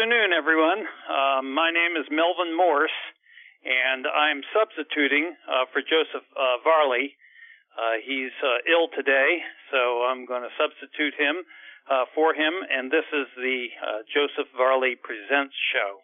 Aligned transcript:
Good 0.00 0.08
afternoon, 0.08 0.32
everyone. 0.32 0.80
Um, 1.12 1.52
my 1.52 1.68
name 1.68 1.92
is 1.92 2.08
Melvin 2.08 2.56
Morse, 2.56 3.00
and 3.68 4.08
I'm 4.08 4.40
substituting 4.48 5.36
uh, 5.44 5.68
for 5.76 5.84
Joseph 5.84 6.24
uh, 6.32 6.64
Varley. 6.64 7.20
Uh, 7.76 8.00
he's 8.00 8.32
uh, 8.40 8.64
ill 8.64 8.88
today, 8.96 9.44
so 9.68 10.08
I'm 10.08 10.24
going 10.24 10.40
to 10.40 10.56
substitute 10.56 11.12
him 11.20 11.44
uh, 11.84 12.08
for 12.16 12.32
him, 12.32 12.64
and 12.64 12.88
this 12.88 13.04
is 13.12 13.28
the 13.36 13.68
uh, 13.76 14.00
Joseph 14.08 14.48
Varley 14.56 14.96
Presents 14.96 15.52
show. 15.68 16.00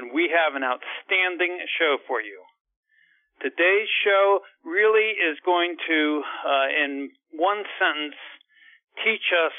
And 0.00 0.16
we 0.16 0.32
have 0.32 0.56
an 0.56 0.64
outstanding 0.64 1.60
show 1.76 2.00
for 2.08 2.24
you. 2.24 2.40
Today's 3.44 3.92
show 4.00 4.48
really 4.64 5.12
is 5.20 5.36
going 5.44 5.76
to, 5.76 6.24
in 6.72 7.12
one 7.36 7.68
sentence, 7.76 8.16
teach 9.04 9.28
us 9.44 9.52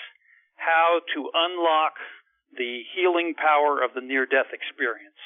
how 0.58 1.06
to 1.14 1.30
unlock 1.30 2.02
the 2.58 2.84
healing 2.96 3.34
power 3.36 3.82
of 3.84 3.94
the 3.94 4.02
near 4.02 4.26
death 4.26 4.52
experience. 4.52 5.20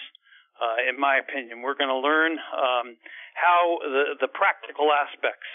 Uh, 0.56 0.88
in 0.88 0.96
my 1.00 1.20
opinion, 1.20 1.62
we're 1.62 1.76
going 1.76 1.92
to 1.92 2.00
learn 2.00 2.40
um, 2.56 2.96
how 3.36 3.78
the, 3.84 4.16
the 4.24 4.32
practical 4.32 4.88
aspects 4.96 5.50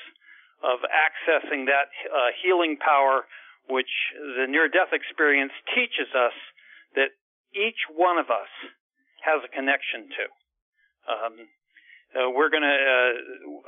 of 0.60 0.84
accessing 0.93 1.65
that 1.65 1.88
uh, 2.12 2.37
healing 2.45 2.77
power, 2.77 3.24
which 3.73 3.88
the 4.37 4.45
near 4.45 4.69
death 4.69 4.93
experience 4.93 5.52
teaches 5.73 6.12
us 6.12 6.37
that 6.95 7.16
each 7.56 7.88
one 7.88 8.18
of 8.18 8.29
us 8.29 8.52
has 9.24 9.41
a 9.41 9.48
connection 9.48 10.09
to. 10.12 10.24
Um, 11.09 11.34
uh, 12.10 12.29
we're 12.29 12.51
going 12.51 12.66
to, 12.66 12.74
uh, 12.74 13.12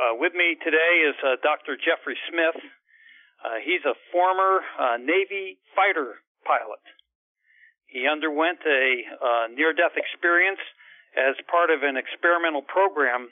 uh, 0.02 0.14
with 0.18 0.34
me 0.34 0.58
today 0.60 1.06
is 1.06 1.14
uh, 1.22 1.38
Dr. 1.42 1.78
Jeffrey 1.78 2.18
Smith. 2.28 2.58
he's 3.64 3.84
a 3.86 3.94
former 4.10 4.60
Navy 4.98 5.58
fighter 5.74 6.18
pilot. 6.44 6.82
He 7.92 8.08
underwent 8.08 8.64
a 8.64 9.04
uh, 9.20 9.44
near-death 9.52 10.00
experience 10.00 10.64
as 11.12 11.36
part 11.44 11.68
of 11.68 11.84
an 11.84 12.00
experimental 12.00 12.64
program 12.64 13.28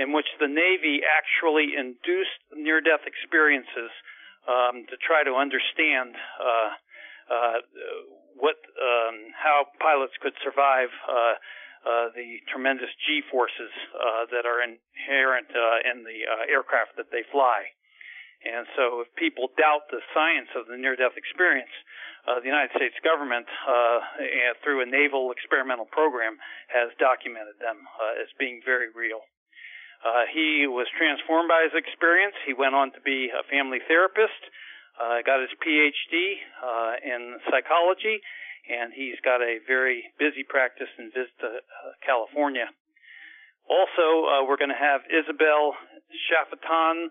in 0.00 0.16
which 0.16 0.26
the 0.40 0.48
Navy 0.48 1.04
actually 1.04 1.76
induced 1.76 2.40
near-death 2.56 3.04
experiences 3.04 3.92
um, 4.48 4.88
to 4.88 4.96
try 4.96 5.28
to 5.28 5.36
understand 5.36 6.16
uh, 6.40 6.70
uh, 7.28 7.58
what 8.40 8.56
um, 8.80 9.28
how 9.36 9.68
pilots 9.76 10.16
could 10.24 10.32
survive 10.40 10.88
uh, 11.04 11.36
uh, 11.84 12.08
the 12.16 12.40
tremendous 12.48 12.88
G 13.04 13.20
forces 13.28 13.74
uh, 13.92 14.24
that 14.32 14.48
are 14.48 14.64
inherent 14.64 15.52
in 15.84 16.08
the 16.08 16.24
aircraft 16.48 16.96
that 16.96 17.12
they 17.12 17.28
fly. 17.28 17.68
And 18.46 18.70
so, 18.78 19.02
if 19.02 19.10
people 19.18 19.50
doubt 19.58 19.90
the 19.90 20.00
science 20.14 20.48
of 20.54 20.70
the 20.70 20.78
near-death 20.78 21.18
experience, 21.18 21.74
uh, 22.28 22.44
the 22.44 22.50
United 22.52 22.68
States 22.76 22.92
government, 23.00 23.48
uh, 23.64 24.04
through 24.60 24.84
a 24.84 24.88
naval 24.88 25.32
experimental 25.32 25.88
program, 25.88 26.36
has 26.68 26.92
documented 27.00 27.56
them 27.56 27.88
uh, 27.96 28.20
as 28.20 28.28
being 28.36 28.60
very 28.60 28.92
real. 28.92 29.24
Uh, 30.04 30.28
he 30.28 30.68
was 30.68 30.86
transformed 30.92 31.48
by 31.48 31.64
his 31.64 31.72
experience. 31.72 32.36
He 32.44 32.52
went 32.52 32.76
on 32.76 32.92
to 32.92 33.00
be 33.00 33.32
a 33.32 33.42
family 33.48 33.80
therapist, 33.88 34.36
uh, 35.00 35.24
got 35.24 35.40
his 35.40 35.50
PhD 35.58 36.36
uh, 36.60 37.00
in 37.00 37.40
psychology, 37.48 38.20
and 38.68 38.92
he's 38.92 39.16
got 39.24 39.40
a 39.40 39.58
very 39.64 40.04
busy 40.20 40.44
practice 40.44 40.92
in 41.00 41.08
Vista, 41.10 41.64
California. 42.04 42.68
Also, 43.64 44.44
we're 44.44 44.60
going 44.60 44.72
to 44.72 44.76
have 44.76 45.00
Isabel 45.08 45.72
Chauffeton 46.28 47.08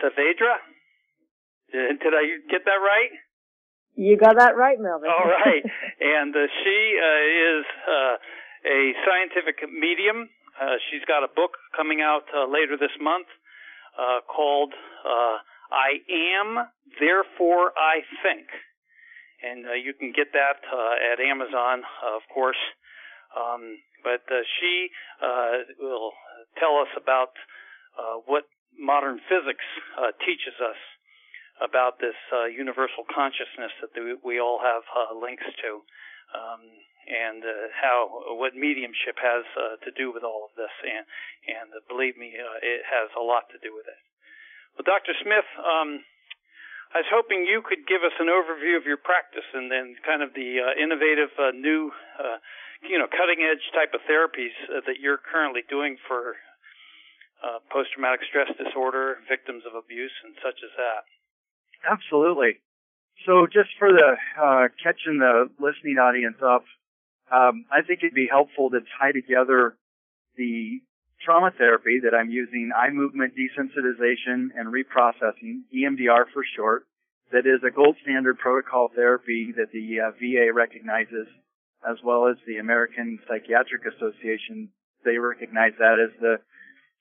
Saavedra. 0.00 0.60
Did 1.72 2.12
I 2.12 2.44
get 2.52 2.68
that 2.68 2.80
right? 2.84 3.10
You 3.96 4.16
got 4.18 4.38
that 4.38 4.56
right, 4.56 4.78
Melvin. 4.78 5.08
All 5.08 5.30
right. 5.30 5.62
and 6.00 6.34
uh, 6.34 6.46
she 6.62 6.78
uh, 6.98 7.58
is 7.58 7.64
uh, 7.86 8.14
a 8.66 8.80
scientific 9.06 9.62
medium. 9.70 10.28
Uh, 10.58 10.78
she's 10.90 11.02
got 11.06 11.22
a 11.22 11.30
book 11.30 11.58
coming 11.76 12.00
out 12.02 12.26
uh, 12.34 12.46
later 12.50 12.76
this 12.78 12.94
month 13.00 13.26
uh, 13.98 14.20
called 14.26 14.74
I 15.70 15.98
Am, 16.38 16.66
Therefore 16.98 17.70
I 17.74 18.02
Think. 18.22 18.46
And 19.42 19.66
you 19.82 19.92
can 19.94 20.12
get 20.14 20.32
that 20.32 20.62
at 21.12 21.20
Amazon, 21.20 21.82
of 22.02 22.22
course. 22.32 22.60
Um, 23.34 23.78
but 24.02 24.22
she 24.30 24.88
will 25.78 26.12
tell 26.58 26.78
us 26.80 26.88
about 26.96 27.34
what 28.26 28.44
modern 28.78 29.18
physics 29.28 29.66
teaches 30.24 30.54
us 30.62 30.78
about 31.62 32.02
this 32.02 32.18
uh, 32.34 32.50
universal 32.50 33.06
consciousness 33.06 33.70
that 33.78 33.94
the, 33.94 34.18
we 34.26 34.42
all 34.42 34.58
have 34.58 34.82
uh, 34.90 35.14
links 35.14 35.46
to, 35.62 35.70
um, 36.34 36.62
and 37.06 37.44
uh, 37.46 37.70
how 37.78 38.34
what 38.34 38.58
mediumship 38.58 39.14
has 39.22 39.46
uh, 39.54 39.78
to 39.86 39.94
do 39.94 40.10
with 40.10 40.26
all 40.26 40.50
of 40.50 40.52
this. 40.58 40.72
And 40.82 41.06
and 41.46 41.68
uh, 41.70 41.84
believe 41.86 42.18
me, 42.18 42.34
uh, 42.34 42.58
it 42.58 42.82
has 42.82 43.12
a 43.14 43.22
lot 43.22 43.46
to 43.54 43.58
do 43.62 43.70
with 43.70 43.86
it. 43.86 44.00
Well, 44.74 44.86
Dr. 44.88 45.14
Smith, 45.22 45.46
um, 45.62 46.02
I 46.90 47.06
was 47.06 47.10
hoping 47.14 47.46
you 47.46 47.62
could 47.62 47.86
give 47.86 48.02
us 48.02 48.14
an 48.18 48.26
overview 48.26 48.74
of 48.74 48.90
your 48.90 48.98
practice 48.98 49.46
and 49.54 49.70
then 49.70 49.94
kind 50.02 50.26
of 50.26 50.34
the 50.34 50.74
innovative, 50.74 51.30
new, 51.54 51.94
you 52.82 52.98
know, 52.98 53.06
cutting 53.06 53.46
edge 53.46 53.62
type 53.70 53.94
of 53.94 54.02
therapies 54.10 54.54
that 54.86 54.98
you're 54.98 55.18
currently 55.18 55.62
doing 55.70 55.94
for 56.10 56.34
post 57.70 57.94
traumatic 57.94 58.26
stress 58.26 58.50
disorder, 58.58 59.22
victims 59.30 59.62
of 59.62 59.78
abuse, 59.78 60.14
and 60.26 60.34
such 60.42 60.58
as 60.58 60.74
that. 60.74 61.06
Absolutely. 61.90 62.60
So 63.26 63.46
just 63.46 63.70
for 63.78 63.88
the 63.88 64.16
uh, 64.40 64.68
catching 64.82 65.18
the 65.18 65.48
listening 65.58 65.98
audience 65.98 66.36
up, 66.42 66.64
um, 67.32 67.64
I 67.72 67.82
think 67.82 68.00
it'd 68.02 68.14
be 68.14 68.28
helpful 68.30 68.70
to 68.70 68.80
tie 68.98 69.12
together 69.12 69.76
the 70.36 70.80
trauma 71.24 71.50
therapy 71.56 72.00
that 72.04 72.14
I'm 72.14 72.30
using, 72.30 72.70
eye 72.76 72.90
movement 72.90 73.32
desensitization 73.32 74.52
and 74.56 74.68
reprocessing, 74.68 75.64
EMDR 75.72 76.26
for 76.32 76.44
short, 76.56 76.84
that 77.32 77.46
is 77.46 77.62
a 77.66 77.70
gold 77.70 77.96
standard 78.02 78.38
protocol 78.38 78.90
therapy 78.94 79.52
that 79.56 79.72
the 79.72 80.00
uh, 80.00 80.10
VA 80.20 80.52
recognizes, 80.52 81.26
as 81.88 81.96
well 82.04 82.28
as 82.28 82.36
the 82.46 82.58
American 82.58 83.18
Psychiatric 83.26 83.82
Association. 83.88 84.68
They 85.04 85.18
recognize 85.18 85.72
that 85.78 85.96
as 85.98 86.12
the 86.20 86.36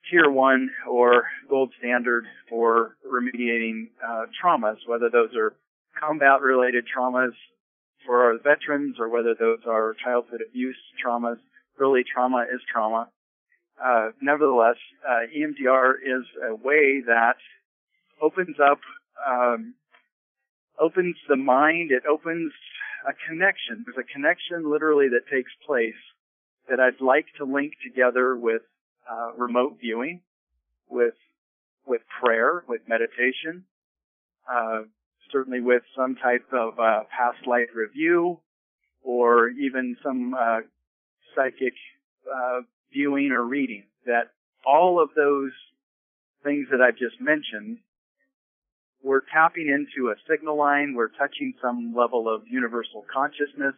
tier 0.09 0.29
one 0.29 0.69
or 0.89 1.25
gold 1.49 1.73
standard 1.79 2.25
for 2.49 2.95
remediating 3.05 3.89
uh, 4.05 4.25
traumas, 4.43 4.77
whether 4.85 5.09
those 5.09 5.35
are 5.35 5.53
combat 5.99 6.41
related 6.41 6.85
traumas 6.85 7.31
for 8.05 8.23
our 8.23 8.37
veterans 8.37 8.97
or 8.99 9.09
whether 9.09 9.35
those 9.39 9.59
are 9.67 9.95
childhood 10.03 10.41
abuse 10.47 10.77
traumas. 11.03 11.37
Really, 11.77 12.03
trauma 12.03 12.45
is 12.53 12.61
trauma. 12.71 13.09
Uh, 13.83 14.09
nevertheless, 14.21 14.75
uh, 15.07 15.25
EMDR 15.35 15.93
is 15.95 16.25
a 16.49 16.55
way 16.55 17.01
that 17.05 17.37
opens 18.21 18.57
up, 18.59 18.79
um, 19.27 19.73
opens 20.79 21.15
the 21.27 21.35
mind. 21.35 21.91
It 21.91 22.03
opens 22.09 22.51
a 23.07 23.13
connection. 23.27 23.83
There's 23.85 23.97
a 23.97 24.13
connection 24.13 24.69
literally 24.69 25.07
that 25.09 25.27
takes 25.33 25.51
place 25.65 25.99
that 26.69 26.79
I'd 26.79 27.01
like 27.01 27.25
to 27.37 27.45
link 27.45 27.73
together 27.83 28.37
with 28.37 28.61
uh, 29.09 29.33
remote 29.37 29.77
viewing, 29.79 30.21
with 30.89 31.15
with 31.85 32.01
prayer, 32.21 32.63
with 32.67 32.81
meditation, 32.87 33.65
uh, 34.51 34.83
certainly 35.31 35.59
with 35.59 35.83
some 35.97 36.15
type 36.15 36.45
of 36.53 36.79
uh, 36.79 37.01
past 37.09 37.45
life 37.45 37.69
review, 37.75 38.39
or 39.03 39.49
even 39.49 39.97
some 40.03 40.33
uh, 40.33 40.59
psychic 41.35 41.73
uh, 42.33 42.61
viewing 42.91 43.31
or 43.31 43.43
reading. 43.43 43.83
That 44.05 44.31
all 44.65 45.01
of 45.01 45.09
those 45.15 45.51
things 46.43 46.67
that 46.71 46.81
I've 46.81 46.97
just 46.97 47.19
mentioned, 47.19 47.79
we're 49.01 49.21
tapping 49.33 49.67
into 49.67 50.09
a 50.09 50.15
signal 50.29 50.57
line. 50.57 50.93
We're 50.95 51.09
touching 51.09 51.53
some 51.61 51.93
level 51.95 52.33
of 52.33 52.43
universal 52.47 53.05
consciousness. 53.11 53.75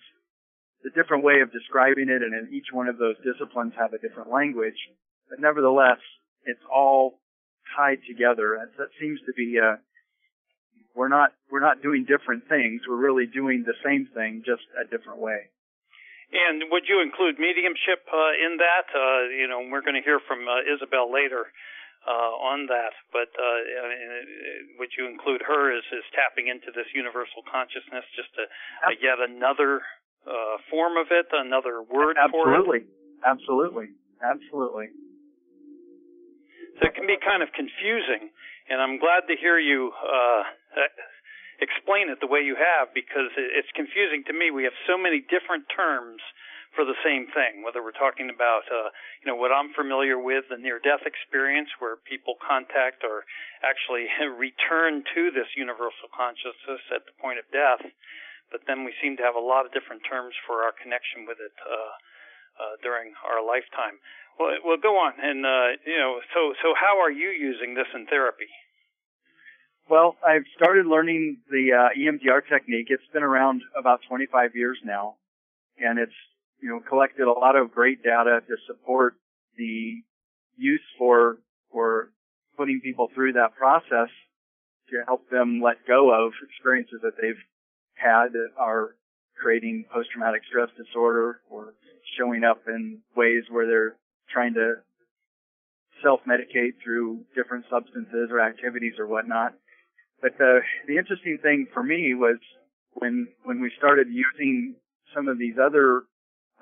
It's 0.83 0.95
a 0.95 1.01
different 1.01 1.23
way 1.23 1.41
of 1.41 1.51
describing 1.51 2.09
it, 2.09 2.21
and 2.21 2.53
each 2.53 2.67
one 2.71 2.87
of 2.87 2.97
those 2.97 3.15
disciplines 3.25 3.73
have 3.77 3.93
a 3.93 3.97
different 3.97 4.29
language. 4.29 4.77
But 5.29 5.39
nevertheless, 5.39 5.99
it's 6.45 6.63
all 6.71 7.19
tied 7.75 7.99
together. 8.07 8.55
And 8.55 8.69
that 8.77 8.89
seems 8.99 9.19
to 9.25 9.33
be 9.35 9.57
uh, 9.59 9.77
we're 10.95 11.11
not 11.11 11.33
we're 11.51 11.63
not 11.63 11.83
doing 11.83 12.05
different 12.07 12.47
things. 12.47 12.81
We're 12.87 13.01
really 13.01 13.27
doing 13.27 13.63
the 13.67 13.75
same 13.83 14.07
thing, 14.13 14.43
just 14.45 14.63
a 14.79 14.87
different 14.87 15.19
way. 15.19 15.51
And 16.33 16.71
would 16.71 16.89
you 16.89 17.03
include 17.05 17.37
mediumship 17.37 18.01
uh, 18.09 18.33
in 18.33 18.57
that? 18.57 18.87
Uh, 18.89 19.29
you 19.29 19.47
know, 19.47 19.61
we're 19.69 19.85
going 19.85 19.95
to 19.95 20.03
hear 20.03 20.19
from 20.25 20.47
uh, 20.49 20.65
Isabel 20.65 21.11
later 21.11 21.47
uh, 22.07 22.33
on 22.41 22.65
that. 22.67 22.97
But 23.13 23.29
uh, 23.37 23.59
I 23.61 23.85
mean, 23.91 24.01
would 24.79 24.89
you 24.97 25.05
include 25.05 25.45
her 25.45 25.69
as, 25.75 25.85
as 25.93 26.05
tapping 26.17 26.49
into 26.49 26.73
this 26.73 26.89
universal 26.95 27.45
consciousness, 27.45 28.03
just 28.17 28.33
a, 28.41 28.45
a 28.89 28.91
yet 28.97 29.21
another 29.21 29.85
uh, 30.25 30.57
form 30.71 30.97
of 30.97 31.13
it, 31.13 31.29
another 31.31 31.83
word 31.83 32.17
Absolutely. 32.17 32.41
for 32.41 32.49
it? 32.73 32.85
Absolutely. 33.21 33.85
Absolutely. 33.85 33.87
Absolutely. 34.23 34.87
So 36.79 36.87
it 36.87 36.95
can 36.95 37.07
be 37.07 37.15
kind 37.15 37.39
of 37.39 37.49
confusing, 37.55 38.29
and 38.67 38.81
I'm 38.83 38.99
glad 38.99 39.27
to 39.31 39.35
hear 39.39 39.55
you 39.55 39.95
uh, 39.95 40.43
explain 41.63 42.11
it 42.11 42.19
the 42.19 42.27
way 42.27 42.43
you 42.43 42.55
have 42.59 42.91
because 42.91 43.31
it's 43.37 43.71
confusing 43.75 44.27
to 44.27 44.33
me. 44.35 44.51
We 44.51 44.67
have 44.67 44.75
so 44.87 44.99
many 44.99 45.23
different 45.23 45.71
terms 45.71 46.19
for 46.75 46.83
the 46.83 46.97
same 47.07 47.31
thing, 47.31 47.63
whether 47.63 47.79
we're 47.79 47.95
talking 47.95 48.27
about, 48.27 48.67
uh, 48.67 48.91
you 49.23 49.31
know, 49.31 49.39
what 49.39 49.55
I'm 49.55 49.71
familiar 49.71 50.19
with, 50.19 50.51
the 50.51 50.59
near-death 50.59 51.07
experience 51.07 51.71
where 51.79 51.95
people 52.03 52.35
contact 52.43 53.07
or 53.07 53.23
actually 53.63 54.11
return 54.35 55.07
to 55.15 55.31
this 55.31 55.47
universal 55.55 56.11
consciousness 56.11 56.83
at 56.91 57.07
the 57.07 57.15
point 57.15 57.39
of 57.39 57.47
death. 57.55 57.79
But 58.51 58.67
then 58.67 58.83
we 58.83 58.91
seem 58.99 59.15
to 59.17 59.23
have 59.23 59.39
a 59.39 59.41
lot 59.41 59.63
of 59.63 59.71
different 59.71 60.03
terms 60.03 60.35
for 60.43 60.67
our 60.67 60.75
connection 60.75 61.23
with 61.23 61.39
it 61.39 61.55
uh, 61.63 61.95
uh, 62.59 62.75
during 62.83 63.15
our 63.23 63.39
lifetime. 63.39 63.97
Well, 64.39 64.51
well, 64.65 64.77
go 64.81 64.95
on, 64.99 65.13
and 65.21 65.45
uh, 65.45 65.79
you 65.85 65.97
know, 65.97 66.19
so 66.33 66.53
so 66.61 66.73
how 66.75 66.99
are 66.99 67.11
you 67.11 67.29
using 67.29 67.73
this 67.73 67.87
in 67.93 68.05
therapy? 68.05 68.51
Well, 69.89 70.15
I've 70.25 70.45
started 70.55 70.87
learning 70.87 71.37
the 71.49 71.71
uh, 71.71 71.89
EMDR 71.97 72.41
technique. 72.49 72.87
It's 72.89 73.05
been 73.13 73.23
around 73.23 73.61
about 73.77 73.99
25 74.09 74.55
years 74.55 74.77
now, 74.83 75.15
and 75.77 75.99
it's 75.99 76.15
you 76.61 76.69
know 76.69 76.81
collected 76.87 77.27
a 77.27 77.31
lot 77.31 77.55
of 77.55 77.71
great 77.71 78.03
data 78.03 78.41
to 78.47 78.55
support 78.67 79.15
the 79.57 80.01
use 80.57 80.81
for 80.97 81.37
for 81.71 82.09
putting 82.57 82.81
people 82.81 83.09
through 83.13 83.33
that 83.33 83.55
process 83.55 84.09
to 84.89 85.03
help 85.05 85.29
them 85.29 85.61
let 85.61 85.85
go 85.87 86.11
of 86.11 86.33
experiences 86.49 86.99
that 87.03 87.13
they've 87.21 87.41
had 87.95 88.33
that 88.33 88.49
are 88.57 88.95
creating 89.37 89.85
post-traumatic 89.91 90.41
stress 90.47 90.69
disorder 90.77 91.41
or 91.49 91.73
showing 92.17 92.43
up 92.43 92.61
in 92.67 92.99
ways 93.15 93.43
where 93.49 93.67
they're 93.67 93.95
trying 94.31 94.53
to 94.55 94.75
self-medicate 96.03 96.75
through 96.83 97.21
different 97.35 97.65
substances 97.69 98.29
or 98.31 98.39
activities 98.41 98.93
or 98.99 99.07
whatnot. 99.07 99.53
But 100.21 100.37
the 100.37 100.59
the 100.87 100.97
interesting 100.97 101.39
thing 101.41 101.67
for 101.73 101.83
me 101.83 102.13
was 102.13 102.37
when 102.93 103.27
when 103.43 103.61
we 103.61 103.71
started 103.77 104.07
using 104.09 104.75
some 105.13 105.27
of 105.27 105.37
these 105.37 105.55
other 105.61 106.03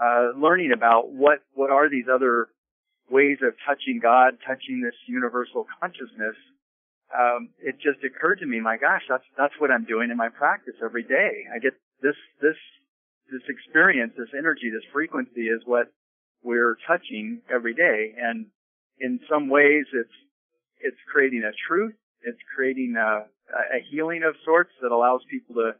uh, 0.02 0.38
learning 0.38 0.72
about 0.74 1.12
what 1.12 1.40
what 1.54 1.70
are 1.70 1.90
these 1.90 2.06
other 2.12 2.48
ways 3.10 3.38
of 3.44 3.54
touching 3.66 4.00
God, 4.02 4.38
touching 4.46 4.82
this 4.82 4.96
universal 5.08 5.66
consciousness. 5.80 6.36
Um, 7.14 7.50
it 7.62 7.76
just 7.78 8.04
occurred 8.04 8.40
to 8.40 8.48
me, 8.48 8.60
my 8.60 8.78
gosh, 8.78 9.04
that's 9.08 9.26
that's 9.38 9.54
what 9.60 9.70
I'm 9.72 9.86
doing 9.86 10.10
in 10.10 10.18
my 10.18 10.30
practice 10.30 10.76
every 10.84 11.04
day. 11.04 11.46
I 11.54 11.60
get 11.60 11.74
this 12.02 12.16
this 12.42 12.58
this 13.32 13.44
experience, 13.50 14.14
this 14.18 14.34
energy, 14.38 14.70
this 14.72 14.86
frequency 14.92 15.48
is 15.48 15.62
what 15.66 15.92
we're 16.44 16.78
touching 16.88 17.42
every 17.54 17.74
day. 17.74 18.14
And 18.18 18.48
in 19.00 19.20
some 19.30 19.50
ways, 19.50 19.86
it's, 19.94 20.18
it's 20.82 20.98
creating 21.12 21.44
a 21.44 21.52
truth. 21.68 21.96
It's 22.22 22.40
creating 22.56 22.96
a, 22.98 23.26
a 23.54 23.80
healing 23.92 24.24
of 24.24 24.36
sorts 24.46 24.72
that 24.82 24.92
allows 24.92 25.22
people 25.30 25.56
to 25.56 25.72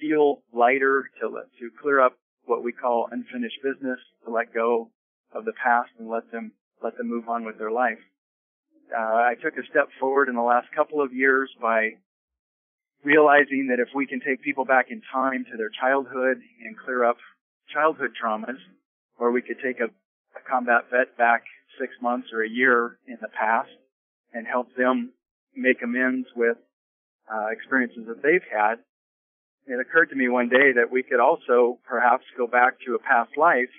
feel 0.00 0.42
lighter, 0.52 1.10
to 1.20 1.28
to 1.28 1.70
clear 1.80 2.00
up 2.00 2.16
what 2.46 2.62
we 2.62 2.72
call 2.72 3.08
unfinished 3.10 3.58
business, 3.62 3.98
to 4.24 4.30
let 4.30 4.52
go 4.52 4.90
of 5.34 5.44
the 5.44 5.52
past 5.52 5.90
and 5.98 6.08
let 6.08 6.30
them, 6.30 6.52
let 6.82 6.96
them 6.96 7.08
move 7.08 7.28
on 7.28 7.44
with 7.44 7.58
their 7.58 7.70
life. 7.70 7.98
Uh, 8.94 9.00
I 9.00 9.34
took 9.42 9.54
a 9.54 9.66
step 9.70 9.88
forward 9.98 10.28
in 10.28 10.34
the 10.34 10.42
last 10.42 10.68
couple 10.74 11.00
of 11.00 11.12
years 11.12 11.50
by 11.60 11.96
realizing 13.02 13.68
that 13.70 13.80
if 13.80 13.88
we 13.94 14.06
can 14.06 14.20
take 14.20 14.42
people 14.42 14.64
back 14.64 14.86
in 14.90 15.02
time 15.12 15.44
to 15.50 15.56
their 15.56 15.70
childhood 15.80 16.38
and 16.64 16.76
clear 16.84 17.04
up 17.04 17.16
childhood 17.72 18.10
traumas, 18.20 18.60
or 19.18 19.30
we 19.30 19.42
could 19.42 19.58
take 19.64 19.80
a, 19.80 19.84
a 19.86 20.42
combat 20.48 20.90
vet 20.90 21.16
back 21.16 21.44
six 21.78 21.92
months 22.00 22.28
or 22.32 22.42
a 22.42 22.48
year 22.48 22.98
in 23.06 23.18
the 23.20 23.28
past 23.28 23.70
and 24.32 24.46
help 24.46 24.74
them 24.76 25.12
make 25.56 25.82
amends 25.82 26.26
with 26.34 26.56
uh, 27.32 27.46
experiences 27.52 28.06
that 28.06 28.22
they've 28.22 28.46
had. 28.50 28.76
It 29.66 29.80
occurred 29.80 30.10
to 30.10 30.16
me 30.16 30.28
one 30.28 30.48
day 30.48 30.72
that 30.76 30.90
we 30.90 31.02
could 31.02 31.20
also 31.20 31.78
perhaps 31.88 32.24
go 32.36 32.46
back 32.46 32.74
to 32.86 32.94
a 32.94 32.98
past 32.98 33.30
life 33.36 33.72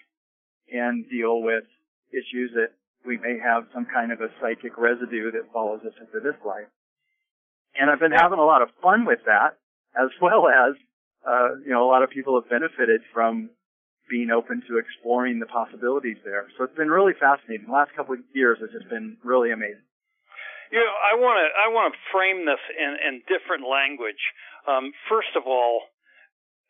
and 0.72 1.08
deal 1.10 1.42
with 1.42 1.64
issues 2.10 2.52
that 2.56 2.74
we 3.06 3.18
may 3.18 3.38
have 3.38 3.66
some 3.74 3.86
kind 3.86 4.12
of 4.12 4.22
a 4.22 4.30
psychic 4.42 4.78
residue 4.78 5.32
that 5.32 5.52
follows 5.54 5.82
us 5.86 5.94
into 6.00 6.20
this 6.24 6.40
life. 6.46 6.66
And 7.76 7.92
I've 7.92 8.00
been 8.00 8.16
having 8.16 8.40
a 8.40 8.46
lot 8.46 8.62
of 8.62 8.70
fun 8.82 9.06
with 9.06 9.20
that, 9.26 9.60
as 9.94 10.10
well 10.22 10.48
as, 10.48 10.74
uh, 11.28 11.60
you 11.64 11.72
know, 11.72 11.86
a 11.86 11.90
lot 11.92 12.02
of 12.02 12.10
people 12.10 12.40
have 12.40 12.50
benefited 12.50 13.02
from 13.14 13.50
being 14.10 14.30
open 14.30 14.62
to 14.68 14.78
exploring 14.78 15.40
the 15.40 15.46
possibilities 15.46 16.18
there. 16.24 16.48
So 16.58 16.64
it's 16.64 16.76
been 16.76 16.92
really 16.92 17.14
fascinating. 17.18 17.68
The 17.68 17.74
last 17.74 17.96
couple 17.96 18.14
of 18.14 18.22
years 18.34 18.60
has 18.62 18.70
just 18.72 18.90
been 18.90 19.18
really 19.24 19.52
amazing. 19.52 19.86
You 20.72 20.82
know, 20.82 20.94
I 20.98 21.14
want 21.16 21.38
to 21.38 21.48
I 21.54 21.68
want 21.70 21.94
to 21.94 22.00
frame 22.10 22.46
this 22.46 22.62
in, 22.74 22.92
in 22.98 23.14
different 23.30 23.70
language. 23.70 24.22
Um, 24.66 24.94
first 25.10 25.38
of 25.38 25.46
all, 25.46 25.86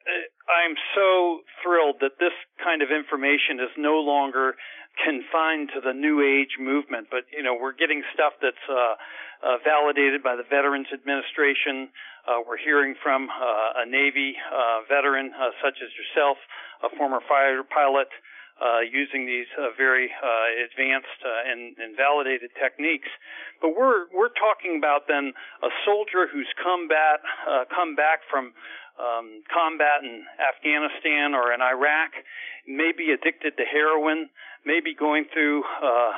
uh, 0.03 0.27
I'm 0.51 0.75
so 0.93 1.41
thrilled 1.63 2.03
that 2.03 2.19
this 2.19 2.35
kind 2.59 2.83
of 2.83 2.91
information 2.91 3.63
is 3.63 3.71
no 3.79 4.03
longer 4.03 4.59
confined 4.99 5.71
to 5.75 5.79
the 5.79 5.95
New 5.95 6.23
Age 6.23 6.59
movement, 6.59 7.07
but 7.11 7.27
you 7.31 7.43
know 7.43 7.55
we're 7.55 7.75
getting 7.75 8.03
stuff 8.13 8.35
that's 8.43 8.65
uh, 8.67 8.95
uh, 9.43 9.57
validated 9.63 10.23
by 10.23 10.35
the 10.35 10.43
Veterans 10.47 10.87
Administration. 10.91 11.89
Uh, 12.25 12.41
we're 12.41 12.57
hearing 12.57 12.95
from 13.01 13.29
uh, 13.29 13.81
a 13.81 13.85
Navy 13.85 14.35
uh, 14.49 14.81
veteran 14.89 15.31
such 15.63 15.77
as 15.81 15.89
yourself 15.93 16.37
a 16.83 16.89
former 16.97 17.21
fighter 17.29 17.63
pilot, 17.63 18.09
uh, 18.55 18.79
using 18.79 19.25
these 19.25 19.51
uh, 19.59 19.75
very 19.75 20.07
uh, 20.07 20.47
advanced 20.63 21.19
uh, 21.27 21.51
and, 21.51 21.75
and, 21.75 21.97
validated 21.97 22.49
techniques. 22.55 23.11
But 23.59 23.75
we're 23.75 24.07
we're 24.15 24.31
talking 24.31 24.79
about 24.79 25.11
then 25.11 25.33
a 25.59 25.71
soldier 25.83 26.27
who's 26.31 26.47
uh, 26.55 27.65
come 27.67 27.95
back 27.95 28.19
from 28.31 28.53
um, 28.95 29.43
combat 29.51 30.07
in 30.07 30.23
Afghanistan 30.39 31.35
or 31.35 31.51
in 31.51 31.59
Iraq, 31.59 32.15
maybe 32.63 33.11
addicted 33.11 33.59
to 33.59 33.65
heroin, 33.67 34.29
maybe 34.65 34.95
going 34.95 35.25
through 35.33 35.63
uh, 35.83 36.11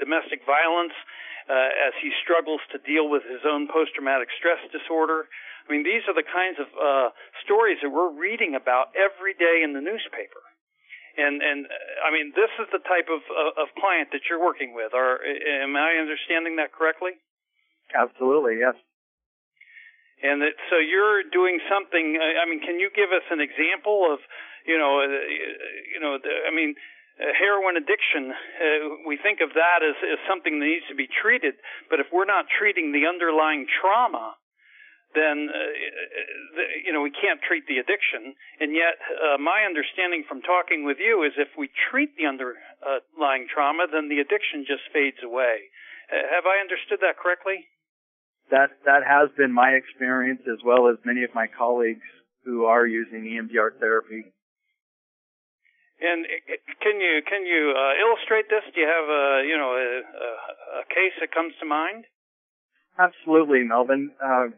domestic 0.00 0.40
violence. 0.48 0.96
As 1.50 1.94
he 1.98 2.10
struggles 2.22 2.60
to 2.70 2.78
deal 2.78 3.10
with 3.10 3.26
his 3.26 3.42
own 3.42 3.66
post-traumatic 3.66 4.28
stress 4.38 4.62
disorder, 4.70 5.26
I 5.66 5.72
mean, 5.72 5.82
these 5.82 6.02
are 6.06 6.14
the 6.14 6.26
kinds 6.26 6.58
of 6.58 6.68
uh, 6.74 7.10
stories 7.42 7.78
that 7.82 7.90
we're 7.90 8.10
reading 8.14 8.54
about 8.54 8.94
every 8.94 9.34
day 9.34 9.62
in 9.62 9.74
the 9.74 9.82
newspaper. 9.82 10.42
And 11.18 11.42
and 11.42 11.66
uh, 11.66 12.06
I 12.06 12.14
mean, 12.14 12.32
this 12.34 12.50
is 12.62 12.70
the 12.70 12.82
type 12.86 13.10
of 13.10 13.22
of 13.58 13.66
client 13.74 14.14
that 14.14 14.26
you're 14.30 14.42
working 14.42 14.74
with. 14.74 14.94
Or 14.94 15.18
am 15.22 15.74
I 15.74 15.98
understanding 15.98 16.56
that 16.56 16.70
correctly? 16.70 17.18
Absolutely, 17.90 18.62
yes. 18.62 18.78
And 20.22 20.42
that, 20.42 20.54
so 20.68 20.76
you're 20.78 21.24
doing 21.32 21.58
something. 21.66 22.18
I 22.20 22.44
mean, 22.44 22.60
can 22.60 22.78
you 22.78 22.90
give 22.94 23.10
us 23.10 23.24
an 23.32 23.40
example 23.40 24.06
of, 24.12 24.20
you 24.68 24.76
know, 24.76 25.00
uh, 25.00 25.08
you 25.08 25.98
know, 25.98 26.20
I 26.20 26.52
mean, 26.54 26.76
uh, 27.20 27.36
heroin 27.36 27.76
addiction. 27.76 28.32
Uh, 28.32 29.04
we 29.04 29.20
think 29.20 29.44
of 29.44 29.52
that 29.52 29.84
as 29.84 29.96
as 30.00 30.18
something 30.24 30.56
that 30.58 30.66
needs 30.66 30.88
to 30.88 30.96
be 30.96 31.04
treated, 31.06 31.54
but 31.92 32.00
if 32.00 32.08
we're 32.08 32.28
not 32.28 32.48
treating 32.48 32.92
the 32.96 33.04
underlying 33.04 33.68
trauma, 33.68 34.40
then 35.12 35.52
uh, 35.52 35.70
you 36.80 36.92
know 36.96 37.04
we 37.04 37.12
can't 37.12 37.44
treat 37.44 37.68
the 37.68 37.76
addiction. 37.76 38.32
And 38.60 38.72
yet, 38.72 38.96
uh, 39.20 39.36
my 39.36 39.68
understanding 39.68 40.24
from 40.24 40.40
talking 40.40 40.88
with 40.88 40.96
you 40.96 41.22
is 41.28 41.36
if 41.36 41.52
we 41.58 41.68
treat 41.92 42.16
the 42.16 42.24
underlying 42.24 43.46
trauma, 43.52 43.84
then 43.90 44.08
the 44.08 44.24
addiction 44.24 44.64
just 44.64 44.88
fades 44.88 45.20
away. 45.20 45.68
Uh, 46.08 46.24
have 46.32 46.48
I 46.48 46.64
understood 46.64 47.04
that 47.04 47.20
correctly? 47.20 47.68
That 48.48 48.80
that 48.88 49.04
has 49.04 49.28
been 49.36 49.52
my 49.52 49.76
experience, 49.76 50.42
as 50.48 50.64
well 50.64 50.88
as 50.88 50.96
many 51.04 51.22
of 51.22 51.34
my 51.34 51.46
colleagues 51.46 52.06
who 52.44 52.64
are 52.64 52.86
using 52.86 53.28
EMDR 53.28 53.78
therapy. 53.78 54.32
And 56.00 56.24
can 56.80 56.96
you 57.00 57.20
can 57.28 57.44
you 57.44 57.74
uh, 57.76 57.92
illustrate 58.00 58.48
this? 58.48 58.64
Do 58.74 58.80
you 58.80 58.88
have 58.88 59.08
a 59.08 59.44
you 59.44 59.56
know 59.56 59.76
a, 59.76 60.80
a, 60.80 60.84
case 60.88 61.12
that 61.20 61.30
comes 61.32 61.52
to 61.60 61.66
mind? 61.66 62.04
Absolutely, 62.98 63.64
Melvin. 63.64 64.10
Uh, 64.16 64.48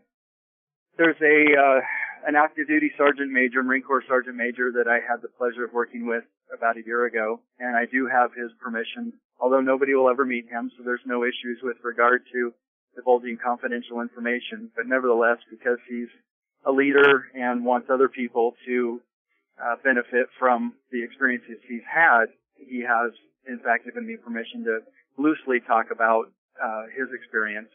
there's 0.96 1.18
a 1.18 1.38
uh, 1.58 1.80
an 2.26 2.36
active 2.36 2.68
duty 2.68 2.92
sergeant 2.96 3.32
major, 3.32 3.62
Marine 3.62 3.82
Corps 3.82 4.04
sergeant 4.06 4.36
major 4.36 4.70
that 4.78 4.86
I 4.86 5.02
had 5.02 5.20
the 5.20 5.34
pleasure 5.34 5.64
of 5.64 5.72
working 5.72 6.06
with 6.06 6.22
about 6.54 6.76
a 6.76 6.86
year 6.86 7.06
ago, 7.06 7.40
and 7.58 7.76
I 7.76 7.86
do 7.90 8.06
have 8.06 8.30
his 8.34 8.52
permission. 8.62 9.12
Although 9.40 9.60
nobody 9.60 9.94
will 9.94 10.08
ever 10.08 10.24
meet 10.24 10.46
him, 10.48 10.70
so 10.76 10.84
there's 10.84 11.02
no 11.04 11.24
issues 11.24 11.58
with 11.62 11.76
regard 11.82 12.22
to 12.32 12.54
divulging 12.94 13.38
confidential 13.42 14.00
information. 14.00 14.70
But 14.76 14.86
nevertheless, 14.86 15.38
because 15.50 15.78
he's 15.88 16.08
a 16.64 16.70
leader 16.70 17.26
and 17.34 17.64
wants 17.64 17.88
other 17.90 18.08
people 18.08 18.54
to 18.66 19.00
uh, 19.60 19.76
benefit 19.82 20.26
from 20.38 20.74
the 20.90 21.02
experiences 21.02 21.56
he's 21.68 21.86
had, 21.88 22.26
he 22.56 22.80
has 22.80 23.12
in 23.46 23.58
fact 23.58 23.84
given 23.84 24.06
me 24.06 24.16
permission 24.16 24.64
to 24.64 24.80
loosely 25.18 25.60
talk 25.66 25.86
about 25.90 26.32
uh, 26.62 26.84
his 26.96 27.08
experience. 27.14 27.70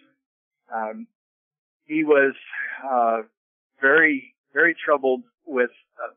Um, 0.74 1.08
he 1.86 2.04
was 2.04 2.34
uh, 2.84 3.22
very 3.82 4.34
very 4.54 4.76
troubled 4.76 5.22
with 5.46 5.70
uh, 6.04 6.14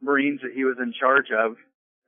Marines 0.00 0.40
that 0.42 0.52
he 0.54 0.64
was 0.64 0.76
in 0.80 0.92
charge 0.98 1.30
of 1.30 1.56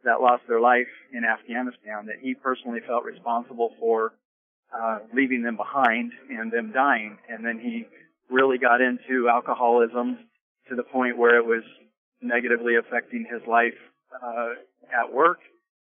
that 0.04 0.20
lost 0.20 0.42
their 0.48 0.60
life 0.60 0.90
in 1.12 1.24
Afghanistan. 1.24 2.06
That 2.06 2.16
he 2.20 2.34
personally 2.34 2.80
felt 2.86 3.04
responsible 3.04 3.74
for 3.80 4.14
uh, 4.74 4.98
leaving 5.14 5.42
them 5.42 5.56
behind 5.56 6.12
and 6.30 6.52
them 6.52 6.72
dying. 6.72 7.18
And 7.28 7.44
then 7.44 7.58
he 7.58 7.86
really 8.30 8.58
got 8.58 8.80
into 8.80 9.28
alcoholism 9.28 10.18
to 10.68 10.74
the 10.74 10.82
point 10.82 11.18
where 11.18 11.36
it 11.36 11.44
was 11.44 11.62
negatively 12.24 12.74
affecting 12.76 13.26
his 13.30 13.42
life 13.46 13.76
uh, 14.22 14.56
at 14.90 15.12
work 15.12 15.38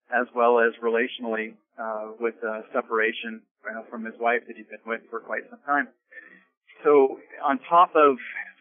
as 0.09 0.27
well 0.35 0.59
as 0.59 0.73
relationally 0.83 1.53
uh, 1.79 2.13
with 2.19 2.35
separation 2.73 3.43
from 3.91 4.05
his 4.05 4.15
wife 4.19 4.41
that 4.47 4.57
he'd 4.57 4.69
been 4.71 4.79
with 4.87 5.03
for 5.11 5.21
quite 5.21 5.43
some 5.51 5.59
time. 5.67 5.89
So 6.83 7.19
on 7.45 7.59
top 7.69 7.91
of 7.95 8.17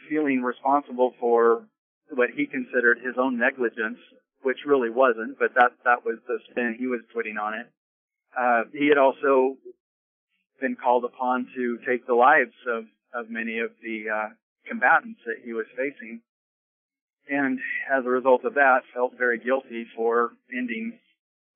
feeling 0.10 0.41
responsible 0.41 1.13
for 1.19 1.63
what 2.10 2.29
he 2.36 2.46
considered 2.46 3.00
his 3.00 3.15
own 3.17 3.38
negligence, 3.38 4.00
which 4.41 4.57
really 4.65 4.89
wasn't, 4.89 5.38
but 5.39 5.53
that 5.55 5.72
that 5.84 6.05
was 6.05 6.17
the 6.27 6.39
spin 6.50 6.75
he 6.79 6.88
was 6.88 7.01
putting 7.13 7.38
on 7.38 7.53
it. 7.53 7.67
Uh, 8.38 8.63
he 8.74 8.88
had 8.88 8.98
also 8.98 9.57
been 10.62 10.75
called 10.75 11.03
upon 11.03 11.48
to 11.55 11.77
take 11.88 12.05
the 12.07 12.13
lives 12.13 12.55
of 12.67 12.86
of 13.13 13.29
many 13.29 13.60
of 13.60 13.72
the 13.81 14.05
uh, 14.10 14.29
combatants 14.67 15.19
that 15.25 15.43
he 15.43 15.53
was 15.53 15.65
facing, 15.75 16.22
and 17.29 17.60
as 17.91 18.05
a 18.05 18.10
result 18.10 18.46
of 18.46 18.55
that, 18.55 18.79
felt 18.93 19.17
very 19.17 19.39
guilty 19.39 19.86
for 19.96 20.31
ending, 20.51 21.00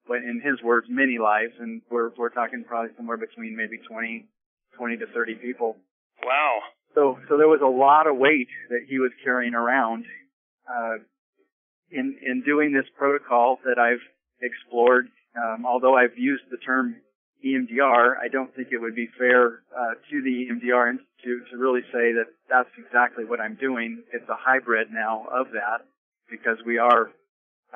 in 0.09 0.41
his 0.43 0.61
words, 0.61 0.87
many 0.89 1.17
lives, 1.17 1.53
and 1.59 1.81
we're 1.89 2.11
we're 2.17 2.29
talking 2.29 2.63
probably 2.67 2.91
somewhere 2.97 3.17
between 3.17 3.55
maybe 3.55 3.77
20, 3.87 4.25
20 4.77 4.97
to 4.97 5.05
30 5.13 5.35
people. 5.35 5.77
Wow. 6.23 6.59
So 6.95 7.19
so 7.29 7.37
there 7.37 7.47
was 7.47 7.61
a 7.63 7.67
lot 7.67 8.07
of 8.07 8.17
weight 8.17 8.49
that 8.69 8.81
he 8.87 8.99
was 8.99 9.11
carrying 9.23 9.53
around. 9.53 10.05
Uh, 10.67 10.97
in 11.91 12.15
in 12.25 12.41
doing 12.45 12.73
this 12.73 12.85
protocol 12.97 13.59
that 13.65 13.77
I've 13.77 14.03
explored, 14.41 15.07
um, 15.35 15.65
although 15.65 15.95
I've 15.95 16.17
used 16.17 16.43
the 16.49 16.57
term 16.57 16.95
EMDR, 17.45 18.15
I 18.21 18.27
don't 18.27 18.53
think 18.55 18.69
it 18.71 18.77
would 18.77 18.95
be 18.95 19.09
fair 19.17 19.61
uh, 19.75 19.93
to 20.09 20.21
the 20.21 20.47
EMDR 20.49 20.91
Institute 20.91 21.43
to 21.51 21.57
really 21.57 21.81
say 21.91 22.13
that 22.13 22.27
that's 22.49 22.69
exactly 22.77 23.25
what 23.25 23.39
I'm 23.39 23.55
doing. 23.55 24.03
It's 24.13 24.27
a 24.29 24.35
hybrid 24.37 24.89
now 24.91 25.25
of 25.31 25.47
that 25.53 25.85
because 26.29 26.57
we 26.65 26.77
are 26.77 27.11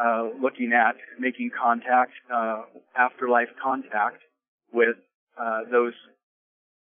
uh, 0.01 0.29
looking 0.41 0.73
at 0.73 0.95
making 1.19 1.51
contact, 1.59 2.11
uh, 2.33 2.63
afterlife 2.97 3.49
contact 3.61 4.21
with 4.71 4.97
uh, 5.39 5.61
those 5.71 5.93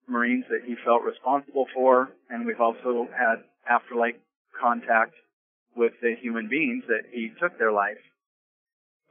Marines 0.09 0.45
that 0.51 0.61
he 0.65 0.77
felt 0.85 1.03
responsible 1.03 1.67
for, 1.75 2.11
and 2.31 2.47
we've 2.47 2.61
also 2.61 3.09
had 3.17 3.37
afterlife 3.69 4.15
contact 4.61 5.15
with 5.77 5.93
the 6.01 6.15
human 6.21 6.49
beings 6.49 6.85
that 6.89 7.03
he 7.13 7.31
took 7.41 7.59
their 7.59 7.73
life. 7.73 7.99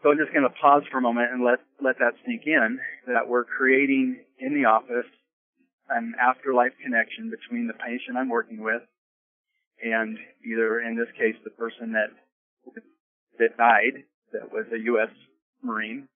So 0.04 0.12
I'm 0.12 0.18
just 0.18 0.32
going 0.32 0.44
to 0.44 0.54
pause 0.62 0.84
for 0.92 1.00
a 1.00 1.02
moment 1.02 1.32
and 1.32 1.44
let, 1.44 1.60
let 1.82 1.98
that 2.00 2.14
sink 2.26 2.44
in 2.46 2.80
that 3.08 3.28
we're 3.28 3.46
creating 3.46 4.20
in 4.40 4.54
the 4.54 4.66
office 4.66 5.10
an 5.90 6.14
afterlife 6.22 6.74
connection 6.84 7.30
between 7.30 7.68
the 7.68 7.74
patient 7.74 8.18
I'm 8.18 8.30
working 8.30 8.62
with 8.62 8.82
and 9.84 10.18
either 10.46 10.80
in 10.80 10.96
this 10.96 11.10
case 11.18 11.36
the 11.44 11.52
person 11.52 11.94
that 11.94 12.10
that 13.38 13.58
died 13.58 14.04
that 14.32 14.52
was 14.52 14.66
a 14.74 14.80
U.S. 14.86 15.10
Marine 15.62 16.08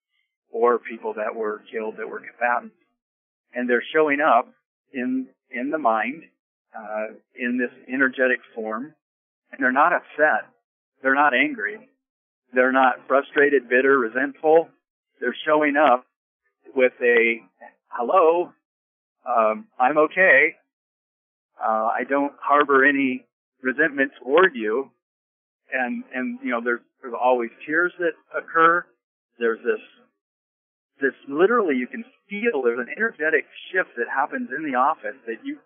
or 0.52 0.80
people 0.80 1.14
that 1.14 1.36
were 1.36 1.62
killed 1.72 1.96
that 1.98 2.08
were 2.08 2.20
combatants. 2.22 2.76
And 3.54 3.70
they're 3.70 3.84
showing 3.94 4.20
up 4.22 4.48
in 4.94 5.28
in 5.52 5.72
the 5.72 5.78
mind 5.78 6.24
uh, 6.78 7.08
in 7.36 7.58
this 7.58 7.72
energetic 7.92 8.40
form, 8.54 8.94
and 9.52 9.60
they're 9.60 9.72
not 9.72 9.94
upset, 9.94 10.50
they're 11.02 11.16
not 11.16 11.34
angry, 11.34 11.89
they're 12.54 12.72
not 12.72 13.08
frustrated, 13.08 13.70
bitter, 13.70 13.98
resentful. 13.98 14.70
They're 15.20 15.36
showing 15.46 15.76
up 15.78 16.06
with 16.76 16.94
a 17.02 17.42
hello, 17.90 18.52
um, 19.28 19.68
I'm 19.80 19.98
okay. 19.98 20.56
Uh, 21.62 21.90
I 21.92 22.04
don't 22.08 22.34
harbor 22.42 22.86
any 22.86 23.26
resentment 23.62 24.12
toward 24.24 24.56
you. 24.56 24.92
And, 25.72 26.04
and, 26.14 26.40
you 26.44 26.52
know, 26.52 26.62
there's, 26.64 26.82
there's 27.02 27.14
always 27.20 27.50
tears 27.66 27.94
that 28.00 28.14
occur. 28.36 28.86
There's 29.38 29.60
this, 29.60 29.82
this 31.02 31.14
literally 31.28 31.76
you 31.76 31.88
can 31.88 32.04
feel 32.30 32.64
there's 32.64 32.80
an 32.80 32.94
energetic 32.96 33.46
shift 33.72 33.90
that 33.98 34.08
happens 34.10 34.50
in 34.56 34.70
the 34.70 34.78
office 34.78 35.16
that 35.28 35.44
you, 35.44 35.60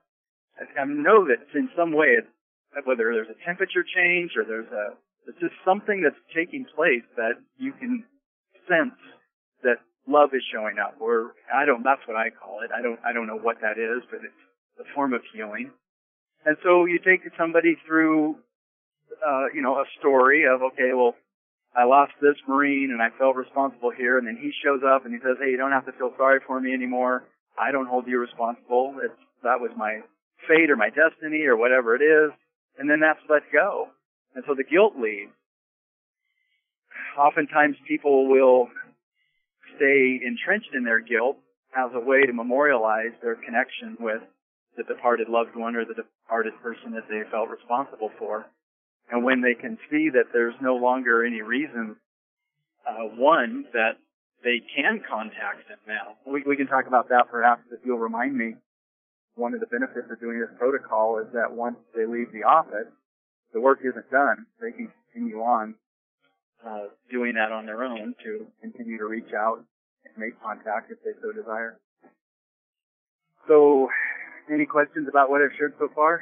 I 0.59 0.83
know 0.85 1.27
that 1.27 1.39
in 1.57 1.69
some 1.75 1.93
way, 1.93 2.17
whether 2.85 3.13
there's 3.13 3.29
a 3.29 3.45
temperature 3.45 3.83
change 3.83 4.31
or 4.35 4.43
there's 4.43 4.71
a, 4.71 4.97
it's 5.27 5.39
just 5.39 5.55
something 5.65 6.01
that's 6.01 6.19
taking 6.35 6.65
place 6.75 7.05
that 7.15 7.39
you 7.57 7.73
can 7.73 8.03
sense 8.67 8.97
that 9.63 9.77
love 10.07 10.29
is 10.33 10.43
showing 10.51 10.77
up, 10.79 10.95
or 10.99 11.33
I 11.53 11.65
don't. 11.65 11.83
That's 11.83 12.01
what 12.07 12.17
I 12.17 12.29
call 12.29 12.61
it. 12.61 12.71
I 12.75 12.81
don't. 12.81 12.99
I 13.05 13.13
don't 13.13 13.27
know 13.27 13.39
what 13.39 13.61
that 13.61 13.77
is, 13.79 14.03
but 14.11 14.19
it's 14.23 14.43
a 14.79 14.87
form 14.95 15.13
of 15.13 15.21
healing. 15.33 15.71
And 16.45 16.57
so 16.63 16.85
you 16.85 16.99
take 16.99 17.21
somebody 17.37 17.77
through, 17.87 18.35
uh, 19.25 19.45
you 19.53 19.61
know, 19.61 19.75
a 19.75 19.85
story 19.99 20.43
of 20.45 20.61
okay, 20.73 20.91
well, 20.93 21.15
I 21.75 21.85
lost 21.85 22.13
this 22.21 22.35
Marine 22.47 22.91
and 22.91 23.01
I 23.01 23.09
felt 23.17 23.35
responsible 23.35 23.91
here, 23.91 24.17
and 24.17 24.27
then 24.27 24.37
he 24.37 24.51
shows 24.63 24.81
up 24.85 25.05
and 25.05 25.13
he 25.13 25.19
says, 25.19 25.37
hey, 25.39 25.51
you 25.51 25.57
don't 25.57 25.71
have 25.71 25.85
to 25.85 25.93
feel 25.93 26.11
sorry 26.17 26.39
for 26.45 26.59
me 26.59 26.73
anymore. 26.73 27.23
I 27.57 27.71
don't 27.71 27.87
hold 27.87 28.07
you 28.07 28.19
responsible. 28.19 28.95
It's 29.03 29.13
that 29.43 29.59
was 29.59 29.71
my 29.77 30.01
fate 30.47 30.69
or 30.69 30.75
my 30.75 30.89
destiny 30.89 31.43
or 31.45 31.55
whatever 31.55 31.95
it 31.95 32.01
is, 32.03 32.31
and 32.77 32.89
then 32.89 32.99
that's 32.99 33.19
let 33.29 33.43
go. 33.51 33.87
And 34.35 34.43
so 34.47 34.55
the 34.55 34.63
guilt 34.63 34.93
leaves. 34.97 35.31
Oftentimes 37.17 37.75
people 37.87 38.27
will 38.27 38.67
stay 39.75 40.19
entrenched 40.25 40.73
in 40.73 40.83
their 40.83 40.99
guilt 40.99 41.37
as 41.75 41.91
a 41.93 41.99
way 41.99 42.25
to 42.25 42.33
memorialize 42.33 43.13
their 43.21 43.35
connection 43.35 43.97
with 43.99 44.21
the 44.77 44.83
departed 44.83 45.29
loved 45.29 45.55
one 45.55 45.75
or 45.75 45.85
the 45.85 45.93
departed 45.93 46.53
person 46.61 46.93
that 46.93 47.05
they 47.09 47.21
felt 47.29 47.49
responsible 47.49 48.09
for. 48.17 48.45
And 49.11 49.23
when 49.23 49.41
they 49.41 49.53
can 49.53 49.77
see 49.89 50.09
that 50.13 50.33
there's 50.33 50.55
no 50.61 50.75
longer 50.75 51.25
any 51.25 51.41
reason, 51.41 51.95
uh, 52.87 53.05
one, 53.17 53.65
that 53.73 53.97
they 54.43 54.61
can 54.75 55.01
contact 55.07 55.67
them 55.69 55.79
now. 55.87 56.17
We, 56.25 56.43
we 56.45 56.57
can 56.57 56.67
talk 56.67 56.87
about 56.87 57.09
that 57.09 57.29
perhaps 57.29 57.61
if 57.71 57.79
you'll 57.85 57.99
remind 57.99 58.35
me. 58.35 58.55
One 59.35 59.53
of 59.53 59.59
the 59.59 59.67
benefits 59.67 60.11
of 60.11 60.19
doing 60.19 60.39
this 60.39 60.49
protocol 60.59 61.17
is 61.19 61.27
that 61.33 61.51
once 61.51 61.77
they 61.95 62.05
leave 62.05 62.31
the 62.31 62.43
office, 62.43 62.91
the 63.53 63.61
work 63.61 63.79
isn't 63.83 64.09
done. 64.11 64.45
They 64.59 64.71
can 64.71 64.91
continue 65.13 65.41
on 65.41 65.75
uh, 66.65 66.87
doing 67.11 67.35
that 67.35 67.51
on 67.51 67.65
their 67.65 67.83
own 67.83 68.15
to 68.23 68.47
continue 68.61 68.97
to 68.97 69.05
reach 69.05 69.33
out 69.35 69.63
and 70.05 70.13
make 70.17 70.41
contact 70.41 70.91
if 70.91 70.97
they 71.03 71.11
so 71.21 71.31
desire. 71.31 71.79
So, 73.47 73.89
any 74.51 74.65
questions 74.65 75.07
about 75.07 75.29
what 75.29 75.41
I've 75.41 75.55
shared 75.57 75.73
so 75.79 75.89
far? 75.93 76.21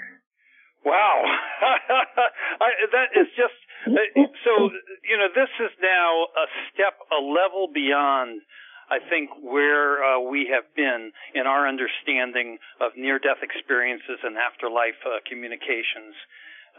Wow, 0.84 1.22
I, 2.62 2.70
that 2.92 3.14
is 3.14 3.28
just 3.38 3.54
uh, 3.86 4.26
so. 4.44 4.70
You 5.06 5.18
know, 5.18 5.30
this 5.30 5.50
is 5.62 5.70
now 5.82 6.26
a 6.34 6.46
step, 6.74 6.98
a 7.14 7.22
level 7.22 7.70
beyond. 7.72 8.42
I 8.90 9.00
think 9.00 9.30
where 9.40 10.04
uh, 10.04 10.20
we 10.20 10.52
have 10.52 10.68
been 10.76 11.14
in 11.34 11.48
our 11.48 11.64
understanding 11.64 12.58
of 12.82 12.92
near-death 12.98 13.40
experiences 13.40 14.20
and 14.20 14.36
afterlife 14.36 15.00
uh, 15.08 15.24
communications. 15.30 16.12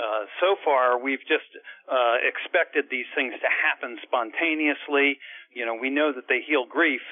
Uh, 0.03 0.27
so 0.43 0.59
far, 0.67 0.99
we've 0.99 1.23
just 1.31 1.47
uh, 1.87 2.19
expected 2.27 2.91
these 2.91 3.07
things 3.15 3.39
to 3.39 3.47
happen 3.47 3.95
spontaneously. 4.03 5.23
You 5.55 5.63
know, 5.63 5.79
we 5.79 5.95
know 5.95 6.11
that 6.11 6.27
they 6.27 6.43
heal 6.43 6.67
grief, 6.67 7.07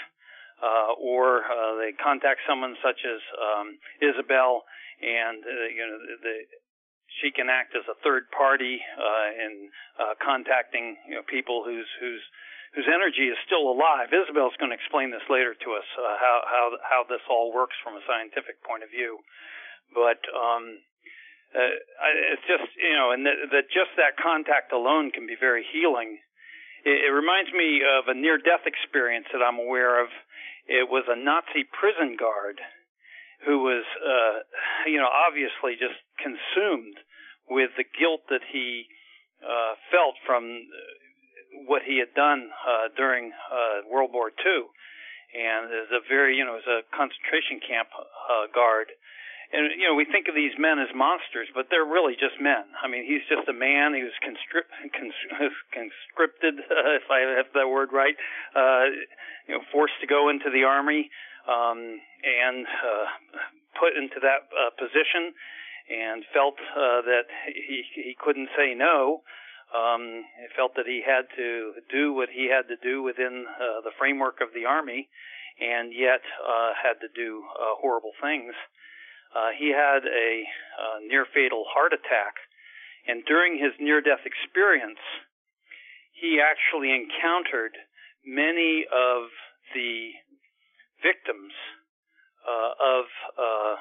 uh, 0.59 0.99
or 0.99 1.47
uh, 1.47 1.79
they 1.79 1.95
contact 1.95 2.43
someone 2.51 2.75
such 2.83 2.99
as 3.07 3.21
um, 3.39 3.79
Isabel, 4.03 4.67
and 4.99 5.39
uh, 5.39 5.69
you 5.71 5.85
know, 5.87 5.99
the, 6.19 6.35
she 7.23 7.31
can 7.31 7.47
act 7.47 7.79
as 7.79 7.87
a 7.87 7.95
third 8.03 8.27
party 8.35 8.83
uh, 8.99 9.29
in 9.39 9.71
uh, 9.95 10.15
contacting 10.19 10.99
you 11.07 11.15
know 11.15 11.23
people 11.31 11.63
whose 11.63 11.87
whose 12.03 12.25
whose 12.75 12.91
energy 12.91 13.31
is 13.31 13.39
still 13.47 13.71
alive. 13.71 14.11
Isabel's 14.11 14.59
going 14.59 14.75
to 14.75 14.79
explain 14.79 15.15
this 15.15 15.27
later 15.31 15.55
to 15.55 15.69
us 15.79 15.87
uh, 15.95 16.19
how 16.19 16.37
how 16.43 16.65
how 16.83 17.01
this 17.07 17.23
all 17.31 17.55
works 17.55 17.79
from 17.87 17.95
a 17.95 18.03
scientific 18.03 18.59
point 18.67 18.83
of 18.83 18.91
view, 18.91 19.23
but. 19.95 20.19
Um, 20.35 20.83
uh, 21.51 21.75
it's 22.33 22.47
just 22.47 22.71
you 22.79 22.95
know, 22.95 23.11
and 23.11 23.27
that, 23.27 23.67
just 23.75 23.91
that 23.99 24.15
contact 24.17 24.73
alone 24.73 25.11
can 25.11 25.27
be 25.27 25.35
very 25.39 25.67
healing. 25.67 26.19
It, 26.85 27.11
it 27.11 27.13
reminds 27.13 27.51
me 27.53 27.83
of 27.83 28.07
a 28.09 28.15
near-death 28.15 28.65
experience 28.67 29.27
that 29.33 29.43
I'm 29.43 29.59
aware 29.59 30.03
of. 30.03 30.09
It 30.71 30.87
was 30.87 31.05
a 31.11 31.19
Nazi 31.19 31.67
prison 31.67 32.15
guard 32.15 32.61
who 33.47 33.65
was, 33.65 33.85
uh, 33.99 34.45
you 34.87 35.01
know, 35.01 35.09
obviously 35.09 35.75
just 35.75 35.99
consumed 36.21 37.01
with 37.49 37.75
the 37.77 37.89
guilt 37.89 38.23
that 38.29 38.45
he 38.53 38.87
uh, 39.43 39.75
felt 39.91 40.15
from 40.23 40.69
what 41.67 41.83
he 41.83 41.99
had 41.99 42.15
done 42.15 42.53
uh, 42.63 42.93
during 42.95 43.33
uh, 43.51 43.83
World 43.91 44.11
War 44.13 44.31
II, 44.31 44.71
and 45.35 45.67
as 45.73 45.91
a 45.91 46.01
very, 46.07 46.37
you 46.37 46.45
know, 46.45 46.57
as 46.57 46.69
a 46.69 46.87
concentration 46.95 47.59
camp 47.59 47.89
uh, 47.97 48.47
guard 48.55 48.93
and 49.53 49.71
you 49.79 49.87
know 49.87 49.95
we 49.95 50.05
think 50.05 50.29
of 50.29 50.35
these 50.35 50.55
men 50.59 50.79
as 50.79 50.89
monsters, 50.95 51.49
but 51.55 51.67
they're 51.71 51.85
really 51.85 52.15
just 52.15 52.39
men. 52.41 52.65
I 52.83 52.87
mean, 52.89 53.05
he's 53.05 53.25
just 53.29 53.49
a 53.49 53.57
man. 53.57 53.95
He 53.95 54.03
was 54.03 54.15
conscript, 54.23 54.71
conscripted, 55.75 56.55
uh, 56.71 56.97
if 57.01 57.07
I 57.11 57.21
have 57.37 57.51
that 57.55 57.69
word 57.69 57.91
right, 57.93 58.15
uh, 58.55 58.85
you 59.49 59.55
know, 59.55 59.63
forced 59.73 59.99
to 60.01 60.07
go 60.07 60.29
into 60.31 60.51
the 60.51 60.65
army 60.65 61.11
um, 61.49 61.99
and 62.23 62.67
uh, 62.67 63.07
put 63.79 63.97
into 63.97 64.21
that 64.23 64.47
uh, 64.55 64.71
position. 64.79 65.35
and 65.91 66.23
felt 66.33 66.55
uh, 66.77 67.03
that 67.03 67.27
he 67.51 67.83
he 67.95 68.15
couldn't 68.19 68.49
say 68.57 68.75
no. 68.75 69.23
Um, 69.75 70.25
he 70.39 70.47
felt 70.57 70.75
that 70.77 70.87
he 70.87 71.03
had 71.03 71.27
to 71.37 71.75
do 71.91 72.13
what 72.13 72.29
he 72.31 72.51
had 72.51 72.67
to 72.69 72.77
do 72.83 73.03
within 73.03 73.47
uh, 73.47 73.83
the 73.83 73.91
framework 73.99 74.41
of 74.41 74.49
the 74.55 74.67
army, 74.67 75.09
and 75.61 75.93
yet 75.95 76.23
uh, 76.43 76.71
had 76.75 76.99
to 77.03 77.09
do 77.15 77.43
uh, 77.55 77.75
horrible 77.79 78.13
things. 78.23 78.55
Uh, 79.35 79.51
he 79.59 79.71
had 79.71 80.03
a 80.05 80.43
uh, 80.43 80.99
near 81.07 81.27
fatal 81.33 81.65
heart 81.69 81.93
attack, 81.93 82.35
and 83.07 83.25
during 83.25 83.59
his 83.59 83.73
near 83.79 84.01
death 84.01 84.27
experience, 84.27 85.01
he 86.13 86.43
actually 86.43 86.91
encountered 86.91 87.73
many 88.27 88.85
of 88.91 89.31
the 89.75 90.11
victims 91.03 91.55
uh, 92.45 92.73
of 92.77 93.05
uh, 93.39 93.75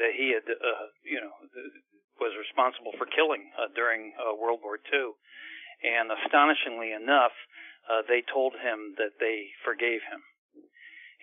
that 0.00 0.12
he 0.16 0.34
had, 0.34 0.46
uh, 0.48 0.86
you 1.04 1.20
know, 1.20 1.34
was 2.18 2.32
responsible 2.40 2.90
for 2.98 3.06
killing 3.06 3.52
during 3.76 4.12
World 4.40 4.60
War 4.64 4.78
II. 4.82 5.14
And 5.84 6.10
astonishingly 6.10 6.90
enough, 6.90 7.36
uh, 7.86 8.02
they 8.08 8.24
told 8.26 8.54
him 8.58 8.98
that 8.98 9.20
they 9.20 9.54
forgave 9.62 10.02
him. 10.10 10.22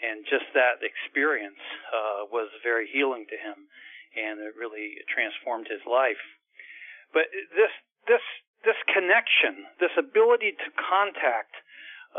And 0.03 0.27
just 0.27 0.51
that 0.51 0.83
experience 0.83 1.63
uh, 1.95 2.27
was 2.27 2.51
very 2.60 2.91
healing 2.91 3.24
to 3.31 3.38
him, 3.39 3.72
and 4.19 4.43
it 4.43 4.51
really 4.60 5.00
transformed 5.07 5.72
his 5.72 5.79
life. 5.88 6.19
But 7.15 7.31
this 7.55 7.72
this 8.07 8.25
this 8.67 8.79
connection, 8.91 9.63
this 9.79 9.95
ability 9.95 10.60
to 10.60 10.69
contact 10.75 11.55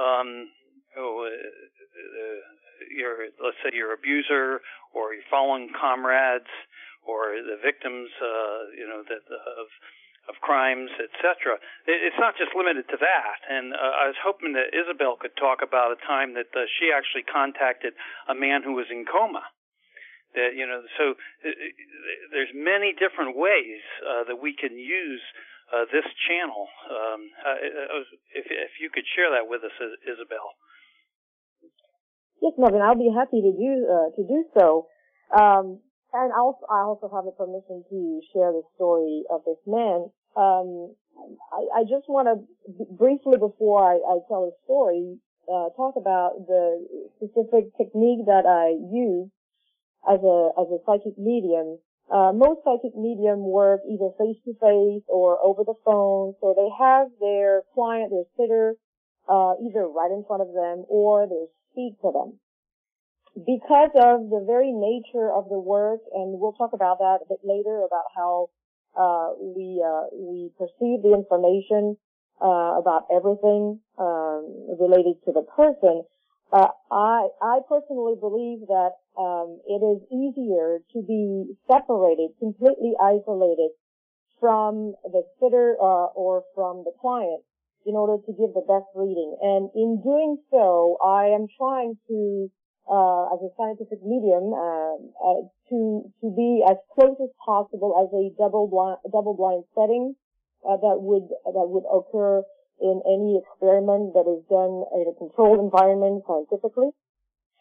um, 0.01 0.49
oh, 0.97 1.27
uh, 1.27 1.29
uh, 1.29 2.41
your 2.89 3.29
let's 3.43 3.61
say 3.63 3.77
your 3.77 3.93
abuser 3.93 4.65
or 4.95 5.13
your 5.15 5.27
fallen 5.31 5.71
comrades 5.75 6.51
or 7.05 7.37
the 7.37 7.61
victims, 7.61 8.09
uh, 8.17 8.73
you 8.73 8.89
know, 8.89 9.05
that 9.05 9.25
of 9.29 9.69
of 10.29 10.41
crimes, 10.41 10.91
etc. 10.97 11.61
It's 11.87 12.17
not 12.17 12.37
just 12.41 12.57
limited 12.57 12.89
to 12.89 12.99
that. 13.01 13.39
And 13.49 13.77
uh, 13.77 13.77
I 13.77 14.09
was 14.09 14.19
hoping 14.25 14.57
that 14.57 14.73
Isabel 14.73 15.21
could 15.21 15.37
talk 15.37 15.61
about 15.61 15.93
a 15.93 16.01
time 16.01 16.33
that 16.35 16.49
uh, 16.57 16.65
she 16.81 16.89
actually 16.89 17.29
contacted 17.29 17.93
a 18.29 18.35
man 18.35 18.65
who 18.65 18.73
was 18.73 18.89
in 18.89 19.05
coma. 19.05 19.45
That 20.33 20.57
you 20.57 20.67
know, 20.67 20.83
so 20.99 21.15
uh, 21.15 21.53
there's 22.33 22.51
many 22.57 22.97
different 22.97 23.37
ways 23.37 23.85
uh, 24.03 24.25
that 24.33 24.41
we 24.41 24.57
can 24.57 24.75
use 24.75 25.23
uh, 25.71 25.85
this 25.93 26.09
channel. 26.27 26.67
Um, 26.89 27.21
uh, 27.45 27.59
if 28.35 28.49
if 28.49 28.73
you 28.81 28.89
could 28.91 29.07
share 29.15 29.31
that 29.37 29.47
with 29.47 29.63
us, 29.63 29.77
Isabel. 30.09 30.57
Yes, 32.43 32.53
Melvin, 32.59 32.83
I'll 32.83 32.99
be 32.99 33.13
happy 33.13 33.41
to 33.41 33.53
do 33.53 33.73
uh, 33.89 34.09
to 34.17 34.23
do 34.25 34.39
so. 34.57 34.89
Um, 35.33 35.81
and 36.15 36.33
also, 36.33 36.63
I 36.71 36.87
also 36.87 37.11
have 37.11 37.27
the 37.27 37.35
permission 37.35 37.83
to 37.91 38.21
share 38.33 38.55
the 38.55 38.63
story 38.79 39.25
of 39.29 39.43
this 39.43 39.59
man. 39.67 40.15
Um, 40.39 40.95
I, 41.51 41.81
I, 41.81 41.83
just 41.83 42.07
want 42.07 42.31
to 42.31 42.39
briefly, 42.95 43.35
before 43.39 43.83
I, 43.83 43.99
I 43.99 44.23
tell 44.31 44.47
the 44.47 44.55
story, 44.63 45.19
uh, 45.51 45.75
talk 45.75 45.99
about 45.99 46.47
the 46.47 46.87
specific 47.19 47.75
technique 47.77 48.27
that 48.27 48.47
I 48.47 48.79
use 48.79 49.31
as 50.07 50.23
a 50.23 50.39
as 50.55 50.71
a 50.71 50.79
psychic 50.87 51.19
medium. 51.19 51.83
Uh, 52.07 52.31
most 52.31 52.63
psychic 52.63 52.95
medium 52.95 53.43
work 53.43 53.81
either 53.91 54.15
face 54.15 54.39
to 54.47 54.55
face 54.63 55.03
or 55.09 55.43
over 55.43 55.65
the 55.67 55.75
phone, 55.85 56.35
so 56.41 56.55
they 56.55 56.71
have 56.79 57.09
their 57.19 57.63
client, 57.75 58.15
their 58.15 58.29
sitter, 58.39 58.75
uh, 59.27 59.59
either 59.67 59.89
right 59.89 60.13
in 60.15 60.23
front 60.29 60.43
of 60.43 60.55
them 60.55 60.85
or 60.87 61.27
they 61.27 61.51
speak 61.73 61.99
to 62.03 62.13
them. 62.13 62.39
Because 63.35 63.91
of 63.95 64.31
the 64.31 64.45
very 64.47 64.71
nature 64.73 65.33
of 65.33 65.49
the 65.49 65.59
work, 65.59 66.01
and 66.13 66.39
we'll 66.39 66.53
talk 66.53 66.73
about 66.73 66.99
that 66.99 67.19
a 67.23 67.29
bit 67.29 67.41
later 67.43 67.83
about 67.83 68.05
how 68.15 68.49
uh, 68.97 69.35
we 69.43 69.83
uh, 69.85 70.07
we 70.15 70.51
perceive 70.57 71.03
the 71.03 71.13
information 71.15 71.97
uh, 72.41 72.79
about 72.79 73.07
everything 73.11 73.81
um, 73.99 74.77
related 74.79 75.17
to 75.27 75.33
the 75.33 75.43
person. 75.43 76.05
Uh, 76.53 76.69
I 76.93 77.29
I 77.43 77.59
personally 77.69 78.15
believe 78.15 78.69
that 78.69 78.93
um, 79.19 79.59
it 79.67 79.83
is 79.83 79.99
easier 80.15 80.79
to 80.93 81.03
be 81.03 81.57
separated, 81.67 82.31
completely 82.39 82.95
isolated 83.03 83.71
from 84.39 84.95
the 85.03 85.23
sitter 85.41 85.75
uh, 85.81 86.13
or 86.15 86.45
from 86.55 86.85
the 86.85 86.93
client 87.01 87.43
in 87.87 87.95
order 87.95 88.23
to 88.25 88.33
give 88.33 88.55
the 88.55 88.65
best 88.67 88.87
reading. 88.95 89.37
And 89.43 89.71
in 89.75 90.03
doing 90.03 90.39
so, 90.51 90.99
I 91.05 91.27
am 91.29 91.47
trying 91.57 91.99
to, 92.09 92.51
uh, 92.91 93.33
as 93.33 93.41
a 93.41 93.51
scientific 93.57 94.05
medium, 94.05 94.53
uh, 94.53 94.97
uh, 95.21 95.41
to 95.71 96.05
to 96.21 96.29
be 96.35 96.65
as 96.69 96.77
close 96.93 97.17
as 97.23 97.31
possible 97.41 97.97
as 97.97 98.13
a 98.13 98.31
double 98.37 98.69
blind 98.69 98.99
double 99.11 99.35
blind 99.35 99.65
setting 99.75 100.15
uh, 100.69 100.77
that 100.77 101.01
would 101.01 101.29
that 101.29 101.67
would 101.69 101.87
occur 101.89 102.43
in 102.81 103.01
any 103.07 103.39
experiment 103.39 104.13
that 104.13 104.27
is 104.27 104.43
done 104.51 104.85
in 104.93 105.07
a 105.09 105.15
controlled 105.17 105.61
environment 105.61 106.25
scientifically. 106.27 106.91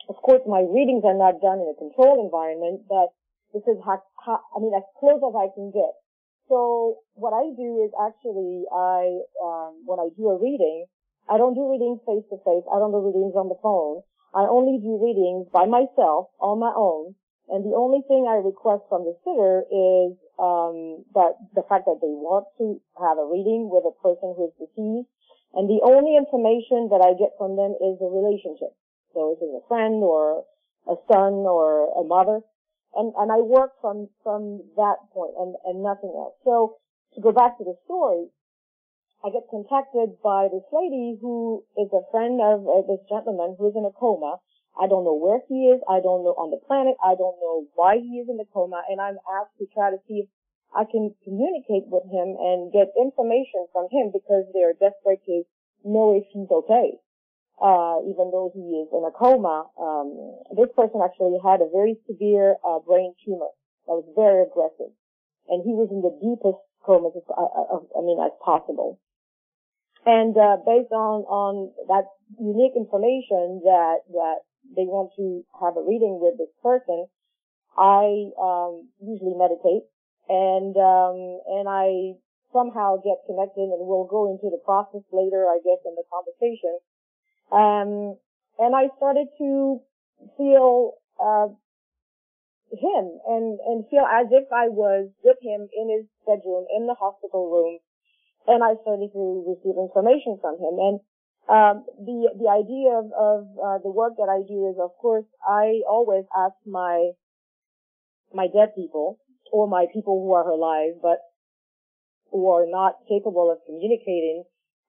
Of 0.09 0.19
course, 0.19 0.41
my 0.47 0.65
readings 0.67 1.03
are 1.05 1.15
not 1.15 1.39
done 1.39 1.63
in 1.63 1.67
a 1.71 1.77
controlled 1.77 2.19
environment, 2.19 2.83
but 2.89 3.15
this 3.53 3.63
is 3.69 3.77
how, 3.85 4.03
how 4.19 4.41
I 4.51 4.59
mean 4.59 4.73
as 4.75 4.83
close 4.99 5.21
as 5.23 5.35
I 5.35 5.47
can 5.53 5.71
get. 5.71 5.93
So 6.49 6.99
what 7.15 7.31
I 7.31 7.55
do 7.55 7.85
is 7.85 7.91
actually 7.95 8.67
I 8.67 9.23
um, 9.39 9.87
when 9.87 9.99
I 9.99 10.11
do 10.17 10.27
a 10.27 10.35
reading, 10.35 10.85
I 11.29 11.37
don't 11.37 11.55
do 11.55 11.71
readings 11.71 12.03
face 12.03 12.25
to 12.31 12.37
face. 12.43 12.65
I 12.67 12.79
don't 12.79 12.91
do 12.91 12.99
readings 12.99 13.35
on 13.35 13.47
the 13.47 13.59
phone. 13.63 14.03
I 14.33 14.49
only 14.49 14.81
do 14.81 14.97
readings 14.97 15.47
by 15.53 15.65
myself 15.65 16.33
on 16.39 16.59
my 16.59 16.73
own. 16.75 17.15
And 17.49 17.63
the 17.63 17.75
only 17.75 18.01
thing 18.07 18.25
I 18.25 18.39
request 18.39 18.83
from 18.89 19.03
the 19.03 19.13
sitter 19.21 19.67
is 19.67 20.15
um, 20.39 21.03
that 21.13 21.37
the 21.53 21.63
fact 21.67 21.85
that 21.85 21.99
they 22.01 22.09
want 22.09 22.47
to 22.57 22.79
have 22.97 23.19
a 23.19 23.27
reading 23.29 23.69
with 23.69 23.83
a 23.85 23.95
person 24.01 24.33
who 24.33 24.49
is 24.49 24.55
deceased. 24.57 25.11
And 25.53 25.69
the 25.69 25.83
only 25.83 26.17
information 26.17 26.89
that 26.89 27.03
I 27.03 27.13
get 27.13 27.37
from 27.37 27.59
them 27.59 27.77
is 27.77 27.99
the 27.99 28.09
relationship. 28.09 28.73
So 29.13 29.37
if 29.37 29.43
it's 29.43 29.53
a 29.53 29.67
friend 29.67 30.01
or 30.01 30.45
a 30.89 30.95
son 31.05 31.45
or 31.45 31.93
a 31.93 32.03
mother 32.03 32.41
and 32.95 33.13
and 33.17 33.31
I 33.31 33.37
work 33.41 33.73
from 33.81 34.09
from 34.23 34.61
that 34.77 34.97
point 35.13 35.33
and 35.37 35.55
and 35.65 35.83
nothing 35.83 36.13
else. 36.15 36.35
So 36.43 36.77
to 37.15 37.21
go 37.21 37.31
back 37.31 37.57
to 37.57 37.63
the 37.63 37.75
story, 37.85 38.29
I 39.23 39.31
get 39.31 39.47
contacted 39.49 40.19
by 40.21 40.51
this 40.51 40.67
lady 40.71 41.17
who 41.19 41.63
is 41.79 41.87
a 41.95 42.03
friend 42.11 42.41
of 42.43 42.67
uh, 42.67 42.83
this 42.83 42.99
gentleman 43.07 43.55
who 43.57 43.71
is 43.71 43.75
in 43.75 43.85
a 43.85 43.95
coma. 43.95 44.37
I 44.75 44.87
don't 44.87 45.05
know 45.07 45.15
where 45.15 45.39
he 45.47 45.71
is. 45.71 45.79
I 45.87 46.03
don't 46.03 46.27
know 46.27 46.35
on 46.35 46.51
the 46.51 46.59
planet. 46.67 46.99
I 46.99 47.15
don't 47.15 47.39
know 47.39 47.65
why 47.75 47.97
he 47.97 48.19
is 48.19 48.27
in 48.27 48.37
the 48.37 48.49
coma. 48.51 48.83
And 48.89 48.99
I'm 48.99 49.21
asked 49.39 49.55
to 49.59 49.65
try 49.71 49.91
to 49.91 50.01
see 50.07 50.25
if 50.25 50.29
I 50.75 50.83
can 50.83 51.15
communicate 51.23 51.87
with 51.87 52.03
him 52.11 52.35
and 52.35 52.73
get 52.73 52.91
information 52.99 53.69
from 53.71 53.87
him 53.93 54.11
because 54.11 54.43
they're 54.51 54.75
desperate 54.75 55.23
to 55.29 55.47
know 55.85 56.17
if 56.17 56.27
he's 56.33 56.51
okay 56.51 56.99
uh, 57.61 58.01
even 58.09 58.31
though 58.33 58.49
he 58.53 58.81
is 58.81 58.89
in 58.91 59.05
a 59.05 59.11
coma, 59.11 59.69
um, 59.79 60.35
this 60.57 60.71
person 60.75 61.01
actually 61.03 61.37
had 61.43 61.61
a 61.61 61.69
very 61.69 61.95
severe 62.07 62.57
uh, 62.65 62.79
brain 62.79 63.13
tumor 63.23 63.51
that 63.85 63.93
was 63.93 64.07
very 64.15 64.43
aggressive, 64.43 64.91
and 65.47 65.61
he 65.61 65.71
was 65.71 65.87
in 65.91 66.01
the 66.01 66.11
deepest 66.17 66.59
coma, 66.83 67.09
as, 67.13 67.23
uh, 67.29 67.39
uh, 67.39 67.79
I 67.95 68.01
mean, 68.01 68.17
as 68.19 68.33
possible. 68.43 68.99
And 70.05 70.35
uh, 70.35 70.57
based 70.65 70.91
on 70.91 71.23
on 71.31 71.71
that 71.87 72.11
unique 72.39 72.75
information 72.75 73.61
that 73.63 74.03
that 74.11 74.39
they 74.75 74.83
want 74.83 75.11
to 75.15 75.43
have 75.61 75.77
a 75.77 75.83
reading 75.83 76.19
with 76.19 76.37
this 76.37 76.51
person, 76.61 77.07
I 77.77 78.31
um, 78.35 78.91
usually 78.99 79.35
meditate, 79.35 79.87
and 80.27 80.75
um, 80.75 81.39
and 81.55 81.65
I 81.71 82.19
somehow 82.51 82.99
get 82.99 83.23
connected, 83.25 83.71
and 83.71 83.81
we'll 83.87 84.09
go 84.11 84.29
into 84.29 84.51
the 84.51 84.61
process 84.61 85.07
later, 85.11 85.47
I 85.47 85.63
guess, 85.63 85.79
in 85.87 85.95
the 85.95 86.03
conversation 86.11 86.83
um, 87.53 88.17
and 88.57 88.75
I 88.75 88.89
started 88.97 89.27
to 89.37 89.81
feel, 90.37 90.93
uh, 91.21 91.47
him 92.73 93.19
and, 93.29 93.59
and 93.61 93.85
feel 93.89 94.01
as 94.01 94.25
if 94.31 94.49
I 94.51 94.69
was 94.69 95.09
with 95.23 95.37
him 95.43 95.69
in 95.69 95.93
his 95.93 96.09
bedroom, 96.25 96.65
in 96.75 96.87
the 96.87 96.95
hospital 96.95 97.51
room. 97.51 97.77
And 98.47 98.63
I 98.63 98.75
started 98.81 99.09
to 99.13 99.23
receive 99.47 99.77
information 99.77 100.37
from 100.41 100.55
him. 100.59 100.75
And, 100.79 100.99
um, 101.43 101.83
the, 101.99 102.31
the 102.39 102.47
idea 102.47 102.95
of, 102.95 103.11
of, 103.11 103.39
uh, 103.59 103.77
the 103.83 103.91
work 103.91 104.15
that 104.17 104.31
I 104.31 104.47
do 104.47 104.69
is, 104.71 104.79
of 104.79 104.91
course, 104.99 105.25
I 105.43 105.83
always 105.87 106.23
ask 106.35 106.55
my, 106.65 107.11
my 108.33 108.47
dead 108.47 108.75
people 108.75 109.19
or 109.51 109.67
my 109.67 109.85
people 109.93 110.23
who 110.23 110.33
are 110.33 110.47
alive, 110.47 110.99
but 111.01 111.19
who 112.31 112.49
are 112.49 112.65
not 112.65 112.95
capable 113.07 113.51
of 113.51 113.59
communicating, 113.65 114.43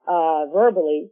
uh, 0.07 0.47
verbally, 0.53 1.11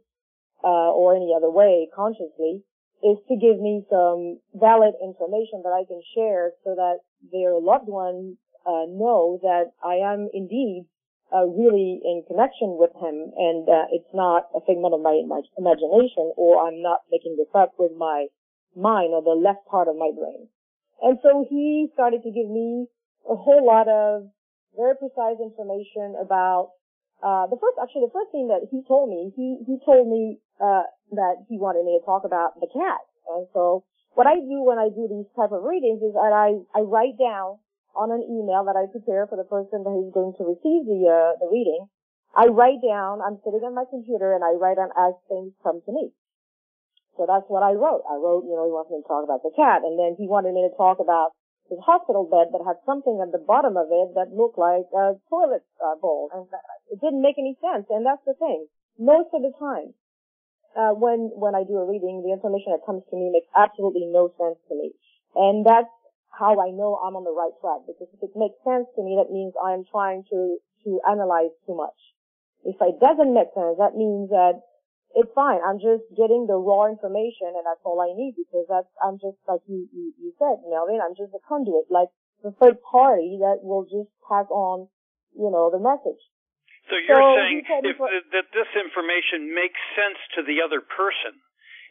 uh, 0.63 0.91
or 0.95 1.15
any 1.15 1.33
other 1.35 1.51
way 1.51 1.89
consciously 1.93 2.63
is 3.03 3.17
to 3.27 3.35
give 3.35 3.59
me 3.59 3.83
some 3.91 4.39
valid 4.55 4.95
information 5.03 5.61
that 5.63 5.75
I 5.75 5.83
can 5.83 6.01
share 6.15 6.51
so 6.63 6.73
that 6.75 7.03
their 7.31 7.59
loved 7.59 7.87
ones 7.87 8.37
uh, 8.65 8.87
know 8.87 9.39
that 9.43 9.75
I 9.83 9.95
am 10.07 10.29
indeed 10.33 10.87
uh, 11.31 11.45
really 11.45 12.01
in 12.03 12.23
connection 12.27 12.75
with 12.77 12.91
him 12.97 13.31
and 13.37 13.67
uh, 13.69 13.85
it's 13.91 14.11
not 14.13 14.49
a 14.55 14.61
figment 14.65 14.93
of 14.93 15.01
my, 15.01 15.21
imagination 15.57 16.33
or 16.35 16.67
I'm 16.67 16.81
not 16.81 17.05
making 17.11 17.37
this 17.37 17.49
up 17.55 17.73
with 17.77 17.91
my 17.97 18.27
mind 18.75 19.13
or 19.13 19.21
the 19.21 19.37
left 19.37 19.65
part 19.69 19.87
of 19.87 19.95
my 19.95 20.11
brain. 20.11 20.49
And 21.01 21.17
so 21.21 21.45
he 21.49 21.89
started 21.93 22.23
to 22.23 22.31
give 22.31 22.49
me 22.49 22.87
a 23.29 23.35
whole 23.35 23.65
lot 23.65 23.87
of 23.87 24.29
very 24.75 24.95
precise 24.95 25.39
information 25.39 26.15
about 26.19 26.73
uh, 27.23 27.47
the 27.47 27.55
first, 27.55 27.79
actually, 27.79 28.03
the 28.03 28.15
first 28.15 28.35
thing 28.35 28.51
that 28.51 28.67
he 28.67 28.83
told 28.83 29.07
me, 29.07 29.31
he 29.31 29.63
he 29.63 29.79
told 29.87 30.11
me 30.11 30.43
uh, 30.59 30.83
that 31.15 31.47
he 31.47 31.55
wanted 31.55 31.87
me 31.87 31.95
to 31.95 32.03
talk 32.03 32.27
about 32.27 32.59
the 32.59 32.67
cat, 32.67 32.99
and 33.31 33.47
so 33.55 33.87
what 34.11 34.27
I 34.27 34.35
do 34.43 34.59
when 34.59 34.75
I 34.75 34.91
do 34.91 35.07
these 35.07 35.31
type 35.31 35.55
of 35.55 35.63
readings 35.63 36.03
is 36.03 36.11
that 36.19 36.35
I 36.35 36.59
I 36.75 36.83
write 36.83 37.15
down 37.15 37.62
on 37.95 38.11
an 38.11 38.25
email 38.25 38.65
that 38.65 38.75
I 38.77 38.89
prepare 38.89 39.27
for 39.27 39.37
the 39.37 39.47
person 39.47 39.85
that 39.85 39.95
is 39.97 40.13
going 40.13 40.33
to 40.37 40.43
receive 40.43 40.85
the 40.85 41.01
uh, 41.07 41.31
the 41.39 41.49
reading. 41.49 41.87
I 42.33 42.49
write 42.49 42.81
down. 42.81 43.21
I'm 43.21 43.37
sitting 43.45 43.61
on 43.61 43.77
my 43.77 43.85
computer 43.85 44.33
and 44.33 44.41
I 44.41 44.57
write 44.57 44.81
down 44.81 44.89
as 44.97 45.13
things 45.29 45.53
come 45.61 45.81
to 45.85 45.91
me. 45.93 46.09
So 47.17 47.29
that's 47.29 47.45
what 47.45 47.61
I 47.61 47.77
wrote. 47.77 48.01
I 48.09 48.17
wrote, 48.17 48.49
you 48.49 48.57
know, 48.57 48.65
he 48.65 48.73
wants 48.73 48.89
me 48.89 48.97
to 48.97 49.05
talk 49.05 49.21
about 49.21 49.45
the 49.45 49.53
cat, 49.53 49.85
and 49.85 50.01
then 50.01 50.17
he 50.17 50.25
wanted 50.25 50.57
me 50.57 50.65
to 50.65 50.73
talk 50.73 50.97
about 50.97 51.37
his 51.69 51.77
hospital 51.85 52.25
bed 52.25 52.49
that 52.49 52.65
had 52.65 52.81
something 52.89 53.21
at 53.21 53.29
the 53.29 53.41
bottom 53.41 53.77
of 53.77 53.87
it 53.93 54.17
that 54.17 54.33
looked 54.33 54.57
like 54.57 54.89
a 54.89 55.13
toilet 55.29 55.61
uh, 55.77 55.93
bowl, 56.01 56.33
and 56.33 56.49
it 56.89 56.97
didn't 56.97 57.21
make 57.21 57.37
any 57.37 57.53
sense. 57.61 57.85
And 57.93 58.01
that's 58.01 58.25
the 58.25 58.33
thing. 58.33 58.65
Most 58.97 59.29
of 59.33 59.45
the 59.45 59.53
time, 59.61 59.93
uh, 60.73 60.97
when 60.97 61.29
when 61.37 61.53
I 61.53 61.61
do 61.63 61.77
a 61.77 61.85
reading, 61.85 62.25
the 62.25 62.33
information 62.33 62.73
that 62.73 62.81
comes 62.81 63.05
to 63.09 63.15
me 63.15 63.29
makes 63.29 63.49
absolutely 63.53 64.09
no 64.09 64.33
sense 64.41 64.57
to 64.69 64.73
me, 64.73 64.97
and 65.37 65.61
that's 65.61 65.93
how 66.33 66.57
I 66.57 66.73
know 66.73 66.97
I'm 66.97 67.15
on 67.15 67.23
the 67.23 67.33
right 67.33 67.53
track. 67.61 67.85
Because 67.85 68.09
if 68.09 68.21
it 68.25 68.33
makes 68.35 68.57
sense 68.65 68.89
to 68.97 69.01
me, 69.05 69.15
that 69.21 69.29
means 69.29 69.53
I 69.61 69.73
am 69.77 69.85
trying 69.85 70.25
to 70.33 70.57
to 70.83 70.99
analyze 71.07 71.55
too 71.65 71.75
much. 71.75 71.95
If 72.63 72.75
it 72.79 72.99
doesn't 72.99 73.31
make 73.31 73.51
sense, 73.55 73.79
that 73.79 73.95
means 73.95 74.29
that 74.35 74.59
it's 75.15 75.31
fine. 75.35 75.61
I'm 75.61 75.77
just 75.77 76.03
getting 76.17 76.47
the 76.49 76.57
raw 76.57 76.89
information 76.89 77.53
and 77.53 77.63
that's 77.63 77.83
all 77.85 78.01
I 78.01 78.11
need 78.17 78.33
because 78.35 78.65
that's, 78.67 78.89
I'm 78.99 79.21
just 79.21 79.37
like 79.47 79.61
you, 79.69 79.87
you, 79.93 80.11
you 80.17 80.29
said, 80.41 80.63
Melvin, 80.65 80.99
I'm 81.03 81.13
just 81.13 81.31
a 81.37 81.41
conduit, 81.45 81.87
like 81.93 82.09
the 82.41 82.51
third 82.57 82.81
party 82.81 83.37
that 83.39 83.61
will 83.61 83.85
just 83.85 84.09
pass 84.25 84.49
on, 84.49 84.89
you 85.37 85.47
know, 85.53 85.69
the 85.69 85.79
message. 85.79 86.19
So 86.91 86.99
you're 86.99 87.15
so 87.15 87.39
saying 87.39 87.63
if, 87.63 87.95
for, 87.95 88.11
that 88.11 88.51
this 88.51 88.71
information 88.75 89.55
makes 89.55 89.79
sense 89.95 90.19
to 90.35 90.43
the 90.43 90.59
other 90.59 90.83
person, 90.83 91.39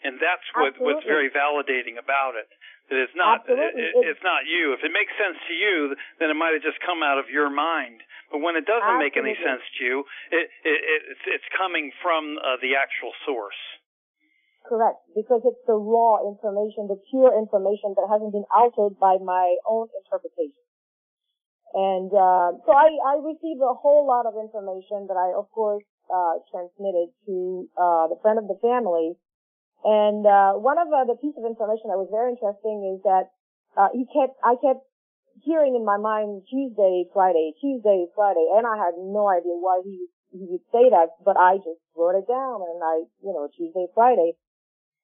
and 0.04 0.20
that's 0.20 0.44
what, 0.52 0.76
what's 0.82 1.06
very 1.08 1.32
validating 1.32 1.96
about 1.96 2.36
it. 2.36 2.44
It's 2.92 3.16
not 3.16 3.48
it, 3.48 3.72
it's 4.04 4.20
not 4.20 4.44
you. 4.44 4.76
If 4.76 4.84
it 4.84 4.92
makes 4.92 5.12
sense 5.16 5.40
to 5.48 5.54
you, 5.56 5.96
then 6.20 6.28
it 6.28 6.36
might 6.36 6.52
have 6.52 6.60
just 6.60 6.76
come 6.84 7.00
out 7.00 7.16
of 7.16 7.32
your 7.32 7.48
mind. 7.48 8.04
But 8.28 8.44
when 8.44 8.56
it 8.56 8.68
doesn't 8.68 8.84
Absolutely. 8.84 9.08
make 9.08 9.16
any 9.16 9.36
sense 9.40 9.64
to 9.64 9.80
you, 9.80 9.96
it, 10.28 10.46
it, 10.64 10.78
it 10.84 11.00
it's, 11.16 11.24
it's 11.40 11.48
coming 11.56 11.88
from 12.04 12.36
uh, 12.36 12.60
the 12.60 12.76
actual 12.76 13.16
source. 13.24 13.56
Correct, 14.68 15.00
because 15.16 15.42
it's 15.44 15.64
the 15.66 15.74
raw 15.74 16.22
information, 16.22 16.86
the 16.86 17.00
pure 17.10 17.34
information 17.34 17.98
that 17.98 18.06
hasn't 18.06 18.30
been 18.30 18.46
altered 18.54 18.94
by 19.00 19.18
my 19.18 19.56
own 19.66 19.88
interpretation. 20.04 20.62
And 21.74 22.12
uh, 22.12 22.60
so 22.62 22.70
I, 22.70 22.92
I 23.00 23.14
received 23.24 23.64
a 23.64 23.74
whole 23.74 24.06
lot 24.06 24.28
of 24.28 24.36
information 24.36 25.08
that 25.08 25.16
I, 25.16 25.32
of 25.32 25.50
course, 25.50 25.82
uh, 26.12 26.44
transmitted 26.52 27.08
to 27.26 27.68
uh, 27.74 28.12
the 28.12 28.20
friend 28.20 28.38
of 28.38 28.46
the 28.46 28.60
family. 28.60 29.16
And 29.84 30.26
uh, 30.26 30.54
one 30.62 30.78
of 30.78 30.86
uh, 30.88 31.04
the 31.04 31.18
piece 31.18 31.34
of 31.36 31.44
information 31.44 31.90
that 31.90 31.98
was 31.98 32.10
very 32.10 32.38
interesting 32.38 32.94
is 32.94 33.02
that 33.02 33.34
uh, 33.74 33.90
he 33.90 34.06
kept, 34.06 34.38
I 34.42 34.54
kept 34.62 34.86
hearing 35.42 35.74
in 35.74 35.84
my 35.84 35.98
mind 35.98 36.46
Tuesday, 36.46 37.10
Friday, 37.12 37.54
Tuesday, 37.58 38.06
Friday, 38.14 38.46
and 38.54 38.66
I 38.66 38.78
had 38.78 38.94
no 38.96 39.26
idea 39.26 39.58
why 39.58 39.82
he 39.82 40.06
he 40.32 40.48
would 40.48 40.64
say 40.72 40.88
that, 40.88 41.12
but 41.24 41.36
I 41.36 41.60
just 41.60 41.80
wrote 41.94 42.16
it 42.16 42.26
down 42.26 42.64
and 42.64 42.80
I, 42.80 43.04
you 43.20 43.32
know, 43.36 43.48
Tuesday, 43.52 43.86
Friday. 43.94 44.32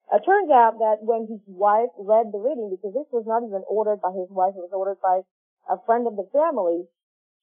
It 0.08 0.24
turns 0.24 0.48
out 0.48 0.80
that 0.80 1.04
when 1.04 1.28
his 1.28 1.44
wife 1.44 1.92
read 2.00 2.32
the 2.32 2.40
reading, 2.40 2.72
because 2.72 2.96
this 2.96 3.12
was 3.12 3.28
not 3.28 3.44
even 3.44 3.60
ordered 3.68 4.00
by 4.00 4.08
his 4.16 4.32
wife, 4.32 4.56
it 4.56 4.64
was 4.64 4.72
ordered 4.72 5.00
by 5.04 5.20
a 5.68 5.76
friend 5.84 6.08
of 6.08 6.16
the 6.16 6.24
family, 6.32 6.88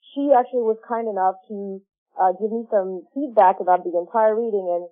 she 0.02 0.34
actually 0.34 0.65
was 0.65 0.82
kind 0.82 1.06
enough 1.06 1.38
to 1.45 1.78
uh, 2.17 2.34
give 2.41 2.50
me 2.50 2.65
some 2.74 3.06
feedback 3.13 3.62
about 3.62 3.86
the 3.86 3.93
entire 3.93 4.34
reading 4.34 4.65
and 4.65 4.89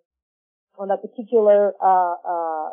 on 0.77 0.89
that 0.89 1.01
particular 1.01 1.73
uh, 1.77 2.15
uh, 2.17 2.69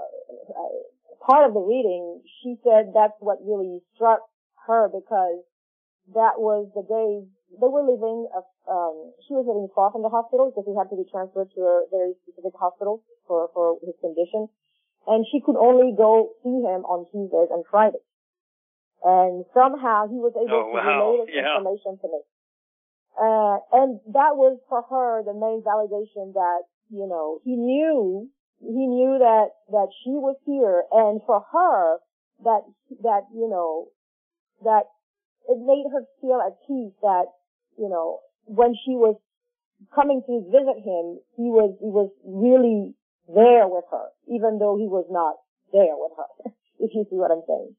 part 1.24 1.46
of 1.46 1.54
the 1.54 1.60
reading, 1.60 2.22
she 2.42 2.56
said 2.64 2.92
that's 2.94 3.16
what 3.20 3.38
really 3.44 3.80
struck 3.94 4.20
her 4.66 4.88
because 4.88 5.44
that 6.14 6.40
was 6.40 6.68
the 6.74 6.82
day 6.82 7.26
they 7.60 7.70
were 7.70 7.84
living. 7.84 8.26
Um, 8.70 9.12
she 9.26 9.34
was 9.34 9.44
living 9.46 9.68
far 9.74 9.90
from 9.90 10.02
the 10.02 10.12
hospital 10.12 10.50
because 10.50 10.64
he 10.66 10.74
had 10.74 10.88
to 10.90 10.96
be 10.96 11.06
transferred 11.10 11.50
to 11.54 11.60
a 11.60 11.76
very 11.90 12.14
specific 12.24 12.54
hospital 12.54 13.02
for 13.26 13.50
for 13.52 13.78
his 13.82 13.94
condition, 14.00 14.48
and 15.06 15.26
she 15.30 15.40
could 15.42 15.58
only 15.58 15.92
go 15.94 16.34
see 16.42 16.62
him 16.62 16.86
on 16.86 17.06
Tuesdays 17.10 17.50
and 17.50 17.64
Fridays. 17.68 18.04
And 19.00 19.48
somehow 19.56 20.08
he 20.12 20.20
was 20.20 20.36
able 20.36 20.52
oh, 20.52 20.76
to 20.76 20.76
relay 20.76 21.24
this 21.24 21.32
yeah. 21.32 21.56
information 21.56 21.96
to 22.04 22.06
me. 22.08 22.20
Uh, 23.16 23.56
and 23.72 24.00
that 24.12 24.36
was 24.36 24.60
for 24.68 24.84
her 24.86 25.24
the 25.24 25.32
main 25.34 25.64
validation 25.64 26.32
that, 26.36 26.68
you 26.90 27.06
know, 27.06 27.40
he 27.44 27.56
knew, 27.56 28.28
he 28.60 28.86
knew 28.86 29.18
that, 29.18 29.54
that 29.70 29.88
she 30.04 30.10
was 30.10 30.36
here 30.44 30.84
and 30.90 31.20
for 31.26 31.44
her, 31.52 31.98
that, 32.44 32.62
that, 33.02 33.22
you 33.34 33.48
know, 33.48 33.88
that 34.64 34.90
it 35.48 35.58
made 35.58 35.86
her 35.92 36.04
feel 36.20 36.42
at 36.44 36.58
peace 36.66 36.92
that, 37.02 37.26
you 37.78 37.88
know, 37.88 38.20
when 38.44 38.74
she 38.84 38.92
was 38.92 39.16
coming 39.94 40.22
to 40.26 40.44
visit 40.50 40.82
him, 40.82 41.22
he 41.36 41.48
was, 41.48 41.72
he 41.80 41.88
was 41.88 42.10
really 42.26 42.92
there 43.30 43.66
with 43.70 43.84
her, 43.90 44.10
even 44.26 44.58
though 44.58 44.76
he 44.76 44.90
was 44.90 45.06
not 45.08 45.38
there 45.72 45.94
with 45.96 46.12
her, 46.18 46.52
if 46.82 46.90
you 46.92 47.06
see 47.08 47.16
what 47.16 47.30
I'm 47.30 47.46
saying. 47.46 47.74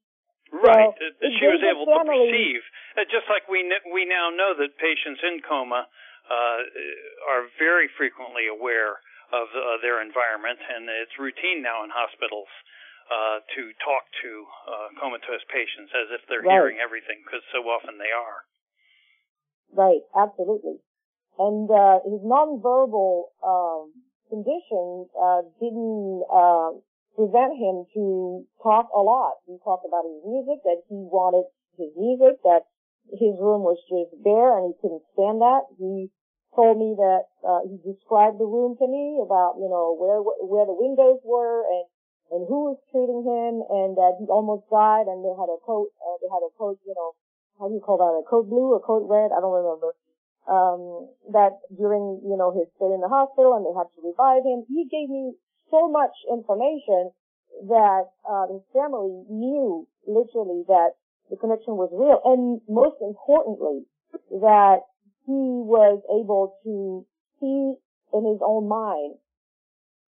Right. 0.52 0.92
So, 0.92 1.32
she 1.40 1.48
was 1.48 1.64
able 1.64 1.88
family, 1.88 2.28
to 2.28 2.28
perceive, 2.28 2.62
just 3.08 3.24
like 3.32 3.48
we 3.48 3.64
we 3.88 4.04
now 4.04 4.28
know 4.28 4.52
that 4.52 4.76
patients 4.76 5.24
in 5.24 5.40
coma 5.40 5.88
are 7.28 7.44
very 7.58 7.88
frequently 7.96 8.48
aware 8.48 9.00
of 9.32 9.48
uh, 9.56 9.80
their 9.80 10.04
environment, 10.04 10.60
and 10.60 10.88
it's 10.88 11.16
routine 11.16 11.64
now 11.64 11.84
in 11.84 11.90
hospitals 11.90 12.48
uh, 13.08 13.40
to 13.56 13.72
talk 13.80 14.04
to 14.20 14.30
uh, 14.68 14.88
comatose 15.00 15.44
patients 15.48 15.92
as 15.96 16.08
if 16.12 16.20
they're 16.28 16.44
right. 16.44 16.52
hearing 16.52 16.78
everything, 16.80 17.24
because 17.24 17.44
so 17.52 17.64
often 17.64 17.96
they 17.96 18.12
are. 18.12 18.44
Right, 19.72 20.04
absolutely. 20.12 20.84
And 21.40 21.64
uh, 21.70 22.04
his 22.04 22.20
nonverbal 22.20 23.32
um, 23.40 23.96
condition 24.28 25.08
uh, 25.16 25.48
didn't 25.56 26.24
uh, 26.28 26.76
prevent 27.16 27.56
him 27.56 27.88
to 27.96 28.44
talk 28.62 28.92
a 28.92 29.00
lot. 29.00 29.40
He 29.48 29.56
talked 29.64 29.88
about 29.88 30.04
his 30.04 30.20
music, 30.28 30.60
that 30.64 30.84
he 30.88 30.96
wanted 31.08 31.48
his 31.80 31.88
music, 31.96 32.40
that 32.44 32.68
his 33.16 33.36
room 33.40 33.64
was 33.64 33.80
just 33.88 34.12
bare 34.22 34.60
and 34.60 34.72
he 34.72 34.74
couldn't 34.80 35.04
stand 35.16 35.40
that. 35.40 35.68
He 35.80 36.12
told 36.54 36.78
me 36.78 36.94
that 36.96 37.28
uh, 37.44 37.60
he 37.64 37.80
described 37.80 38.38
the 38.38 38.48
room 38.48 38.76
to 38.76 38.86
me 38.86 39.20
about 39.24 39.56
you 39.56 39.68
know 39.68 39.96
where 39.96 40.20
where 40.20 40.66
the 40.66 40.76
windows 40.76 41.20
were 41.24 41.64
and 41.64 41.88
and 42.32 42.48
who 42.48 42.72
was 42.72 42.80
treating 42.88 43.20
him 43.20 43.60
and 43.68 43.92
that 44.00 44.16
he 44.16 44.24
almost 44.32 44.64
died 44.72 45.04
and 45.04 45.20
they 45.20 45.36
had 45.36 45.52
a 45.52 45.60
coat, 45.60 45.92
uh, 46.00 46.16
they 46.24 46.32
had 46.32 46.40
a 46.40 46.48
coat, 46.56 46.80
you 46.88 46.96
know, 46.96 47.12
how 47.60 47.68
do 47.68 47.76
you 47.76 47.84
call 47.84 48.00
that, 48.00 48.08
a 48.08 48.24
coat 48.24 48.48
blue 48.48 48.72
or 48.72 48.80
coat 48.80 49.04
red? 49.04 49.36
I 49.36 49.38
don't 49.44 49.52
remember. 49.52 49.92
Um, 50.48 51.12
that 51.30 51.60
during, 51.76 52.24
you 52.24 52.34
know, 52.34 52.50
his 52.50 52.66
stay 52.74 52.88
in 52.88 53.04
the 53.04 53.12
hospital 53.12 53.54
and 53.54 53.62
they 53.62 53.76
had 53.76 53.86
to 53.94 54.00
revive 54.00 54.42
him. 54.42 54.64
He 54.66 54.88
gave 54.88 55.12
me 55.12 55.36
so 55.70 55.92
much 55.92 56.16
information 56.26 57.12
that, 57.68 58.10
uh, 58.24 58.48
his 58.48 58.64
family 58.72 59.22
knew 59.28 59.86
literally 60.08 60.64
that 60.66 60.96
the 61.30 61.36
connection 61.36 61.76
was 61.76 61.92
real. 61.92 62.18
And 62.24 62.64
most 62.66 62.96
importantly, 63.04 63.84
that 64.40 64.88
he 65.26 65.62
was 65.62 66.02
able 66.10 66.58
to 66.64 67.06
see 67.40 67.74
in 68.12 68.22
his 68.26 68.40
own 68.44 68.68
mind 68.68 69.16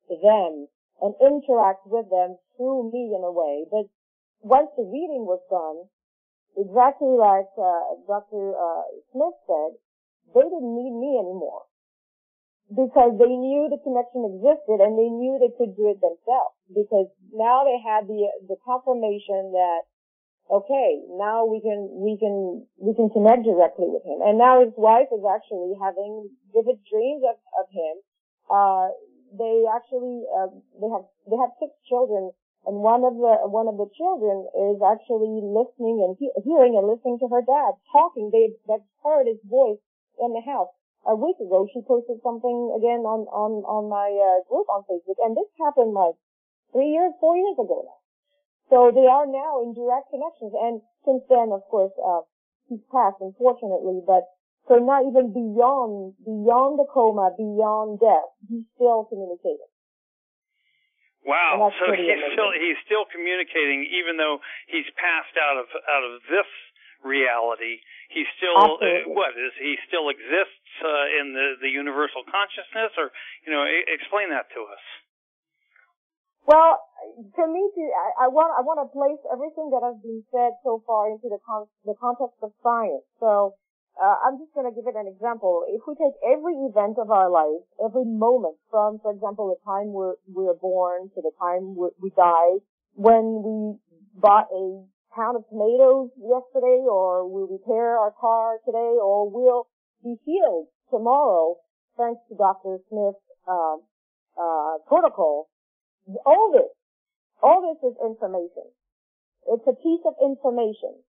them 0.09 0.69
and 1.01 1.15
interact 1.21 1.87
with 1.87 2.09
them 2.11 2.37
through 2.57 2.91
me 2.93 3.13
in 3.15 3.23
a 3.25 3.33
way. 3.33 3.65
But 3.71 3.87
once 4.41 4.71
the 4.77 4.85
reading 4.85 5.27
was 5.27 5.41
done, 5.51 5.89
exactly 6.57 7.15
like 7.17 7.51
uh, 7.57 7.99
Dr. 8.07 8.55
Uh, 8.55 8.83
Smith 9.13 9.37
said, 9.47 9.79
they 10.35 10.43
didn't 10.43 10.75
need 10.75 10.95
me 10.95 11.19
anymore 11.19 11.67
because 12.73 13.13
they 13.21 13.29
knew 13.29 13.69
the 13.69 13.81
connection 13.85 14.25
existed 14.25 14.81
and 14.81 14.97
they 14.97 15.13
knew 15.13 15.37
they 15.37 15.53
could 15.57 15.77
do 15.77 15.93
it 15.93 16.01
themselves 16.01 16.57
because 16.73 17.07
now 17.33 17.63
they 17.63 17.77
had 17.77 18.09
the 18.09 18.25
the 18.49 18.57
confirmation 18.65 19.53
that 19.53 19.85
okay 20.51 21.01
now 21.17 21.45
we 21.45 21.61
can 21.61 21.89
we 21.93 22.17
can 22.21 22.67
we 22.77 22.95
can 22.95 23.09
connect 23.11 23.45
directly 23.45 23.89
with 23.89 24.05
him 24.05 24.21
and 24.21 24.37
now 24.37 24.61
his 24.61 24.73
wife 24.77 25.09
is 25.13 25.25
actually 25.25 25.73
having 25.81 26.29
vivid 26.53 26.77
dreams 26.85 27.23
of, 27.25 27.37
of 27.59 27.67
him 27.73 27.95
uh 28.53 28.89
they 29.35 29.67
actually 29.67 30.23
uh, 30.31 30.51
they 30.79 30.89
have 30.89 31.05
they 31.27 31.39
have 31.39 31.51
six 31.59 31.75
children, 31.91 32.31
and 32.67 32.79
one 32.79 33.03
of 33.03 33.19
the 33.19 33.35
one 33.51 33.67
of 33.67 33.77
the 33.77 33.91
children 33.99 34.47
is 34.71 34.79
actually 34.79 35.43
listening 35.43 36.03
and 36.07 36.15
he, 36.19 36.31
hearing 36.47 36.79
and 36.79 36.87
listening 36.87 37.19
to 37.19 37.29
her 37.29 37.43
dad 37.43 37.75
talking. 37.91 38.31
They 38.31 38.55
they've 38.71 38.87
heard 39.03 39.27
his 39.27 39.43
voice 39.45 39.83
in 40.23 40.33
the 40.33 40.45
house. 40.47 40.71
A 41.05 41.15
week 41.15 41.37
ago, 41.37 41.69
she 41.69 41.83
posted 41.85 42.23
something 42.23 42.73
again 42.79 43.05
on 43.05 43.27
on 43.29 43.67
on 43.67 43.91
my 43.91 44.09
uh, 44.09 44.47
group 44.49 44.71
on 44.71 44.87
Facebook, 44.89 45.19
and 45.21 45.37
this 45.37 45.51
happened 45.61 45.93
like 45.93 46.17
three 46.73 46.95
years, 46.95 47.13
four 47.21 47.37
years 47.37 47.59
ago 47.59 47.85
now. 47.85 47.99
So 48.71 48.91
they 48.91 49.07
are 49.07 49.29
now 49.29 49.61
in 49.63 49.75
direct 49.77 50.09
connections, 50.11 50.53
and 50.57 50.81
since 51.05 51.23
then, 51.29 51.53
of 51.53 51.63
course, 51.69 51.93
uh, 52.01 52.25
he's 52.69 52.81
passed, 52.89 53.21
unfortunately, 53.21 54.01
but 54.07 54.25
so 54.69 54.81
not 54.81 55.05
even 55.05 55.37
beyond, 55.37 56.17
beyond 56.25 56.81
the 56.81 56.89
coma, 56.89 57.37
beyond 57.37 58.01
death, 58.01 58.33
he's 58.49 58.65
still 58.73 59.05
communicating. 59.05 59.69
Wow. 61.25 61.73
So 61.81 61.93
he's 61.93 62.05
amazing. 62.05 62.33
still, 62.33 62.53
he's 62.53 62.81
still 62.85 63.05
communicating 63.09 63.89
even 63.93 64.17
though 64.17 64.41
he's 64.69 64.89
passed 64.97 65.37
out 65.37 65.57
of, 65.61 65.69
out 65.89 66.05
of 66.05 66.21
this 66.29 66.49
reality. 67.05 67.81
He 68.09 68.25
still, 68.41 68.57
uh, 68.81 69.09
what 69.09 69.37
is, 69.37 69.53
he 69.61 69.77
still 69.89 70.09
exists, 70.09 70.69
uh, 70.81 71.21
in 71.21 71.33
the, 71.33 71.61
the 71.61 71.73
universal 71.73 72.25
consciousness 72.29 72.93
or, 72.97 73.13
you 73.45 73.53
know, 73.53 73.65
explain 73.89 74.33
that 74.33 74.49
to 74.57 74.61
us. 74.69 74.85
Well, 76.47 76.77
for 77.35 77.49
me, 77.49 77.63
to, 77.75 77.83
I, 78.21 78.29
want 78.29 78.53
I 78.53 78.61
want 78.61 78.85
to 78.85 78.89
place 78.93 79.21
everything 79.33 79.73
that 79.73 79.81
has 79.81 79.97
been 80.05 80.21
said 80.29 80.53
so 80.61 80.85
far 80.85 81.09
into 81.09 81.33
the 81.33 81.41
con- 81.41 81.73
the 81.89 81.97
context 81.97 82.37
of 82.45 82.53
science. 82.61 83.05
So 83.17 83.57
uh, 83.97 84.17
I'm 84.29 84.37
just 84.37 84.53
going 84.53 84.69
to 84.69 84.75
give 84.77 84.85
it 84.85 84.93
an 84.93 85.09
example. 85.09 85.65
If 85.73 85.89
we 85.89 85.97
take 85.97 86.13
every 86.21 86.53
event 86.69 87.01
of 87.01 87.09
our 87.09 87.33
life, 87.33 87.65
every 87.81 88.05
moment, 88.05 88.61
from, 88.69 89.01
for 89.01 89.17
example, 89.17 89.49
the 89.49 89.61
time 89.65 89.97
we're 89.97 90.21
we're 90.29 90.59
born 90.59 91.09
to 91.17 91.21
the 91.25 91.33
time 91.41 91.81
we 91.81 91.89
we 91.97 92.11
die, 92.13 92.61
when 92.93 93.41
we 93.41 93.57
bought 94.21 94.53
a 94.53 94.85
pound 95.17 95.41
of 95.41 95.49
tomatoes 95.49 96.13
yesterday, 96.21 96.85
or 96.85 97.25
we 97.25 97.49
repair 97.49 97.97
our 97.97 98.13
car 98.13 98.61
today, 98.69 99.01
or 99.01 99.33
we'll 99.33 99.65
be 100.05 100.21
healed 100.29 100.69
tomorrow, 100.93 101.57
thanks 101.97 102.21
to 102.29 102.37
Dr. 102.37 102.85
Smith's 102.93 103.25
uh, 103.49 103.81
uh, 104.37 104.77
protocol 104.85 105.49
all 106.25 106.53
this, 106.53 106.73
all 107.43 107.61
this 107.63 107.81
is 107.91 107.97
information. 108.01 108.69
It's 109.49 109.67
a 109.67 109.77
piece 109.77 110.05
of 110.05 110.15
information. 110.23 111.01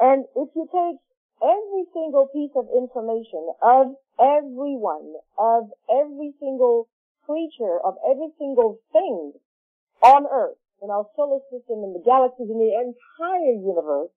And 0.00 0.24
if 0.34 0.48
you 0.54 0.66
take 0.70 0.98
every 1.42 1.84
single 1.92 2.28
piece 2.32 2.52
of 2.56 2.66
information 2.74 3.46
of 3.62 3.94
everyone, 4.18 5.14
of 5.38 5.70
every 5.90 6.32
single 6.40 6.88
creature, 7.24 7.78
of 7.82 7.96
every 8.08 8.30
single 8.38 8.80
thing 8.92 9.32
on 10.02 10.26
Earth, 10.30 10.58
in 10.82 10.90
our 10.90 11.06
solar 11.16 11.40
system, 11.50 11.82
in 11.84 11.92
the 11.96 12.04
galaxies, 12.04 12.50
in 12.50 12.60
the 12.60 12.74
entire 12.76 13.56
universe, 13.56 14.12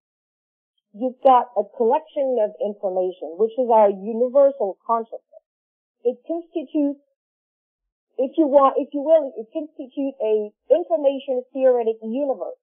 you've 0.93 1.21
got 1.23 1.51
a 1.55 1.63
collection 1.77 2.37
of 2.43 2.51
information, 2.59 3.39
which 3.39 3.55
is 3.57 3.69
our 3.71 3.89
universal 3.89 4.77
consciousness. 4.85 5.43
It 6.03 6.19
constitutes 6.27 6.99
if 8.19 8.35
you 8.35 8.51
want, 8.51 8.75
if 8.75 8.91
you 8.91 8.99
will, 8.99 9.31
it 9.39 9.47
constitute 9.55 10.11
a 10.19 10.51
information 10.67 11.39
theoretic 11.55 12.03
universe. 12.03 12.59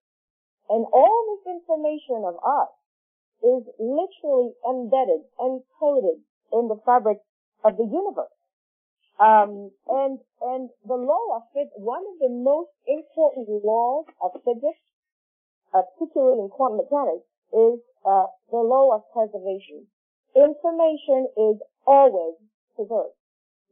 And 0.69 0.85
all 0.93 1.17
this 1.33 1.49
information 1.49 2.29
of 2.29 2.37
us 2.45 2.73
is 3.41 3.65
literally 3.81 4.53
embedded 4.69 5.25
encoded 5.41 6.21
in 6.53 6.69
the 6.69 6.77
fabric 6.85 7.25
of 7.65 7.81
the 7.81 7.89
universe. 7.89 8.37
Um, 9.17 9.73
and, 9.89 10.21
and 10.45 10.69
the 10.85 11.01
law 11.01 11.41
of 11.41 11.49
physics, 11.57 11.73
one 11.81 12.05
of 12.05 12.21
the 12.21 12.29
most 12.29 12.77
important 12.85 13.49
laws 13.65 14.05
of 14.21 14.37
physics, 14.45 14.85
uh, 15.73 15.89
particularly 15.97 16.45
in 16.45 16.53
quantum 16.53 16.85
mechanics, 16.85 17.25
is, 17.57 17.81
uh, 18.05 18.29
the 18.53 18.61
law 18.61 18.93
of 18.93 19.09
preservation. 19.09 19.89
Information 20.37 21.33
is 21.33 21.57
always 21.87 22.37
preserved. 22.77 23.17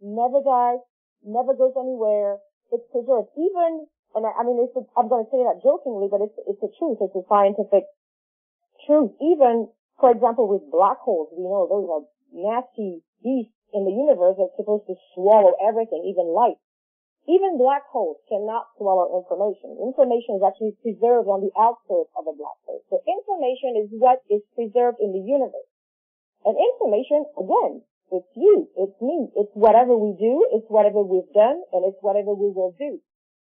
Never 0.00 0.40
dies, 0.40 0.80
never 1.24 1.56
goes 1.56 1.74
anywhere. 1.74 2.38
It's 2.70 2.84
preserved. 2.92 3.32
Even, 3.36 3.88
and 4.14 4.22
I, 4.24 4.32
I 4.38 4.42
mean, 4.44 4.60
it's 4.60 4.76
a, 4.76 4.84
I'm 4.96 5.08
going 5.08 5.24
to 5.24 5.30
say 5.32 5.42
that 5.42 5.64
jokingly, 5.64 6.08
but 6.08 6.20
it's, 6.20 6.36
it's 6.46 6.60
the 6.60 6.72
truth. 6.78 7.00
It's 7.00 7.16
a 7.16 7.24
scientific 7.28 7.88
truth. 8.86 9.12
Even, 9.20 9.68
for 9.98 10.12
example, 10.12 10.48
with 10.48 10.64
black 10.70 11.00
holes, 11.00 11.32
we 11.32 11.44
know 11.44 11.66
those 11.66 11.88
are 11.88 12.04
nasty 12.32 13.00
beasts 13.22 13.56
in 13.72 13.84
the 13.84 13.94
universe 13.94 14.36
that's 14.38 14.54
supposed 14.54 14.86
to 14.86 14.94
swallow 15.14 15.56
everything, 15.58 16.04
even 16.06 16.30
light. 16.30 16.60
Even 17.24 17.56
black 17.56 17.88
holes 17.88 18.20
cannot 18.28 18.68
swallow 18.76 19.16
information. 19.16 19.80
Information 19.80 20.36
is 20.36 20.44
actually 20.44 20.76
preserved 20.84 21.24
on 21.24 21.40
the 21.40 21.54
outskirts 21.56 22.12
of 22.20 22.28
a 22.28 22.36
black 22.36 22.58
hole. 22.68 22.84
So 22.92 23.00
information 23.08 23.80
is 23.80 23.88
what 23.96 24.20
is 24.28 24.44
preserved 24.52 25.00
in 25.00 25.16
the 25.16 25.24
universe. 25.24 25.70
And 26.44 26.52
information, 26.52 27.24
again, 27.40 27.80
it's 28.12 28.28
you. 28.36 28.68
It's 28.76 28.98
me. 29.00 29.28
It's 29.36 29.52
whatever 29.54 29.96
we 29.96 30.16
do. 30.18 30.46
It's 30.52 30.68
whatever 30.68 31.02
we've 31.02 31.30
done. 31.32 31.62
And 31.72 31.84
it's 31.88 32.00
whatever 32.00 32.34
we 32.34 32.52
will 32.52 32.74
do. 32.78 33.00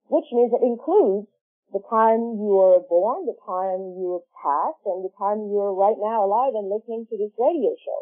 Which 0.10 0.28
means 0.32 0.52
it 0.52 0.64
includes 0.64 1.28
the 1.72 1.80
time 1.88 2.36
you 2.36 2.52
were 2.60 2.84
born, 2.84 3.26
the 3.26 3.40
time 3.48 3.96
you 3.96 4.20
were 4.20 4.26
passed, 4.36 4.84
and 4.84 5.08
the 5.08 5.14
time 5.16 5.48
you're 5.48 5.72
right 5.72 5.96
now 5.96 6.28
alive 6.28 6.52
and 6.52 6.68
listening 6.68 7.08
to 7.08 7.16
this 7.16 7.32
radio 7.40 7.72
show. 7.80 8.00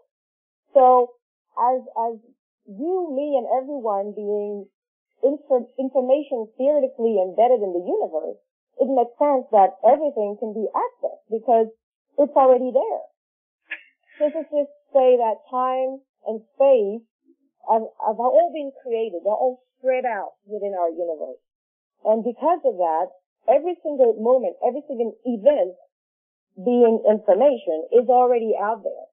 So 0.74 0.84
as, 1.54 1.86
as 2.10 2.14
you, 2.66 3.14
me, 3.14 3.38
and 3.38 3.46
everyone 3.46 4.18
being 4.18 4.66
inf- 5.22 5.74
information 5.78 6.50
theoretically 6.58 7.22
embedded 7.22 7.62
in 7.62 7.78
the 7.78 7.86
universe, 7.86 8.42
it 8.82 8.90
makes 8.90 9.14
sense 9.22 9.46
that 9.54 9.78
everything 9.86 10.38
can 10.42 10.54
be 10.54 10.66
accessed 10.74 11.26
because 11.30 11.70
it's 12.18 12.36
already 12.36 12.72
there. 12.74 13.04
Physicists 14.18 14.76
say 14.92 15.16
that 15.22 15.46
time 15.52 16.02
and 16.28 16.42
space 16.56 17.04
have, 17.68 17.86
have 18.02 18.20
all 18.20 18.52
been 18.54 18.72
created. 18.84 19.22
They're 19.24 19.34
all 19.36 19.62
spread 19.78 20.06
out 20.06 20.40
within 20.46 20.76
our 20.76 20.90
universe. 20.90 21.40
And 22.04 22.24
because 22.24 22.62
of 22.66 22.80
that, 22.80 23.08
every 23.48 23.76
single 23.84 24.16
moment, 24.20 24.56
every 24.66 24.84
single 24.88 25.16
event 25.26 25.76
being 26.60 27.04
information 27.08 27.88
is 27.96 28.08
already 28.10 28.56
out 28.60 28.84
there. 28.84 29.08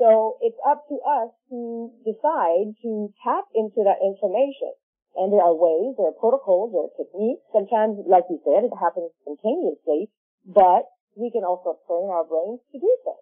So 0.00 0.38
it's 0.40 0.58
up 0.66 0.88
to 0.88 0.96
us 1.04 1.30
to 1.52 1.92
decide 2.04 2.74
to 2.82 3.12
tap 3.22 3.44
into 3.54 3.84
that 3.84 4.00
information. 4.00 4.72
And 5.14 5.28
there 5.28 5.44
are 5.44 5.52
ways, 5.52 5.94
there 6.00 6.08
are 6.08 6.16
protocols, 6.16 6.72
there 6.72 6.88
are 6.88 6.96
techniques. 6.96 7.44
Sometimes, 7.52 8.00
like 8.08 8.24
you 8.32 8.40
said, 8.48 8.64
it 8.64 8.72
happens 8.72 9.12
spontaneously, 9.20 10.08
but 10.48 10.88
we 11.14 11.28
can 11.28 11.44
also 11.44 11.76
train 11.84 12.08
our 12.08 12.24
brains 12.24 12.64
to 12.72 12.80
do 12.80 12.92
so. 13.04 13.20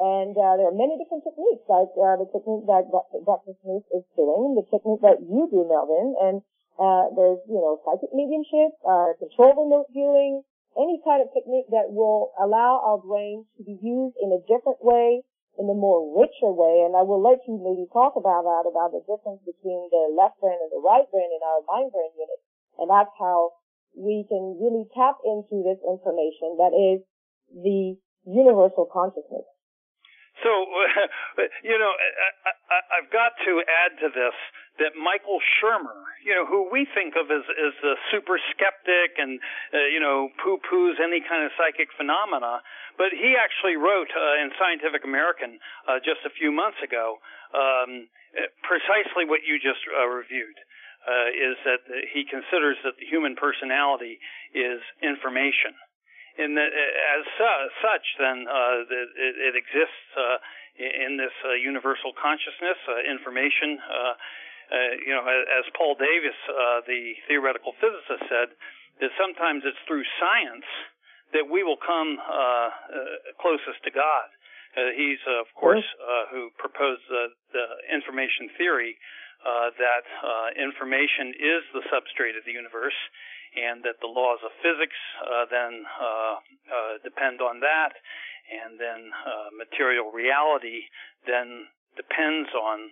And 0.00 0.32
uh, 0.32 0.56
there 0.56 0.72
are 0.72 0.76
many 0.76 0.96
different 0.96 1.28
techniques, 1.28 1.60
like 1.68 1.92
uh, 1.92 2.16
the 2.16 2.24
technique 2.32 2.64
that 2.72 2.88
Dr. 2.88 3.52
Smith 3.60 3.84
is 3.92 4.04
doing, 4.16 4.56
the 4.56 4.64
technique 4.72 5.04
that 5.04 5.20
you 5.20 5.44
do, 5.52 5.68
Melvin, 5.68 6.16
and 6.16 6.40
uh, 6.80 7.12
there's, 7.12 7.44
you 7.44 7.60
know, 7.60 7.76
psychic 7.84 8.08
mediumship, 8.16 8.72
uh, 8.80 9.12
control 9.20 9.52
remote 9.60 9.92
viewing, 9.92 10.40
any 10.80 11.04
kind 11.04 11.20
of 11.20 11.28
technique 11.36 11.68
that 11.68 11.92
will 11.92 12.32
allow 12.40 12.80
our 12.80 12.96
brains 12.96 13.44
to 13.58 13.62
be 13.62 13.76
used 13.84 14.16
in 14.16 14.32
a 14.32 14.40
different 14.48 14.80
way, 14.80 15.20
in 15.60 15.68
a 15.68 15.76
more 15.76 16.00
richer 16.16 16.48
way. 16.48 16.80
And 16.88 16.96
I 16.96 17.04
will 17.04 17.20
let 17.20 17.44
you 17.44 17.60
maybe 17.60 17.84
talk 17.92 18.16
about 18.16 18.48
that, 18.48 18.64
about 18.64 18.96
the 18.96 19.04
difference 19.04 19.44
between 19.44 19.92
the 19.92 20.16
left 20.16 20.40
brain 20.40 20.56
and 20.56 20.72
the 20.72 20.80
right 20.80 21.04
brain 21.12 21.28
in 21.28 21.44
our 21.44 21.60
mind 21.68 21.92
brain 21.92 22.08
unit. 22.16 22.40
And 22.80 22.88
that's 22.88 23.12
how 23.20 23.52
we 23.92 24.24
can 24.32 24.56
really 24.56 24.88
tap 24.96 25.20
into 25.28 25.60
this 25.60 25.76
information 25.84 26.56
that 26.56 26.72
is 26.72 27.04
the 27.52 28.00
universal 28.24 28.88
consciousness. 28.88 29.44
So, 30.42 30.50
you 31.68 31.76
know, 31.76 31.92
I, 32.72 33.02
have 33.02 33.10
got 33.12 33.36
to 33.44 33.52
add 33.60 34.00
to 34.00 34.08
this 34.08 34.36
that 34.80 34.96
Michael 34.96 35.44
Shermer, 35.60 36.00
you 36.24 36.32
know, 36.32 36.48
who 36.48 36.72
we 36.72 36.88
think 36.96 37.12
of 37.20 37.28
as, 37.28 37.44
as 37.44 37.76
a 37.84 37.94
super 38.08 38.40
skeptic 38.48 39.20
and, 39.20 39.36
uh, 39.76 39.84
you 39.92 40.00
know, 40.00 40.32
poo-poos 40.40 40.96
any 40.96 41.20
kind 41.20 41.44
of 41.44 41.52
psychic 41.60 41.92
phenomena, 41.92 42.64
but 42.96 43.12
he 43.12 43.36
actually 43.36 43.76
wrote 43.76 44.08
uh, 44.16 44.40
in 44.40 44.48
Scientific 44.56 45.04
American 45.04 45.60
uh, 45.84 46.00
just 46.00 46.24
a 46.24 46.32
few 46.32 46.48
months 46.48 46.80
ago 46.80 47.20
um, 47.52 48.08
precisely 48.64 49.28
what 49.28 49.44
you 49.44 49.60
just 49.60 49.84
uh, 49.92 50.08
reviewed. 50.08 50.56
Uh, 51.00 51.32
is 51.32 51.56
that 51.64 51.80
he 52.12 52.28
considers 52.28 52.76
that 52.84 52.92
the 53.00 53.08
human 53.08 53.32
personality 53.32 54.20
is 54.52 54.84
information 55.00 55.72
in 56.38 56.54
the, 56.54 56.62
as 56.62 57.24
such, 57.82 58.06
then 58.18 58.46
uh, 58.46 58.86
it, 58.86 59.34
it, 59.50 59.54
exists 59.58 60.06
uh, 60.14 60.38
in 60.78 61.18
this 61.18 61.34
uh, 61.42 61.58
universal 61.58 62.14
consciousness, 62.14 62.78
uh, 62.86 63.02
information. 63.02 63.78
Uh, 63.82 64.14
uh, 64.70 64.94
you 65.02 65.10
know, 65.10 65.26
as 65.26 65.66
Paul 65.74 65.98
Davies, 65.98 66.38
the 66.86 67.18
theoretical 67.26 67.74
physicist, 67.82 68.22
said, 68.30 68.54
that 69.02 69.10
sometimes 69.18 69.66
it's 69.66 69.80
through 69.88 70.06
science 70.22 70.68
that 71.34 71.50
we 71.50 71.66
will 71.66 71.80
come 71.80 72.22
closest 73.42 73.82
to 73.82 73.90
God. 73.90 74.30
he's, 74.94 75.18
of 75.26 75.50
course, 75.58 75.82
who 76.30 76.54
proposed 76.54 77.02
the, 77.10 77.34
the 77.50 77.66
information 77.90 78.46
theory 78.54 78.94
that 79.42 80.06
information 80.54 81.34
is 81.34 81.66
the 81.74 81.82
substrate 81.90 82.38
of 82.38 82.46
the 82.46 82.54
universe 82.54 82.94
and 83.56 83.82
that 83.82 83.98
the 84.00 84.10
laws 84.10 84.38
of 84.46 84.52
physics 84.62 84.96
uh, 85.22 85.46
then 85.50 85.84
uh, 85.86 86.34
uh, 86.70 86.92
depend 87.02 87.42
on 87.42 87.60
that, 87.60 87.94
and 88.50 88.78
then 88.78 89.10
uh, 89.10 89.50
material 89.54 90.10
reality 90.10 90.86
then 91.26 91.66
depends 91.98 92.50
on 92.54 92.90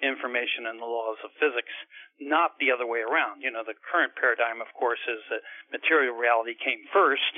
information 0.00 0.64
and 0.64 0.80
the 0.80 0.88
laws 0.88 1.20
of 1.20 1.30
physics, 1.36 1.72
not 2.20 2.56
the 2.56 2.72
other 2.72 2.88
way 2.88 3.04
around. 3.04 3.44
You 3.44 3.52
know, 3.52 3.64
the 3.64 3.76
current 3.76 4.16
paradigm, 4.16 4.64
of 4.64 4.72
course, 4.72 5.00
is 5.04 5.20
that 5.28 5.44
material 5.68 6.16
reality 6.16 6.56
came 6.56 6.88
first, 6.88 7.36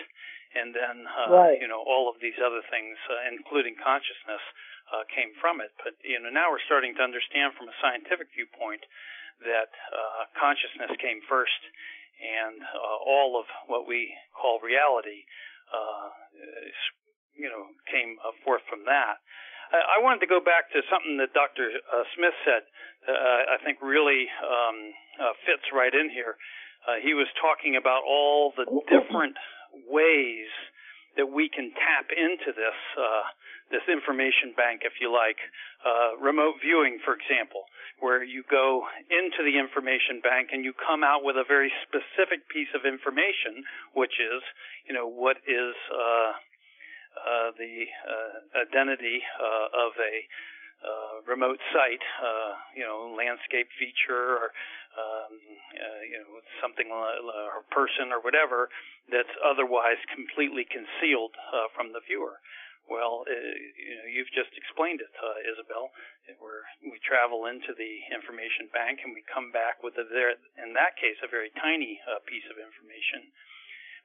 and 0.55 0.71
then 0.75 1.07
uh, 1.07 1.31
right. 1.35 1.59
you 1.59 1.67
know 1.67 1.83
all 1.83 2.07
of 2.07 2.23
these 2.23 2.39
other 2.39 2.63
things, 2.71 2.97
uh, 3.11 3.31
including 3.31 3.75
consciousness, 3.79 4.43
uh, 4.95 5.03
came 5.11 5.35
from 5.43 5.59
it. 5.59 5.75
But 5.83 5.99
you 6.07 6.23
know 6.23 6.31
now 6.31 6.55
we're 6.55 6.63
starting 6.67 6.95
to 6.99 7.03
understand 7.03 7.59
from 7.59 7.67
a 7.67 7.77
scientific 7.83 8.31
viewpoint 8.35 8.87
that 9.43 9.75
uh, 9.91 10.31
consciousness 10.39 10.95
came 11.03 11.19
first, 11.27 11.59
and 12.23 12.63
uh, 12.63 12.99
all 13.03 13.35
of 13.35 13.47
what 13.67 13.91
we 13.91 14.15
call 14.31 14.63
reality, 14.63 15.27
uh, 15.75 16.09
you 17.35 17.51
know, 17.51 17.67
came 17.91 18.17
forth 18.47 18.63
from 18.71 18.87
that. 18.87 19.19
I, 19.75 19.99
I 19.99 20.05
wanted 20.05 20.23
to 20.23 20.31
go 20.31 20.39
back 20.39 20.71
to 20.73 20.87
something 20.87 21.19
that 21.19 21.35
Dr. 21.35 21.67
Uh, 21.91 22.07
Smith 22.15 22.37
said. 22.47 22.63
Uh, 23.03 23.59
I 23.59 23.59
think 23.67 23.83
really 23.83 24.31
um, 24.47 24.79
uh, 25.19 25.35
fits 25.43 25.67
right 25.75 25.91
in 25.91 26.07
here. 26.07 26.39
Uh, 26.87 27.03
he 27.03 27.15
was 27.15 27.27
talking 27.43 27.75
about 27.75 28.07
all 28.07 28.55
the 28.55 28.67
different 28.87 29.35
ways 29.91 30.51
that 31.17 31.29
we 31.29 31.49
can 31.49 31.73
tap 31.77 32.09
into 32.11 32.53
this 32.53 32.79
uh, 32.97 33.25
this 33.73 33.89
information 33.89 34.53
bank, 34.53 34.85
if 34.85 35.01
you 35.01 35.09
like. 35.09 35.41
Uh, 35.81 36.15
remote 36.21 36.61
viewing, 36.61 37.01
for 37.03 37.17
example, 37.17 37.65
where 37.99 38.23
you 38.23 38.45
go 38.51 38.85
into 39.09 39.41
the 39.43 39.59
information 39.59 40.21
bank 40.23 40.53
and 40.53 40.63
you 40.63 40.77
come 40.77 41.03
out 41.03 41.25
with 41.25 41.35
a 41.35 41.47
very 41.49 41.73
specific 41.89 42.47
piece 42.53 42.69
of 42.77 42.85
information, 42.85 43.65
which 43.97 44.21
is, 44.21 44.45
you 44.87 44.93
know, 44.95 45.09
what 45.09 45.41
is 45.49 45.75
uh, 45.91 46.31
uh, 47.17 47.49
the 47.57 47.89
uh, 47.89 48.63
identity 48.63 49.25
uh, 49.41 49.87
of 49.89 49.93
a 49.99 50.15
uh, 50.83 51.23
remote 51.27 51.59
site, 51.73 52.03
uh, 52.21 52.53
you 52.77 52.83
know, 52.83 53.15
landscape 53.17 53.71
feature 53.79 54.39
or 54.39 54.51
um, 54.99 55.33
uh, 55.73 56.03
you 56.05 56.19
know 56.21 56.43
something 56.61 56.91
uh, 56.91 57.55
or 57.55 57.65
person 57.73 58.13
or 58.13 58.21
whatever 58.21 58.69
that's 59.09 59.33
otherwise 59.41 59.99
completely 60.13 60.67
concealed 60.69 61.33
uh, 61.55 61.71
from 61.73 61.95
the 61.95 62.03
viewer. 62.05 62.39
Well, 62.91 63.23
uh, 63.25 63.33
you 63.33 63.95
know, 63.95 64.07
you've 64.11 64.35
just 64.35 64.51
explained 64.59 65.01
it, 65.01 65.15
uh, 65.23 65.39
Isabel. 65.55 65.95
Where 66.39 66.67
we 66.83 66.99
travel 67.03 67.47
into 67.47 67.75
the 67.75 67.93
information 68.11 68.71
bank 68.75 69.03
and 69.03 69.15
we 69.15 69.23
come 69.27 69.51
back 69.55 69.83
with 69.83 69.95
a 69.99 70.07
there, 70.07 70.35
in 70.59 70.75
that 70.75 70.99
case, 70.99 71.19
a 71.23 71.31
very 71.31 71.51
tiny 71.59 71.99
uh, 72.07 72.23
piece 72.27 72.47
of 72.51 72.59
information. 72.59 73.31
But, 73.31 73.52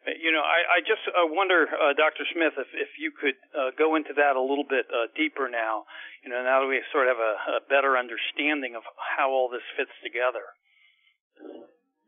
you 0.05 0.31
know, 0.31 0.43
I, 0.43 0.77
I 0.77 0.79
just 0.85 1.03
uh, 1.09 1.27
wonder, 1.27 1.67
uh, 1.67 1.91
Dr. 1.97 2.23
Smith, 2.31 2.53
if, 2.57 2.69
if 2.73 2.91
you 2.99 3.11
could 3.11 3.35
uh, 3.51 3.71
go 3.77 3.95
into 3.95 4.13
that 4.15 4.35
a 4.35 4.41
little 4.41 4.67
bit 4.67 4.87
uh, 4.87 5.11
deeper 5.15 5.49
now. 5.49 5.83
You 6.23 6.29
know, 6.29 6.43
now 6.43 6.61
that 6.61 6.69
we 6.69 6.79
sort 6.91 7.07
of 7.07 7.17
have 7.17 7.23
a, 7.23 7.33
a 7.59 7.61
better 7.67 7.97
understanding 7.97 8.75
of 8.75 8.83
how 8.95 9.31
all 9.31 9.49
this 9.49 9.65
fits 9.75 9.91
together. 10.03 10.45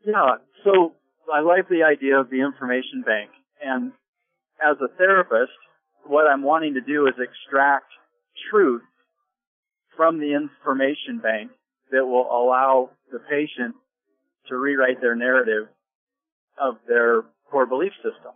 Yeah. 0.06 0.40
So 0.64 0.94
I 1.32 1.40
like 1.40 1.68
the 1.68 1.84
idea 1.84 2.18
of 2.18 2.30
the 2.30 2.40
information 2.40 3.02
bank, 3.04 3.30
and 3.60 3.92
as 4.60 4.76
a 4.80 4.88
therapist, 4.96 5.56
what 6.04 6.26
I'm 6.26 6.42
wanting 6.42 6.74
to 6.74 6.80
do 6.80 7.06
is 7.06 7.14
extract 7.20 7.86
truth 8.50 8.82
from 9.96 10.18
the 10.18 10.32
information 10.32 11.20
bank 11.22 11.50
that 11.92 12.04
will 12.06 12.28
allow 12.30 12.90
the 13.12 13.18
patient 13.18 13.74
to 14.48 14.56
rewrite 14.56 15.00
their 15.00 15.14
narrative 15.14 15.68
of 16.60 16.76
their 16.88 17.22
core 17.50 17.66
belief 17.66 17.92
system. 17.96 18.32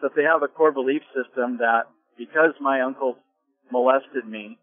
So 0.00 0.08
if 0.08 0.14
they 0.14 0.24
have 0.24 0.42
a 0.42 0.48
core 0.48 0.72
belief 0.72 1.02
system 1.14 1.58
that 1.58 1.84
because 2.18 2.52
my 2.60 2.80
uncle 2.82 3.16
molested 3.70 4.26
me 4.26 4.58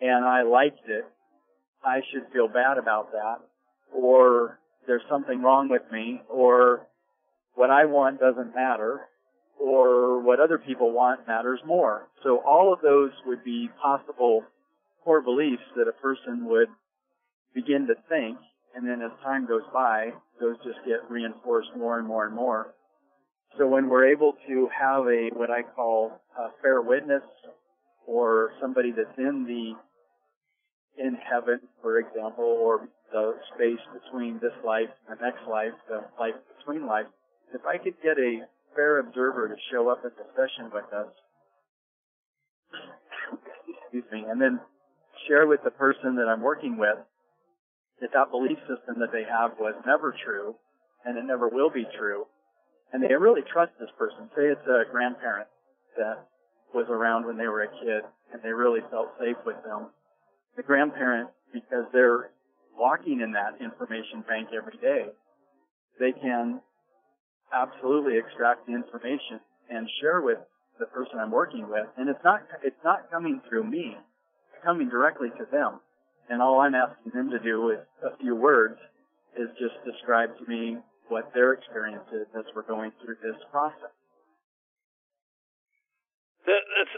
and 0.00 0.24
I 0.24 0.42
liked 0.42 0.88
it, 0.88 1.04
I 1.84 2.00
should 2.10 2.32
feel 2.32 2.48
bad 2.48 2.78
about 2.78 3.12
that, 3.12 3.38
or 3.94 4.58
there's 4.86 5.02
something 5.08 5.42
wrong 5.42 5.68
with 5.68 5.82
me, 5.92 6.20
or 6.28 6.86
what 7.54 7.70
I 7.70 7.84
want 7.84 8.20
doesn't 8.20 8.54
matter, 8.54 9.02
or 9.60 10.20
what 10.20 10.40
other 10.40 10.58
people 10.58 10.92
want 10.92 11.26
matters 11.26 11.60
more. 11.64 12.08
So 12.22 12.38
all 12.38 12.72
of 12.72 12.80
those 12.80 13.10
would 13.26 13.44
be 13.44 13.68
possible 13.80 14.44
core 15.04 15.22
beliefs 15.22 15.62
that 15.76 15.88
a 15.88 15.92
person 15.92 16.46
would 16.46 16.68
begin 17.54 17.86
to 17.86 17.94
think, 18.08 18.38
and 18.74 18.86
then 18.86 19.02
as 19.02 19.12
time 19.22 19.46
goes 19.46 19.62
by, 19.72 20.10
those 20.40 20.56
just 20.58 20.78
get 20.86 21.08
reinforced 21.10 21.70
more 21.76 21.98
and 21.98 22.06
more 22.06 22.26
and 22.26 22.34
more. 22.34 22.74
So 23.56 23.66
when 23.66 23.88
we're 23.88 24.08
able 24.12 24.34
to 24.46 24.68
have 24.78 25.06
a 25.06 25.30
what 25.34 25.50
I 25.50 25.62
call 25.62 26.20
a 26.38 26.48
fair 26.62 26.82
witness, 26.82 27.22
or 28.06 28.52
somebody 28.60 28.90
that's 28.90 29.18
in 29.18 29.44
the 29.44 29.74
in 31.02 31.14
heaven, 31.14 31.60
for 31.80 31.98
example, 31.98 32.44
or 32.44 32.88
the 33.12 33.34
space 33.54 33.80
between 33.94 34.34
this 34.40 34.52
life 34.64 34.88
and 35.08 35.18
the 35.18 35.22
next 35.22 35.46
life, 35.48 35.72
the 35.88 36.02
life 36.18 36.34
between 36.58 36.86
life, 36.86 37.06
if 37.54 37.64
I 37.64 37.78
could 37.78 37.94
get 38.02 38.18
a 38.18 38.40
fair 38.74 38.98
observer 38.98 39.48
to 39.48 39.54
show 39.70 39.88
up 39.88 40.02
at 40.04 40.16
the 40.16 40.24
session 40.34 40.70
with 40.72 40.92
us, 40.92 41.12
excuse 43.82 44.04
me, 44.12 44.24
and 44.28 44.40
then 44.40 44.60
share 45.28 45.46
with 45.46 45.60
the 45.64 45.70
person 45.70 46.16
that 46.16 46.28
I'm 46.28 46.42
working 46.42 46.78
with 46.78 46.98
that 48.00 48.10
that 48.12 48.30
belief 48.30 48.58
system 48.60 49.00
that 49.00 49.12
they 49.12 49.24
have 49.24 49.52
was 49.58 49.74
never 49.86 50.14
true 50.24 50.54
and 51.04 51.16
it 51.18 51.24
never 51.24 51.48
will 51.48 51.70
be 51.70 51.86
true. 51.98 52.26
And 52.92 53.02
they 53.02 53.14
really 53.14 53.42
trust 53.52 53.72
this 53.78 53.90
person. 53.98 54.30
Say 54.36 54.48
it's 54.48 54.66
a 54.66 54.90
grandparent 54.90 55.48
that 55.96 56.26
was 56.74 56.86
around 56.88 57.26
when 57.26 57.36
they 57.36 57.46
were 57.46 57.62
a 57.62 57.68
kid 57.68 58.04
and 58.32 58.42
they 58.42 58.52
really 58.52 58.80
felt 58.90 59.08
safe 59.18 59.36
with 59.44 59.56
them. 59.64 59.88
The 60.56 60.62
grandparent, 60.62 61.30
because 61.52 61.84
they're 61.92 62.30
walking 62.76 63.20
in 63.20 63.32
that 63.32 63.60
information 63.60 64.24
bank 64.28 64.48
every 64.56 64.78
day, 64.80 65.12
they 65.98 66.12
can 66.12 66.60
absolutely 67.52 68.18
extract 68.18 68.66
the 68.66 68.74
information 68.74 69.40
and 69.70 69.88
share 70.00 70.20
with 70.20 70.38
the 70.78 70.86
person 70.86 71.18
I'm 71.18 71.30
working 71.30 71.68
with. 71.68 71.86
And 71.96 72.08
it's 72.08 72.22
not, 72.24 72.42
it's 72.62 72.84
not 72.84 73.10
coming 73.10 73.40
through 73.48 73.64
me. 73.64 73.96
It's 73.96 74.64
coming 74.64 74.88
directly 74.88 75.28
to 75.38 75.44
them. 75.50 75.80
And 76.30 76.42
all 76.42 76.60
I'm 76.60 76.74
asking 76.74 77.12
them 77.14 77.30
to 77.30 77.38
do 77.38 77.62
with 77.62 77.80
a 78.04 78.16
few 78.18 78.36
words 78.36 78.78
is 79.36 79.48
just 79.58 79.74
describe 79.84 80.36
to 80.38 80.44
me 80.46 80.78
what 81.08 81.32
their 81.34 81.52
experience 81.52 82.08
is 82.12 82.26
as 82.36 82.44
we're 82.54 82.66
going 82.66 82.92
through 83.02 83.16
this 83.22 83.36
process. 83.50 83.92
It's 86.48 86.94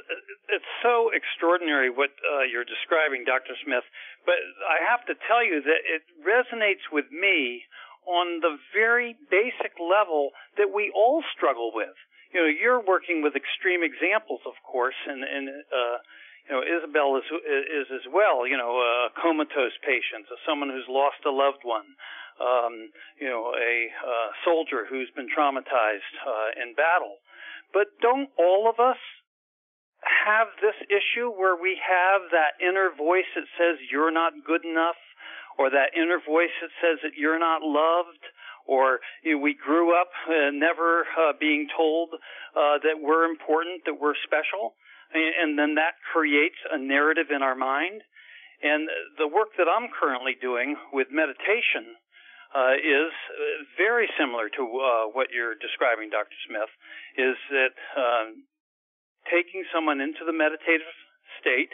it's 0.50 0.72
so 0.82 1.10
extraordinary 1.10 1.90
what 1.90 2.14
uh, 2.22 2.46
you're 2.46 2.66
describing, 2.66 3.26
Dr. 3.26 3.58
Smith. 3.66 3.82
But 4.22 4.38
I 4.62 4.78
have 4.86 5.02
to 5.10 5.14
tell 5.26 5.42
you 5.42 5.58
that 5.62 5.80
it 5.90 6.02
resonates 6.22 6.86
with 6.92 7.10
me 7.10 7.66
on 8.06 8.40
the 8.40 8.58
very 8.72 9.16
basic 9.30 9.74
level 9.78 10.30
that 10.56 10.70
we 10.70 10.90
all 10.94 11.22
struggle 11.34 11.70
with. 11.74 11.94
You 12.32 12.46
know, 12.46 12.50
you're 12.50 12.82
working 12.82 13.22
with 13.22 13.34
extreme 13.34 13.82
examples, 13.82 14.40
of 14.46 14.54
course, 14.62 14.98
and 15.06 15.24
and 15.26 15.50
uh, 15.50 15.96
you 16.46 16.52
know 16.54 16.62
Isabel 16.62 17.18
is 17.18 17.26
is 17.26 17.88
as 17.90 18.06
well. 18.06 18.46
You 18.46 18.56
know, 18.56 18.78
a 18.78 19.10
comatose 19.18 19.74
patient, 19.82 20.30
someone 20.46 20.70
who's 20.70 20.86
lost 20.86 21.26
a 21.26 21.34
loved 21.34 21.66
one. 21.66 21.98
Um, 22.40 22.88
you 23.20 23.28
know, 23.28 23.52
a 23.52 23.92
uh, 23.92 24.28
soldier 24.44 24.88
who's 24.88 25.12
been 25.14 25.28
traumatized 25.28 26.14
uh, 26.24 26.56
in 26.56 26.72
battle. 26.74 27.20
But 27.72 27.92
don't 28.00 28.30
all 28.38 28.64
of 28.68 28.80
us 28.80 28.96
have 30.00 30.48
this 30.60 30.76
issue 30.88 31.28
where 31.30 31.56
we 31.56 31.76
have 31.76 32.32
that 32.32 32.56
inner 32.64 32.88
voice 32.96 33.28
that 33.36 33.44
says 33.60 33.76
you're 33.92 34.10
not 34.10 34.32
good 34.46 34.64
enough, 34.64 34.96
or 35.58 35.68
that 35.70 35.92
inner 35.94 36.18
voice 36.24 36.54
that 36.62 36.72
says 36.80 36.98
that 37.04 37.20
you're 37.20 37.38
not 37.38 37.60
loved, 37.62 38.24
or 38.66 39.00
you 39.22 39.36
know, 39.36 39.42
we 39.42 39.54
grew 39.54 39.92
up 39.92 40.08
uh, 40.28 40.50
never 40.52 41.04
uh, 41.18 41.32
being 41.38 41.68
told 41.76 42.10
uh, 42.56 42.80
that 42.80 42.96
we're 43.00 43.24
important, 43.24 43.84
that 43.84 44.00
we're 44.00 44.16
special, 44.24 44.74
and, 45.12 45.34
and 45.42 45.58
then 45.58 45.74
that 45.74 46.00
creates 46.12 46.58
a 46.72 46.78
narrative 46.78 47.28
in 47.34 47.42
our 47.42 47.56
mind. 47.56 48.00
And 48.62 48.88
the 49.16 49.28
work 49.28 49.56
that 49.56 49.68
I'm 49.68 49.88
currently 49.88 50.36
doing 50.40 50.76
with 50.92 51.08
meditation 51.10 51.96
uh, 52.50 52.74
is 52.74 53.14
uh, 53.14 53.62
very 53.78 54.10
similar 54.18 54.50
to 54.50 54.62
uh, 54.62 55.04
what 55.14 55.30
you're 55.30 55.54
describing, 55.54 56.10
Dr. 56.10 56.34
Smith. 56.46 56.70
Is 57.14 57.38
that 57.54 57.74
um, 57.94 58.46
taking 59.30 59.62
someone 59.70 60.00
into 60.00 60.26
the 60.26 60.34
meditative 60.34 60.90
state, 61.38 61.70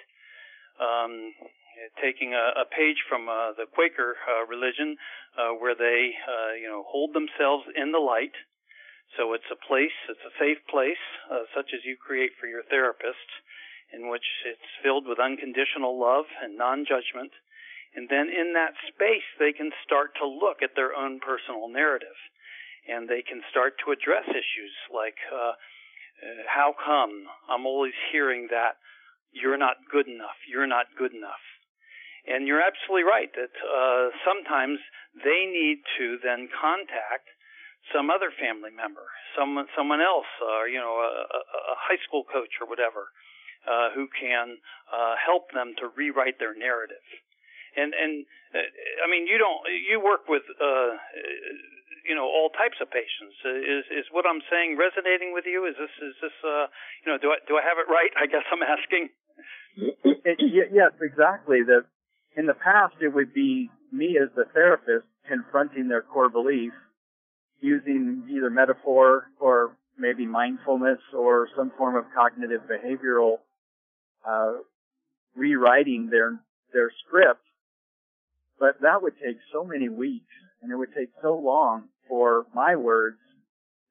um, 0.77 1.33
taking 2.01 2.37
a, 2.37 2.61
a, 2.61 2.67
page 2.69 3.01
from 3.09 3.29
uh, 3.29 3.53
the 3.57 3.65
Quaker 3.69 4.17
uh, 4.29 4.45
religion, 4.49 4.97
uh, 5.37 5.57
where 5.57 5.77
they, 5.77 6.13
uh, 6.25 6.53
you 6.57 6.69
know, 6.69 6.85
hold 6.85 7.13
themselves 7.13 7.65
in 7.77 7.93
the 7.93 8.01
light. 8.01 8.37
So 9.17 9.33
it's 9.33 9.49
a 9.49 9.57
place, 9.57 9.95
it's 10.11 10.25
a 10.27 10.35
safe 10.37 10.61
place, 10.69 11.01
such 11.55 11.73
as 11.73 11.81
you 11.87 11.97
create 11.97 12.37
for 12.37 12.51
your 12.51 12.67
therapist, 12.69 13.29
in 13.95 14.11
which 14.11 14.27
it's 14.45 14.69
filled 14.83 15.07
with 15.07 15.23
unconditional 15.23 15.97
love 15.97 16.27
and 16.43 16.59
non-judgment. 16.59 17.33
And 17.97 18.13
then 18.13 18.29
in 18.29 18.53
that 18.53 18.77
space, 18.93 19.25
they 19.41 19.57
can 19.57 19.73
start 19.81 20.13
to 20.21 20.29
look 20.29 20.61
at 20.61 20.77
their 20.77 20.93
own 20.93 21.19
personal 21.19 21.73
narrative, 21.73 22.17
and 22.85 23.09
they 23.09 23.25
can 23.25 23.41
start 23.51 23.81
to 23.85 23.91
address 23.91 24.29
issues 24.29 24.75
like 24.93 25.17
uh, 25.33 25.57
uh, 26.21 26.45
how 26.45 26.77
come 26.77 27.25
I'm 27.49 27.65
always 27.65 27.97
hearing 28.13 28.49
that 28.53 28.77
you're 29.33 29.57
not 29.57 29.77
good 29.91 30.09
enough, 30.09 30.37
you're 30.49 30.69
not 30.69 30.93
good 30.97 31.13
enough? 31.13 31.41
And 32.29 32.47
you're 32.47 32.61
absolutely 32.61 33.05
right 33.09 33.33
that 33.33 33.55
uh, 33.65 34.11
sometimes 34.29 34.79
they 35.17 35.49
need 35.49 35.81
to 35.97 36.19
then 36.21 36.49
contact 36.53 37.33
some 37.95 38.11
other 38.11 38.35
family 38.35 38.75
member, 38.75 39.07
someone 39.39 39.71
someone 39.79 40.01
else, 40.03 40.29
uh, 40.43 40.65
you 40.67 40.81
know, 40.81 40.99
a, 41.01 41.39
a, 41.39 41.75
high 41.79 42.03
school 42.03 42.25
coach 42.27 42.59
or 42.61 42.67
whatever, 42.67 43.15
uh, 43.63 43.95
who 43.95 44.11
can 44.11 44.59
uh, 44.91 45.15
help 45.17 45.55
them 45.55 45.73
to 45.79 45.87
rewrite 45.95 46.43
their 46.43 46.53
narrative. 46.53 47.05
And 47.77 47.93
and 47.93 48.25
uh, 48.55 48.67
I 49.05 49.07
mean, 49.11 49.27
you 49.27 49.39
don't 49.39 49.61
you 49.69 50.01
work 50.01 50.29
with 50.29 50.43
uh, 50.61 50.97
you 52.09 52.15
know 52.15 52.25
all 52.25 52.51
types 52.51 52.81
of 52.81 52.91
patients. 52.91 53.37
Uh, 53.45 53.57
is 53.57 53.85
is 53.93 54.07
what 54.11 54.25
I'm 54.25 54.41
saying 54.51 54.77
resonating 54.81 55.33
with 55.33 55.45
you? 55.45 55.67
Is 55.67 55.77
this 55.79 55.93
is 56.01 56.15
this 56.23 56.37
uh, 56.45 56.67
you 57.05 57.13
know 57.13 57.19
do 57.19 57.31
I 57.31 57.39
do 57.47 57.57
I 57.57 57.63
have 57.63 57.79
it 57.79 57.89
right? 57.91 58.13
I 58.17 58.27
guess 58.27 58.45
I'm 58.49 58.65
asking. 58.65 59.11
Yes, 60.73 60.93
exactly. 61.01 61.63
The 61.63 61.85
in 62.37 62.47
the 62.47 62.55
past 62.55 62.95
it 63.01 63.13
would 63.13 63.33
be 63.35 63.71
me 63.93 64.19
as 64.21 64.29
the 64.35 64.45
therapist 64.53 65.07
confronting 65.29 65.89
their 65.89 66.03
core 66.03 66.29
belief 66.29 66.73
using 67.61 68.25
either 68.31 68.51
metaphor 68.51 69.31
or 69.41 69.77
maybe 69.99 70.27
mindfulness 70.27 70.99
or 71.17 71.49
some 71.57 71.73
form 71.77 71.97
of 71.97 72.05
cognitive 72.15 72.61
behavioral 72.71 73.39
uh, 74.29 74.53
rewriting 75.35 76.09
their 76.11 76.39
their 76.73 76.91
script. 77.07 77.41
But 78.59 78.81
that 78.81 79.03
would 79.03 79.15
take 79.23 79.37
so 79.53 79.65
many 79.65 79.89
weeks, 79.89 80.33
and 80.63 80.73
it 80.73 80.77
would 80.77 80.95
take 80.95 81.11
so 81.23 81.37
long 81.37 81.89
for 82.09 82.47
my 82.55 82.77
words 82.77 83.19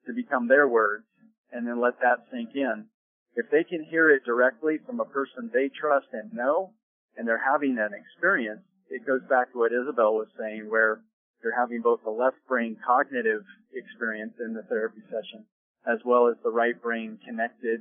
to 0.06 0.12
become 0.12 0.48
their 0.48 0.66
words, 0.68 1.04
and 1.52 1.66
then 1.66 1.80
let 1.80 2.00
that 2.00 2.26
sink 2.30 2.50
in. 2.54 2.86
If 3.34 3.50
they 3.50 3.64
can 3.64 3.84
hear 3.84 4.10
it 4.10 4.24
directly 4.24 4.78
from 4.84 5.00
a 5.00 5.04
person 5.04 5.50
they 5.52 5.68
trust 5.68 6.06
and 6.12 6.32
know, 6.32 6.72
and 7.16 7.26
they're 7.26 7.42
having 7.52 7.78
an 7.78 7.92
experience, 7.92 8.62
it 8.88 9.06
goes 9.06 9.22
back 9.28 9.52
to 9.52 9.58
what 9.58 9.72
Isabel 9.72 10.14
was 10.14 10.28
saying, 10.38 10.68
where 10.68 11.00
they're 11.42 11.58
having 11.58 11.82
both 11.82 12.00
the 12.04 12.10
left 12.10 12.36
brain 12.48 12.76
cognitive 12.84 13.42
experience 13.74 14.34
in 14.40 14.54
the 14.54 14.62
therapy 14.62 15.02
session 15.10 15.44
as 15.86 15.98
well 16.04 16.28
as 16.28 16.34
the 16.42 16.50
right 16.50 16.80
brain 16.82 17.18
connected 17.24 17.80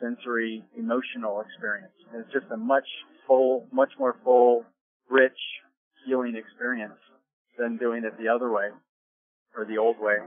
sensory 0.00 0.62
emotional 0.76 1.40
experience. 1.40 1.92
And 2.12 2.22
it's 2.22 2.32
just 2.32 2.52
a 2.52 2.56
much 2.56 2.86
full, 3.26 3.66
much 3.72 3.90
more 3.98 4.16
full, 4.22 4.64
rich 5.08 5.38
healing 6.06 6.36
experience 6.36 6.98
than 7.58 7.76
doing 7.76 8.04
it 8.04 8.16
the 8.18 8.28
other 8.28 8.50
way 8.50 8.70
or 9.56 9.64
the 9.64 9.78
old 9.78 9.98
way. 9.98 10.18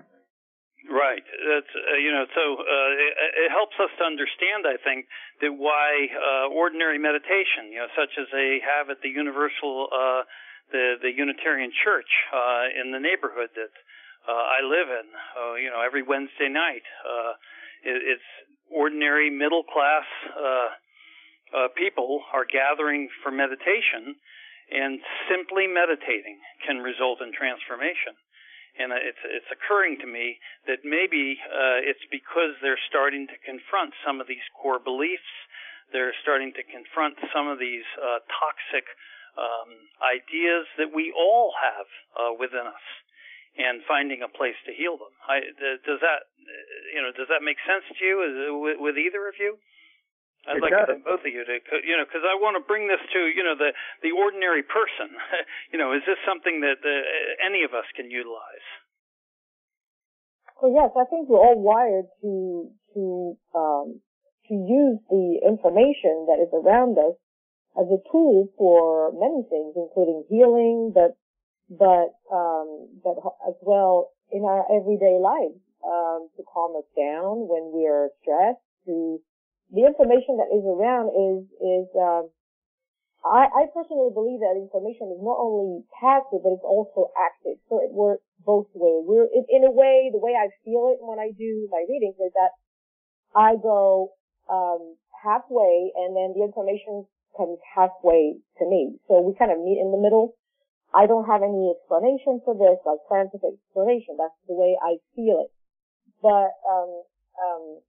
Right. 0.84 1.24
That's 1.24 1.74
uh, 1.74 1.96
you 1.96 2.12
know 2.12 2.28
so 2.36 2.44
uh, 2.60 2.92
it, 3.00 3.14
it 3.48 3.50
helps 3.56 3.80
us 3.80 3.88
to 4.00 4.04
understand 4.04 4.68
I 4.68 4.76
think 4.84 5.08
that 5.40 5.56
why 5.56 6.12
uh, 6.12 6.52
ordinary 6.52 7.00
meditation 7.00 7.72
you 7.72 7.80
know 7.80 7.88
such 7.96 8.12
as 8.20 8.28
they 8.36 8.60
have 8.60 8.92
at 8.92 9.00
the 9.00 9.08
Universal 9.08 9.88
uh, 9.96 10.28
the 10.76 11.00
the 11.00 11.12
Unitarian 11.16 11.72
Church 11.72 12.12
uh, 12.36 12.68
in 12.76 12.92
the 12.92 13.00
neighborhood 13.00 13.56
that 13.56 13.72
uh, 14.28 14.32
I 14.32 14.60
live 14.64 14.90
in. 14.92 15.08
Uh, 15.12 15.56
you 15.56 15.70
know, 15.70 15.80
every 15.80 16.04
Wednesday 16.04 16.52
night, 16.52 16.84
uh, 17.08 17.32
it, 17.84 18.20
it's 18.20 18.30
ordinary 18.72 19.30
middle 19.30 19.64
class 19.64 20.08
uh, 20.36 20.68
uh, 21.54 21.68
people 21.78 22.22
are 22.34 22.46
gathering 22.46 23.10
for 23.22 23.32
meditation, 23.32 24.18
and 24.74 25.00
simply 25.30 25.70
meditating 25.70 26.42
can 26.66 26.82
result 26.82 27.22
in 27.22 27.30
transformation. 27.30 28.18
And 28.74 28.90
it's 28.90 29.22
it's 29.22 29.52
occurring 29.54 30.02
to 30.02 30.10
me 30.10 30.42
that 30.66 30.82
maybe 30.82 31.38
uh, 31.46 31.86
it's 31.86 32.02
because 32.10 32.58
they're 32.58 32.82
starting 32.90 33.30
to 33.30 33.38
confront 33.46 33.94
some 34.02 34.18
of 34.18 34.26
these 34.26 34.44
core 34.58 34.82
beliefs. 34.82 35.30
They're 35.94 36.18
starting 36.26 36.58
to 36.58 36.66
confront 36.66 37.22
some 37.30 37.46
of 37.46 37.62
these 37.62 37.86
uh, 38.02 38.26
toxic 38.34 38.90
um, 39.38 39.70
ideas 40.02 40.66
that 40.82 40.90
we 40.90 41.14
all 41.14 41.54
have 41.54 41.88
uh, 42.18 42.34
within 42.34 42.66
us 42.66 42.86
and 43.54 43.86
finding 43.86 44.26
a 44.26 44.30
place 44.30 44.58
to 44.66 44.74
heal 44.74 44.98
them. 44.98 45.14
I, 45.30 45.46
does 45.86 46.02
that, 46.02 46.34
you 46.90 47.02
know, 47.02 47.14
does 47.14 47.30
that 47.30 47.46
make 47.46 47.62
sense 47.62 47.86
to 47.86 48.02
you 48.02 48.18
with, 48.58 48.82
with 48.82 48.98
either 48.98 49.30
of 49.30 49.38
you? 49.38 49.62
I'd 50.44 50.60
it 50.60 50.64
like 50.64 50.76
does. 50.76 51.00
both 51.08 51.24
of 51.24 51.32
you 51.32 51.44
to, 51.48 51.56
you 51.88 51.96
know, 51.96 52.04
because 52.04 52.28
I 52.28 52.36
want 52.36 52.60
to 52.60 52.64
bring 52.68 52.92
this 52.92 53.00
to, 53.16 53.20
you 53.32 53.44
know, 53.48 53.56
the 53.56 53.72
the 54.04 54.12
ordinary 54.12 54.64
person. 54.64 55.16
you 55.72 55.80
know, 55.80 55.96
is 55.96 56.04
this 56.04 56.20
something 56.28 56.60
that 56.62 56.84
uh, 56.84 56.92
any 57.40 57.64
of 57.64 57.72
us 57.72 57.88
can 57.96 58.12
utilize? 58.12 58.68
Well, 60.60 60.76
yes, 60.76 60.92
I 61.00 61.08
think 61.08 61.32
we're 61.32 61.40
all 61.40 61.60
wired 61.60 62.12
to 62.22 62.72
to 62.96 63.04
um, 63.56 64.04
to 64.48 64.54
use 64.54 65.00
the 65.08 65.40
information 65.48 66.28
that 66.28 66.44
is 66.44 66.52
around 66.52 67.00
us 67.00 67.16
as 67.80 67.88
a 67.88 68.04
tool 68.12 68.52
for 68.60 69.16
many 69.16 69.48
things, 69.48 69.74
including 69.80 70.28
healing, 70.28 70.92
but 70.94 71.16
but 71.72 72.20
um, 72.28 73.00
but 73.00 73.16
as 73.48 73.56
well 73.64 74.12
in 74.32 74.44
our 74.44 74.68
everyday 74.68 75.16
lives 75.24 75.60
um, 75.88 76.28
to 76.36 76.44
calm 76.44 76.76
us 76.76 76.88
down 77.00 77.48
when 77.48 77.72
we 77.72 77.88
are 77.88 78.10
stressed. 78.22 78.60
To 78.88 79.24
the 79.74 79.90
information 79.90 80.38
that 80.38 80.54
is 80.54 80.62
around 80.62 81.10
is 81.10 81.42
is 81.58 81.88
um, 81.98 82.30
I, 83.26 83.50
I 83.50 83.64
personally 83.74 84.14
believe 84.14 84.40
that 84.46 84.54
information 84.54 85.10
is 85.10 85.22
not 85.24 85.42
only 85.42 85.82
passive 85.98 86.46
but 86.46 86.54
it's 86.54 86.68
also 86.68 87.10
active. 87.18 87.58
So 87.68 87.82
it 87.82 87.90
works 87.90 88.24
both 88.46 88.70
ways. 88.78 89.02
We're 89.10 89.28
in, 89.34 89.44
in 89.50 89.64
a 89.66 89.74
way 89.74 90.14
the 90.14 90.22
way 90.22 90.38
I 90.38 90.54
feel 90.62 90.94
it 90.94 91.02
when 91.02 91.18
I 91.18 91.34
do 91.34 91.68
my 91.74 91.82
readings 91.90 92.16
is 92.22 92.32
that 92.38 92.54
I 93.34 93.58
go 93.58 94.14
um, 94.46 94.96
halfway 95.26 95.90
and 95.98 96.14
then 96.14 96.38
the 96.38 96.46
information 96.46 97.10
comes 97.34 97.58
halfway 97.66 98.38
to 98.62 98.64
me. 98.70 99.02
So 99.10 99.22
we 99.26 99.34
kind 99.34 99.52
of 99.52 99.58
meet 99.58 99.82
in 99.82 99.90
the 99.90 99.98
middle. 99.98 100.38
I 100.94 101.10
don't 101.10 101.26
have 101.26 101.42
any 101.42 101.74
explanation 101.74 102.46
for 102.46 102.54
this, 102.54 102.78
like 102.86 103.02
scientific 103.10 103.58
explanation. 103.58 104.22
That's 104.22 104.38
the 104.46 104.54
way 104.54 104.78
I 104.78 105.02
feel 105.18 105.42
it. 105.42 105.52
But, 106.22 106.54
um, 106.70 106.92
um, 107.42 107.82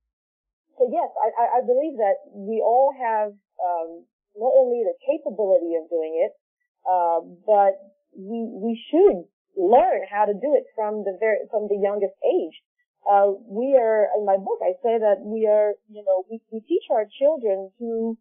so 0.78 0.90
yes, 0.90 1.08
I, 1.18 1.58
I 1.58 1.60
believe 1.62 1.96
that 1.98 2.18
we 2.32 2.60
all 2.60 2.92
have, 2.94 3.32
um, 3.62 4.04
not 4.36 4.52
only 4.54 4.82
the 4.82 4.96
capability 5.06 5.78
of 5.78 5.88
doing 5.88 6.18
it, 6.18 6.32
uh, 6.84 7.20
but 7.46 7.78
we, 8.16 8.46
we 8.50 8.74
should 8.90 9.24
learn 9.56 10.02
how 10.10 10.26
to 10.26 10.34
do 10.34 10.54
it 10.58 10.66
from 10.74 11.04
the 11.06 11.16
very, 11.18 11.46
from 11.50 11.68
the 11.70 11.78
youngest 11.78 12.14
age. 12.26 12.58
Uh, 13.04 13.36
we 13.46 13.76
are, 13.78 14.08
in 14.16 14.24
my 14.24 14.36
book, 14.36 14.58
I 14.64 14.74
say 14.82 14.98
that 14.98 15.20
we 15.20 15.46
are, 15.46 15.74
you 15.88 16.02
know, 16.02 16.24
we, 16.30 16.40
we 16.50 16.60
teach 16.60 16.88
our 16.90 17.04
children 17.06 17.70
to, 17.78 18.16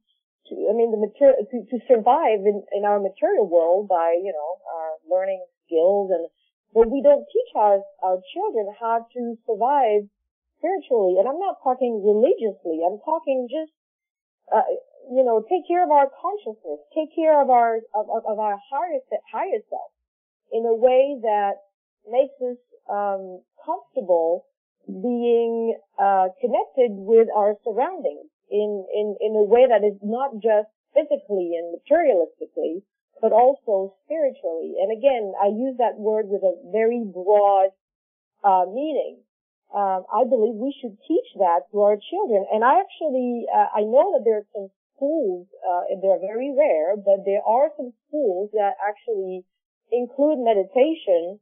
to, 0.50 0.54
I 0.70 0.74
mean, 0.76 0.92
the 0.92 1.00
material, 1.00 1.40
to, 1.40 1.58
to 1.72 1.78
survive 1.88 2.44
in, 2.44 2.62
in 2.76 2.84
our 2.84 3.00
material 3.00 3.48
world 3.48 3.88
by, 3.88 4.20
you 4.22 4.34
know, 4.36 4.52
uh, 4.68 4.94
learning 5.08 5.42
skills 5.66 6.12
and, 6.12 6.28
but 6.74 6.90
we 6.90 7.02
don't 7.02 7.26
teach 7.32 7.52
our, 7.56 7.80
our 8.04 8.20
children 8.34 8.74
how 8.78 9.08
to 9.14 9.38
survive 9.48 10.10
spiritually. 10.64 11.20
And 11.20 11.28
I'm 11.28 11.40
not 11.40 11.60
talking 11.60 12.00
religiously. 12.00 12.80
I'm 12.80 13.04
talking 13.04 13.52
just, 13.52 13.76
uh, 14.48 14.64
you 15.12 15.28
know, 15.28 15.44
take 15.44 15.68
care 15.68 15.84
of 15.84 15.92
our 15.92 16.08
consciousness, 16.08 16.80
take 16.96 17.12
care 17.12 17.36
of 17.44 17.52
our, 17.52 17.84
of, 17.92 18.08
of 18.08 18.40
our 18.40 18.56
highest, 18.72 19.12
higher 19.28 19.60
self 19.68 19.92
in 20.56 20.64
a 20.64 20.74
way 20.74 21.20
that 21.22 21.60
makes 22.08 22.40
us, 22.40 22.58
um, 22.88 23.44
comfortable 23.60 24.48
being, 24.88 25.76
uh, 26.00 26.32
connected 26.40 26.96
with 26.96 27.28
our 27.36 27.56
surroundings 27.64 28.32
in, 28.50 28.86
in, 28.96 29.16
in 29.20 29.36
a 29.36 29.44
way 29.44 29.68
that 29.68 29.84
is 29.84 30.00
not 30.04 30.40
just 30.40 30.72
physically 30.96 31.60
and 31.60 31.76
materialistically, 31.76 32.84
but 33.20 33.32
also 33.32 33.96
spiritually. 34.06 34.76
And 34.80 34.92
again, 34.92 35.34
I 35.42 35.48
use 35.48 35.76
that 35.80 35.96
word 35.98 36.28
with 36.28 36.44
a 36.44 36.56
very 36.72 37.04
broad 37.04 37.72
uh, 38.44 38.66
meaning. 38.68 39.24
Um, 39.74 40.06
I 40.14 40.24
believe 40.24 40.54
we 40.54 40.76
should 40.80 40.98
teach 41.08 41.26
that 41.42 41.66
to 41.72 41.82
our 41.82 41.98
children. 41.98 42.46
And 42.54 42.64
I 42.64 42.80
actually, 42.80 43.46
uh, 43.50 43.74
I 43.74 43.82
know 43.82 44.14
that 44.14 44.22
there 44.24 44.38
are 44.46 44.50
some 44.54 44.70
schools, 44.96 45.48
uh, 45.66 45.90
they're 45.98 46.22
very 46.22 46.54
rare, 46.54 46.96
but 46.96 47.26
there 47.26 47.42
are 47.42 47.74
some 47.76 47.92
schools 48.08 48.52
that 48.54 48.78
actually 48.78 49.44
include 49.92 50.40
meditation 50.40 51.40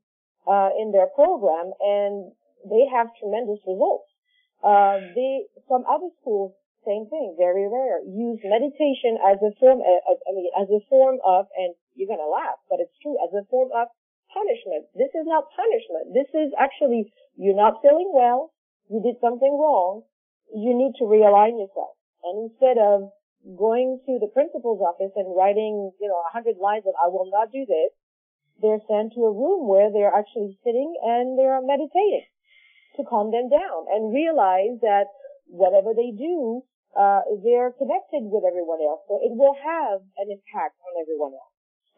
uh, 0.48 0.70
in 0.80 0.92
their 0.92 1.08
program, 1.12 1.76
and 1.80 2.32
they 2.64 2.88
have 2.88 3.12
tremendous 3.20 3.60
results. 3.68 4.08
Uh, 4.64 5.12
they, 5.14 5.44
some 5.68 5.84
other 5.90 6.08
schools 6.22 6.54
same 6.86 7.06
thing, 7.10 7.36
very 7.38 7.70
rare. 7.70 8.02
Use 8.02 8.42
meditation 8.42 9.18
as 9.22 9.38
a 9.46 9.54
form, 9.60 9.82
uh, 9.86 10.18
I 10.18 10.32
mean, 10.34 10.50
as 10.58 10.68
a 10.70 10.82
form 10.90 11.22
of, 11.22 11.46
and 11.56 11.76
you're 11.94 12.10
gonna 12.10 12.26
laugh, 12.26 12.58
but 12.70 12.80
it's 12.82 12.94
true, 13.02 13.18
as 13.22 13.30
a 13.34 13.46
form 13.50 13.70
of 13.76 13.88
punishment. 14.34 14.88
This 14.96 15.12
is 15.14 15.28
not 15.28 15.52
punishment. 15.56 16.16
This 16.16 16.32
is 16.34 16.52
actually, 16.58 17.12
you're 17.36 17.58
not 17.58 17.84
feeling 17.84 18.12
well, 18.14 18.52
you 18.90 19.02
did 19.04 19.20
something 19.22 19.52
wrong, 19.56 20.04
you 20.52 20.76
need 20.76 20.96
to 21.00 21.06
realign 21.06 21.60
yourself. 21.60 21.96
And 22.24 22.52
instead 22.52 22.78
of 22.80 23.12
going 23.58 24.00
to 24.06 24.20
the 24.20 24.32
principal's 24.32 24.82
office 24.82 25.12
and 25.16 25.36
writing, 25.36 25.92
you 26.00 26.08
know, 26.08 26.20
a 26.20 26.34
hundred 26.34 26.58
lines 26.60 26.84
of, 26.86 26.94
I 27.00 27.08
will 27.08 27.30
not 27.32 27.52
do 27.52 27.66
this, 27.66 27.92
they're 28.62 28.84
sent 28.86 29.14
to 29.18 29.26
a 29.26 29.34
room 29.34 29.68
where 29.68 29.90
they're 29.90 30.14
actually 30.14 30.58
sitting 30.64 30.94
and 31.02 31.40
they're 31.40 31.62
meditating 31.64 32.30
to 32.98 33.08
calm 33.08 33.32
them 33.32 33.50
down 33.50 33.90
and 33.90 34.14
realize 34.14 34.78
that 34.84 35.10
whatever 35.48 35.96
they 35.96 36.12
do 36.12 36.62
uh, 36.98 37.22
they're 37.44 37.72
connected 37.80 38.28
with 38.28 38.44
everyone 38.44 38.84
else, 38.84 39.00
so 39.08 39.16
it 39.24 39.32
will 39.32 39.56
have 39.56 40.04
an 40.20 40.28
impact 40.28 40.76
on 40.84 40.92
everyone 41.00 41.32
else. 41.32 41.51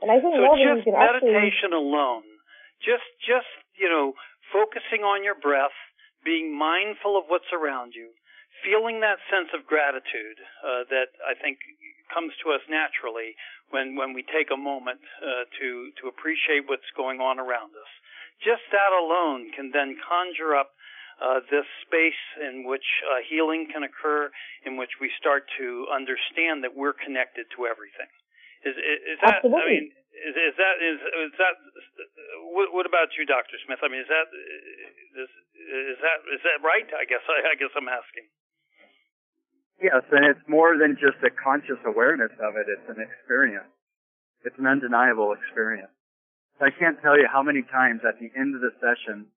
And 0.03 0.11
I 0.11 0.19
think 0.19 0.35
so 0.35 0.43
just 0.59 0.83
meditation 0.83 1.71
actually, 1.71 1.79
alone, 1.79 2.27
just 2.83 3.07
just 3.23 3.47
you 3.79 3.87
know, 3.87 4.13
focusing 4.51 5.07
on 5.07 5.23
your 5.23 5.39
breath, 5.39 5.75
being 6.27 6.51
mindful 6.51 7.15
of 7.15 7.31
what's 7.31 7.49
around 7.55 7.95
you, 7.95 8.11
feeling 8.67 8.99
that 8.99 9.23
sense 9.31 9.49
of 9.55 9.63
gratitude 9.63 10.37
uh, 10.61 10.83
that 10.91 11.15
I 11.23 11.39
think 11.39 11.63
comes 12.11 12.35
to 12.43 12.51
us 12.51 12.61
naturally 12.67 13.39
when 13.71 13.95
when 13.95 14.11
we 14.11 14.27
take 14.27 14.51
a 14.51 14.59
moment 14.59 14.99
uh, 15.23 15.47
to 15.63 15.67
to 16.03 16.11
appreciate 16.11 16.67
what's 16.67 16.91
going 16.99 17.23
on 17.23 17.39
around 17.39 17.71
us. 17.71 17.91
Just 18.43 18.67
that 18.75 18.91
alone 18.91 19.55
can 19.55 19.71
then 19.71 19.95
conjure 20.03 20.51
up 20.51 20.75
uh, 21.23 21.39
this 21.47 21.65
space 21.87 22.23
in 22.43 22.67
which 22.67 22.83
uh, 23.07 23.23
healing 23.23 23.71
can 23.71 23.87
occur, 23.87 24.27
in 24.65 24.75
which 24.75 24.99
we 24.99 25.07
start 25.15 25.47
to 25.57 25.87
understand 25.87 26.63
that 26.67 26.75
we're 26.75 26.97
connected 26.97 27.47
to 27.55 27.65
everything. 27.65 28.09
Is, 28.63 28.75
is, 28.75 28.99
is 29.15 29.17
that? 29.21 29.43
Absolutely. 29.43 29.59
I 29.59 29.67
mean, 29.67 29.85
is, 30.23 30.35
is 30.35 30.55
that 30.55 30.75
is 30.79 30.97
is 30.99 31.35
that? 31.39 31.53
What, 32.55 32.71
what 32.71 32.85
about 32.87 33.11
you, 33.19 33.27
Doctor 33.27 33.59
Smith? 33.67 33.83
I 33.83 33.89
mean, 33.91 34.01
is 34.01 34.11
that 34.11 34.27
is, 35.19 35.29
is 35.93 35.99
that 35.99 36.17
is 36.31 36.41
that 36.47 36.59
right? 36.63 36.87
I 36.95 37.03
guess 37.03 37.23
I, 37.27 37.37
I 37.51 37.55
guess 37.59 37.73
I'm 37.75 37.91
asking. 37.91 38.27
Yes, 39.81 40.05
and 40.15 40.23
it's 40.23 40.43
more 40.47 40.79
than 40.79 40.95
just 40.95 41.19
a 41.25 41.31
conscious 41.33 41.81
awareness 41.83 42.31
of 42.39 42.55
it. 42.55 42.71
It's 42.71 42.87
an 42.87 43.03
experience. 43.03 43.67
It's 44.45 44.55
an 44.55 44.67
undeniable 44.67 45.35
experience. 45.35 45.91
I 46.63 46.71
can't 46.71 46.95
tell 47.03 47.19
you 47.19 47.27
how 47.27 47.43
many 47.43 47.63
times 47.67 48.07
at 48.07 48.15
the 48.23 48.31
end 48.39 48.55
of 48.55 48.61
the 48.61 48.71
session, 48.79 49.27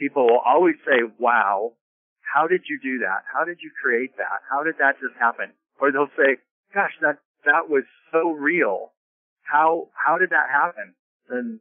people 0.00 0.24
will 0.24 0.40
always 0.40 0.76
say, 0.88 1.04
wow, 1.18 1.76
how 2.24 2.46
did 2.46 2.62
you 2.64 2.80
do 2.80 3.04
that? 3.04 3.28
How 3.28 3.44
did 3.44 3.58
you 3.60 3.70
create 3.82 4.16
that? 4.16 4.40
How 4.48 4.62
did 4.62 4.80
that 4.80 4.96
just 4.96 5.12
happen? 5.20 5.52
Or 5.80 5.92
they'll 5.92 6.12
say, 6.16 6.40
gosh, 6.72 6.96
that, 7.02 7.18
that 7.44 7.68
was 7.68 7.84
so 8.12 8.30
real. 8.30 8.92
How, 9.42 9.88
how 9.94 10.18
did 10.18 10.30
that 10.30 10.48
happen? 10.50 10.94
And 11.28 11.60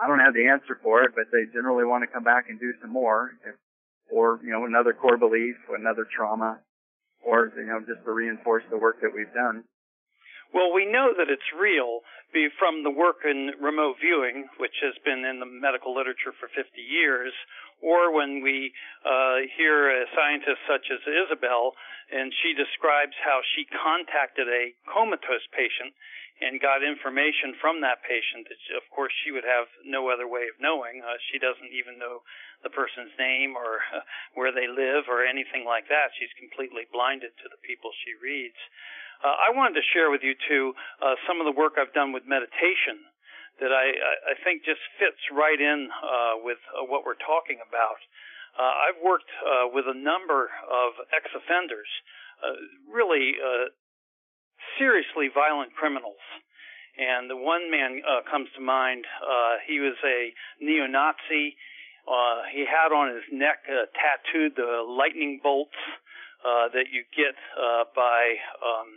I 0.00 0.06
don't 0.06 0.20
have 0.20 0.34
the 0.34 0.48
answer 0.48 0.78
for 0.82 1.02
it, 1.02 1.12
but 1.14 1.24
they 1.32 1.52
generally 1.52 1.84
want 1.84 2.02
to 2.02 2.12
come 2.12 2.24
back 2.24 2.46
and 2.48 2.58
do 2.58 2.72
some 2.80 2.90
more. 2.90 3.32
If, 3.46 3.54
or, 4.10 4.40
you 4.44 4.50
know, 4.50 4.66
another 4.66 4.92
core 4.92 5.16
belief, 5.16 5.56
another 5.76 6.04
trauma, 6.04 6.60
or, 7.24 7.50
you 7.56 7.64
know, 7.64 7.80
just 7.80 8.04
to 8.04 8.12
reinforce 8.12 8.62
the 8.70 8.76
work 8.76 9.00
that 9.00 9.10
we've 9.14 9.32
done. 9.32 9.64
Well, 10.52 10.72
we 10.72 10.84
know 10.84 11.16
that 11.16 11.32
it's 11.32 11.48
real 11.56 12.04
from 12.58 12.82
the 12.84 12.92
work 12.92 13.24
in 13.28 13.52
remote 13.60 13.96
viewing, 14.00 14.48
which 14.56 14.76
has 14.80 14.96
been 15.04 15.24
in 15.24 15.40
the 15.40 15.48
medical 15.48 15.92
literature 15.92 16.32
for 16.36 16.48
50 16.48 16.80
years, 16.80 17.32
or 17.80 18.12
when 18.12 18.40
we 18.40 18.72
uh, 19.04 19.44
hear 19.56 19.90
a 19.90 20.06
scientist 20.16 20.60
such 20.64 20.88
as 20.88 21.00
Isabel, 21.04 21.74
and 22.12 22.32
she 22.40 22.54
describes 22.56 23.12
how 23.20 23.40
she 23.52 23.68
contacted 23.68 24.48
a 24.48 24.72
comatose 24.88 25.44
patient 25.52 25.92
and 26.40 26.58
got 26.58 26.82
information 26.82 27.54
from 27.60 27.80
that 27.84 28.02
patient 28.02 28.48
that, 28.48 28.58
of 28.74 28.84
course, 28.90 29.12
she 29.22 29.30
would 29.30 29.46
have 29.46 29.68
no 29.84 30.08
other 30.08 30.26
way 30.26 30.48
of 30.48 30.56
knowing. 30.58 31.04
Uh, 31.04 31.20
she 31.30 31.38
doesn't 31.38 31.70
even 31.70 32.00
know 32.00 32.24
the 32.64 32.72
person's 32.72 33.12
name 33.18 33.54
or 33.54 33.84
uh, 33.92 34.00
where 34.34 34.50
they 34.50 34.66
live 34.66 35.06
or 35.06 35.22
anything 35.22 35.68
like 35.68 35.86
that. 35.92 36.16
She's 36.16 36.32
completely 36.34 36.88
blinded 36.88 37.36
to 37.44 37.46
the 37.52 37.60
people 37.60 37.92
she 37.92 38.16
reads. 38.18 38.58
Uh, 39.22 39.38
I 39.38 39.54
wanted 39.54 39.78
to 39.78 39.86
share 39.94 40.10
with 40.10 40.26
you 40.26 40.34
too 40.50 40.74
uh, 40.98 41.14
some 41.30 41.38
of 41.38 41.46
the 41.46 41.54
work 41.54 41.78
I've 41.78 41.94
done 41.94 42.10
with 42.10 42.26
meditation 42.26 43.06
that 43.62 43.70
I, 43.70 43.94
I 43.94 44.34
think 44.42 44.66
just 44.66 44.82
fits 44.98 45.22
right 45.30 45.60
in 45.60 45.86
uh, 46.02 46.42
with 46.42 46.58
uh, 46.74 46.82
what 46.90 47.06
we're 47.06 47.20
talking 47.22 47.62
about. 47.62 48.02
Uh, 48.58 48.90
I've 48.90 48.98
worked 48.98 49.30
uh, 49.40 49.70
with 49.70 49.86
a 49.86 49.94
number 49.94 50.50
of 50.66 50.98
ex-offenders, 51.14 51.88
really 52.90 53.38
uh, 53.38 53.70
seriously 54.78 55.30
violent 55.32 55.72
criminals. 55.78 56.20
And 56.98 57.30
the 57.30 57.36
one 57.38 57.70
man 57.70 58.02
uh, 58.04 58.26
comes 58.28 58.48
to 58.56 58.60
mind. 58.60 59.06
Uh, 59.22 59.62
he 59.66 59.80
was 59.80 59.96
a 60.04 60.34
neo-Nazi. 60.60 61.56
Uh, 62.04 62.42
he 62.52 62.66
had 62.66 62.90
on 62.92 63.14
his 63.14 63.24
neck 63.30 63.62
tattooed 63.94 64.58
the 64.58 64.82
lightning 64.82 65.40
bolts 65.42 65.78
uh, 66.42 66.66
that 66.74 66.90
you 66.90 67.06
get 67.14 67.38
uh, 67.54 67.86
by 67.94 68.36
um, 68.58 68.90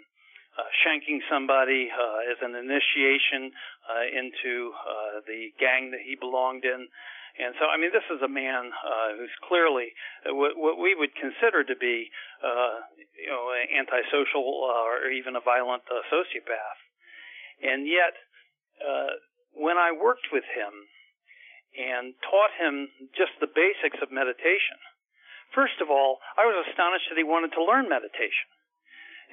uh, 0.57 0.63
shanking 0.83 1.21
somebody 1.29 1.91
uh, 1.91 2.31
as 2.31 2.39
an 2.41 2.55
initiation 2.55 3.51
uh, 3.87 4.05
into 4.07 4.71
uh, 4.71 5.19
the 5.27 5.51
gang 5.59 5.91
that 5.91 5.99
he 6.03 6.15
belonged 6.15 6.63
in. 6.63 6.87
And 7.35 7.51
so, 7.59 7.67
I 7.67 7.75
mean, 7.75 7.91
this 7.91 8.07
is 8.07 8.23
a 8.23 8.31
man 8.31 8.71
uh, 8.71 9.19
who's 9.19 9.35
clearly 9.43 9.91
uh, 10.23 10.31
what, 10.31 10.55
what 10.55 10.79
we 10.79 10.95
would 10.95 11.11
consider 11.19 11.67
to 11.67 11.75
be, 11.75 12.07
uh, 12.39 12.79
you 13.19 13.27
know, 13.27 13.51
antisocial 13.75 14.47
uh, 14.63 14.87
or 14.87 15.11
even 15.11 15.35
a 15.35 15.43
violent 15.43 15.83
uh, 15.91 15.99
sociopath. 16.07 16.79
And 17.59 17.83
yet, 17.83 18.15
uh, 18.79 19.19
when 19.51 19.75
I 19.75 19.91
worked 19.91 20.31
with 20.31 20.47
him 20.47 20.71
and 21.75 22.15
taught 22.23 22.55
him 22.55 22.87
just 23.19 23.35
the 23.43 23.51
basics 23.51 23.99
of 23.99 24.15
meditation, 24.15 24.79
first 25.51 25.83
of 25.83 25.91
all, 25.91 26.23
I 26.39 26.47
was 26.47 26.63
astonished 26.71 27.11
that 27.11 27.19
he 27.19 27.27
wanted 27.27 27.51
to 27.59 27.63
learn 27.63 27.91
meditation 27.91 28.54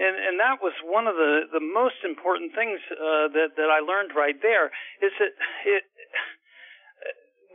and 0.03 0.15
and 0.19 0.35
that 0.43 0.59
was 0.59 0.75
one 0.83 1.07
of 1.07 1.15
the 1.15 1.47
the 1.55 1.63
most 1.63 2.03
important 2.03 2.55
things 2.59 2.83
uh, 2.91 3.31
that 3.31 3.55
that 3.57 3.71
I 3.71 3.81
learned 3.81 4.13
right 4.19 4.37
there 4.43 4.75
is 5.01 5.15
that 5.23 5.33
it 5.65 5.85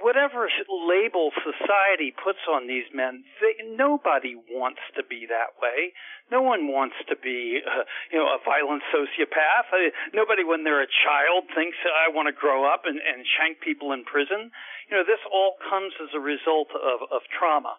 whatever 0.01 0.49
label 0.69 1.31
society 1.41 2.13
puts 2.13 2.41
on 2.49 2.67
these 2.67 2.85
men, 2.93 3.23
they, 3.41 3.57
nobody 3.75 4.35
wants 4.49 4.81
to 4.95 5.03
be 5.03 5.25
that 5.25 5.57
way. 5.61 5.93
No 6.31 6.41
one 6.41 6.67
wants 6.67 6.95
to 7.09 7.15
be, 7.15 7.61
uh, 7.65 7.83
you 8.11 8.17
know, 8.19 8.29
a 8.29 8.39
violent 8.45 8.83
sociopath. 8.93 9.67
I, 9.73 9.89
nobody, 10.13 10.43
when 10.43 10.63
they're 10.63 10.83
a 10.83 10.91
child, 11.05 11.49
thinks 11.55 11.77
I 11.83 12.13
want 12.13 12.27
to 12.27 12.35
grow 12.35 12.65
up 12.67 12.83
and, 12.85 12.99
and 12.99 13.25
shank 13.25 13.61
people 13.61 13.91
in 13.91 14.03
prison. 14.03 14.51
You 14.89 14.97
know, 14.97 15.05
this 15.05 15.21
all 15.31 15.57
comes 15.69 15.93
as 16.01 16.13
a 16.13 16.21
result 16.21 16.69
of, 16.75 17.07
of 17.09 17.21
trauma. 17.33 17.77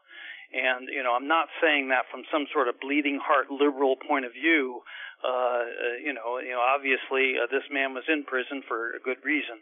And, 0.48 0.88
you 0.88 1.02
know, 1.04 1.12
I'm 1.12 1.28
not 1.28 1.52
saying 1.60 1.92
that 1.92 2.08
from 2.10 2.24
some 2.32 2.48
sort 2.52 2.68
of 2.68 2.80
bleeding 2.80 3.20
heart 3.20 3.52
liberal 3.52 3.96
point 3.96 4.24
of 4.24 4.32
view. 4.32 4.80
Uh, 5.20 6.00
you 6.00 6.14
know, 6.14 6.38
you 6.40 6.56
know, 6.56 6.62
obviously 6.64 7.36
uh, 7.36 7.50
this 7.50 7.66
man 7.68 7.92
was 7.92 8.04
in 8.08 8.24
prison 8.24 8.62
for 8.66 8.96
a 8.96 9.00
good 9.00 9.20
reason. 9.24 9.60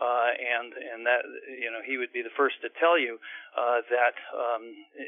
Uh, 0.00 0.34
and 0.34 0.72
and 0.72 1.06
that 1.06 1.22
you 1.46 1.70
know 1.70 1.78
he 1.84 1.94
would 2.00 2.10
be 2.10 2.24
the 2.24 2.32
first 2.34 2.56
to 2.58 2.72
tell 2.80 2.98
you 2.98 3.20
uh, 3.54 3.84
that 3.86 4.16
um, 4.34 4.64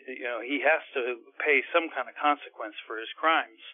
you 0.06 0.22
know 0.22 0.38
he 0.38 0.60
has 0.60 0.84
to 0.92 1.18
pay 1.40 1.64
some 1.72 1.88
kind 1.90 2.06
of 2.06 2.14
consequence 2.14 2.76
for 2.86 3.00
his 3.00 3.08
crimes. 3.18 3.64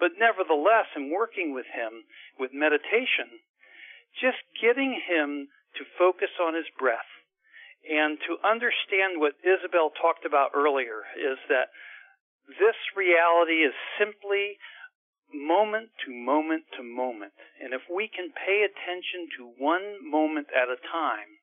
But 0.00 0.18
nevertheless, 0.18 0.88
in 0.96 1.12
working 1.12 1.52
with 1.52 1.68
him 1.70 2.08
with 2.40 2.56
meditation, 2.56 3.44
just 4.16 4.40
getting 4.58 4.96
him 4.96 5.52
to 5.76 5.84
focus 6.00 6.32
on 6.40 6.56
his 6.56 6.68
breath, 6.80 7.08
and 7.86 8.18
to 8.26 8.42
understand 8.42 9.22
what 9.22 9.38
Isabel 9.46 9.94
talked 9.94 10.26
about 10.26 10.50
earlier 10.58 11.06
is 11.14 11.38
that 11.46 11.70
this 12.50 12.78
reality 12.98 13.62
is 13.62 13.74
simply 13.98 14.58
moment 15.30 15.90
to 16.06 16.10
moment 16.10 16.66
to 16.78 16.82
moment. 16.82 17.34
And 17.62 17.74
if 17.74 17.86
we 17.86 18.10
can 18.10 18.34
pay 18.34 18.66
attention 18.66 19.30
to 19.38 19.54
one 19.62 20.02
moment 20.02 20.50
at 20.50 20.70
a 20.70 20.82
time, 20.82 21.38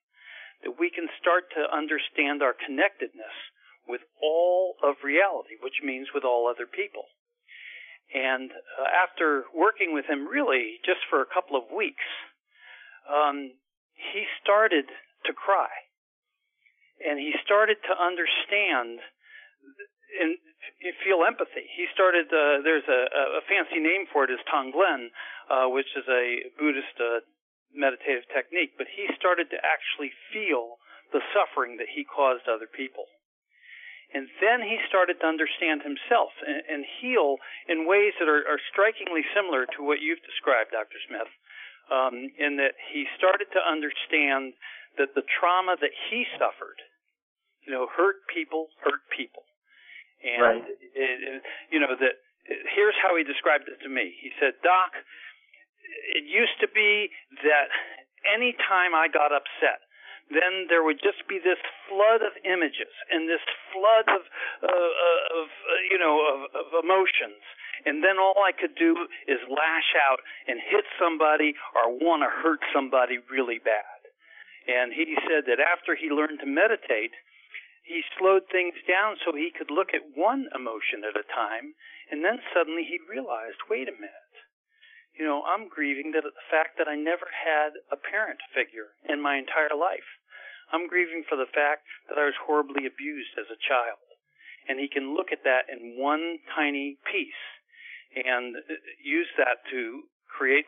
that 0.64 0.80
we 0.80 0.92
can 0.92 1.08
start 1.20 1.52
to 1.56 1.68
understand 1.68 2.44
our 2.44 2.56
connectedness 2.56 3.36
with 3.88 4.02
all 4.24 4.76
of 4.84 5.04
reality, 5.04 5.60
which 5.60 5.84
means 5.84 6.08
with 6.16 6.24
all 6.24 6.48
other 6.48 6.68
people. 6.68 7.08
And 8.16 8.52
uh, 8.52 8.88
after 8.88 9.44
working 9.56 9.92
with 9.92 10.06
him 10.08 10.28
really 10.28 10.80
just 10.86 11.04
for 11.10 11.20
a 11.20 11.28
couple 11.28 11.56
of 11.56 11.72
weeks, 11.72 12.08
um, 13.08 13.52
he 13.96 14.24
started 14.40 14.88
to 15.28 15.34
cry 15.34 15.72
and 17.02 17.18
he 17.18 17.34
started 17.44 17.78
to 17.90 17.94
understand 17.96 19.00
and 20.22 20.38
feel 21.02 21.26
empathy. 21.26 21.66
He 21.74 21.90
started. 21.94 22.30
Uh, 22.30 22.62
there's 22.62 22.86
a, 22.86 23.02
a 23.40 23.44
fancy 23.50 23.80
name 23.80 24.06
for 24.12 24.26
it 24.26 24.32
is 24.32 24.42
Tonglen, 24.46 25.10
uh, 25.50 25.68
which 25.74 25.90
is 25.98 26.06
a 26.06 26.54
Buddhist 26.60 26.98
uh, 27.00 27.26
meditative 27.74 28.28
technique. 28.30 28.78
But 28.78 28.88
he 28.92 29.10
started 29.18 29.50
to 29.52 29.60
actually 29.62 30.14
feel 30.30 30.78
the 31.12 31.22
suffering 31.34 31.78
that 31.78 31.90
he 31.94 32.06
caused 32.06 32.50
other 32.50 32.70
people. 32.70 33.06
And 34.14 34.30
then 34.38 34.62
he 34.62 34.78
started 34.86 35.18
to 35.22 35.26
understand 35.26 35.82
himself 35.82 36.38
and, 36.46 36.62
and 36.70 36.82
heal 37.02 37.42
in 37.66 37.90
ways 37.90 38.14
that 38.22 38.30
are, 38.30 38.46
are, 38.46 38.62
strikingly 38.70 39.26
similar 39.34 39.66
to 39.74 39.82
what 39.82 40.06
you've 40.06 40.22
described, 40.22 40.70
Dr. 40.70 41.02
Smith. 41.10 41.32
Um, 41.90 42.30
in 42.40 42.62
that 42.62 42.78
he 42.94 43.10
started 43.18 43.50
to 43.52 43.60
understand 43.60 44.54
that 44.98 45.16
the 45.16 45.26
trauma 45.26 45.76
that 45.80 45.94
he 46.10 46.26
suffered, 46.38 46.80
you 47.66 47.74
know, 47.74 47.88
hurt 47.90 48.28
people, 48.30 48.68
hurt 48.84 49.02
people. 49.10 49.44
And, 50.24 50.42
right. 50.42 50.64
it, 50.96 51.18
it, 51.20 51.42
you 51.72 51.80
know, 51.80 51.96
that 52.00 52.16
here's 52.48 52.96
how 53.02 53.16
he 53.16 53.24
described 53.24 53.68
it 53.68 53.80
to 53.84 53.90
me. 53.90 54.16
He 54.20 54.32
said, 54.40 54.56
Doc, 54.64 54.96
it 56.16 56.24
used 56.28 56.60
to 56.62 56.68
be 56.72 57.12
that 57.44 57.68
any 58.28 58.56
time 58.56 58.96
I 58.96 59.08
got 59.12 59.36
upset, 59.36 59.84
then 60.32 60.72
there 60.72 60.84
would 60.84 61.04
just 61.04 61.28
be 61.28 61.38
this 61.38 61.60
flood 61.92 62.24
of 62.24 62.32
images 62.48 62.92
and 63.12 63.28
this 63.28 63.44
flood 63.76 64.08
of, 64.08 64.24
uh, 64.64 64.72
uh 64.72 65.40
of 65.44 65.48
uh, 65.52 65.82
you 65.92 66.00
know, 66.00 66.16
of, 66.24 66.40
of 66.56 66.68
emotions. 66.80 67.44
And 67.86 68.00
then 68.00 68.16
all 68.16 68.40
I 68.40 68.56
could 68.56 68.76
do 68.80 68.96
is 69.28 69.44
lash 69.52 69.92
out 70.08 70.24
and 70.48 70.60
hit 70.64 70.88
somebody 70.96 71.54
or 71.76 71.92
want 71.92 72.24
to 72.24 72.32
hurt 72.32 72.64
somebody 72.72 73.20
really 73.28 73.60
bad. 73.60 73.93
And 74.68 74.94
he 74.94 75.16
said 75.28 75.44
that 75.48 75.60
after 75.60 75.96
he 75.96 76.08
learned 76.08 76.40
to 76.40 76.48
meditate, 76.48 77.12
he 77.84 78.04
slowed 78.16 78.48
things 78.48 78.80
down 78.88 79.20
so 79.20 79.36
he 79.36 79.52
could 79.52 79.70
look 79.70 79.92
at 79.92 80.16
one 80.16 80.48
emotion 80.56 81.04
at 81.04 81.20
a 81.20 81.28
time, 81.28 81.76
and 82.10 82.24
then 82.24 82.40
suddenly 82.56 82.88
he 82.88 83.00
realized, 83.04 83.60
wait 83.68 83.92
a 83.92 83.96
minute, 83.96 84.36
you 85.14 85.26
know, 85.28 85.44
I'm 85.44 85.68
grieving 85.68 86.12
that 86.16 86.24
the 86.24 86.48
fact 86.50 86.80
that 86.80 86.88
I 86.88 86.96
never 86.96 87.28
had 87.30 87.78
a 87.92 88.00
parent 88.00 88.40
figure 88.56 88.96
in 89.06 89.22
my 89.22 89.38
entire 89.38 89.76
life. 89.76 90.08
I'm 90.72 90.88
grieving 90.88 91.24
for 91.28 91.36
the 91.36 91.50
fact 91.54 91.86
that 92.10 92.18
I 92.18 92.26
was 92.26 92.40
horribly 92.48 92.88
abused 92.88 93.38
as 93.38 93.46
a 93.52 93.62
child. 93.62 94.02
And 94.66 94.80
he 94.80 94.88
can 94.88 95.14
look 95.14 95.30
at 95.36 95.44
that 95.44 95.68
in 95.70 96.00
one 96.00 96.40
tiny 96.56 96.98
piece 97.12 97.44
and 98.16 98.56
uh, 98.56 98.80
use 99.04 99.28
that 99.38 99.62
to 99.70 100.08
create 100.26 100.66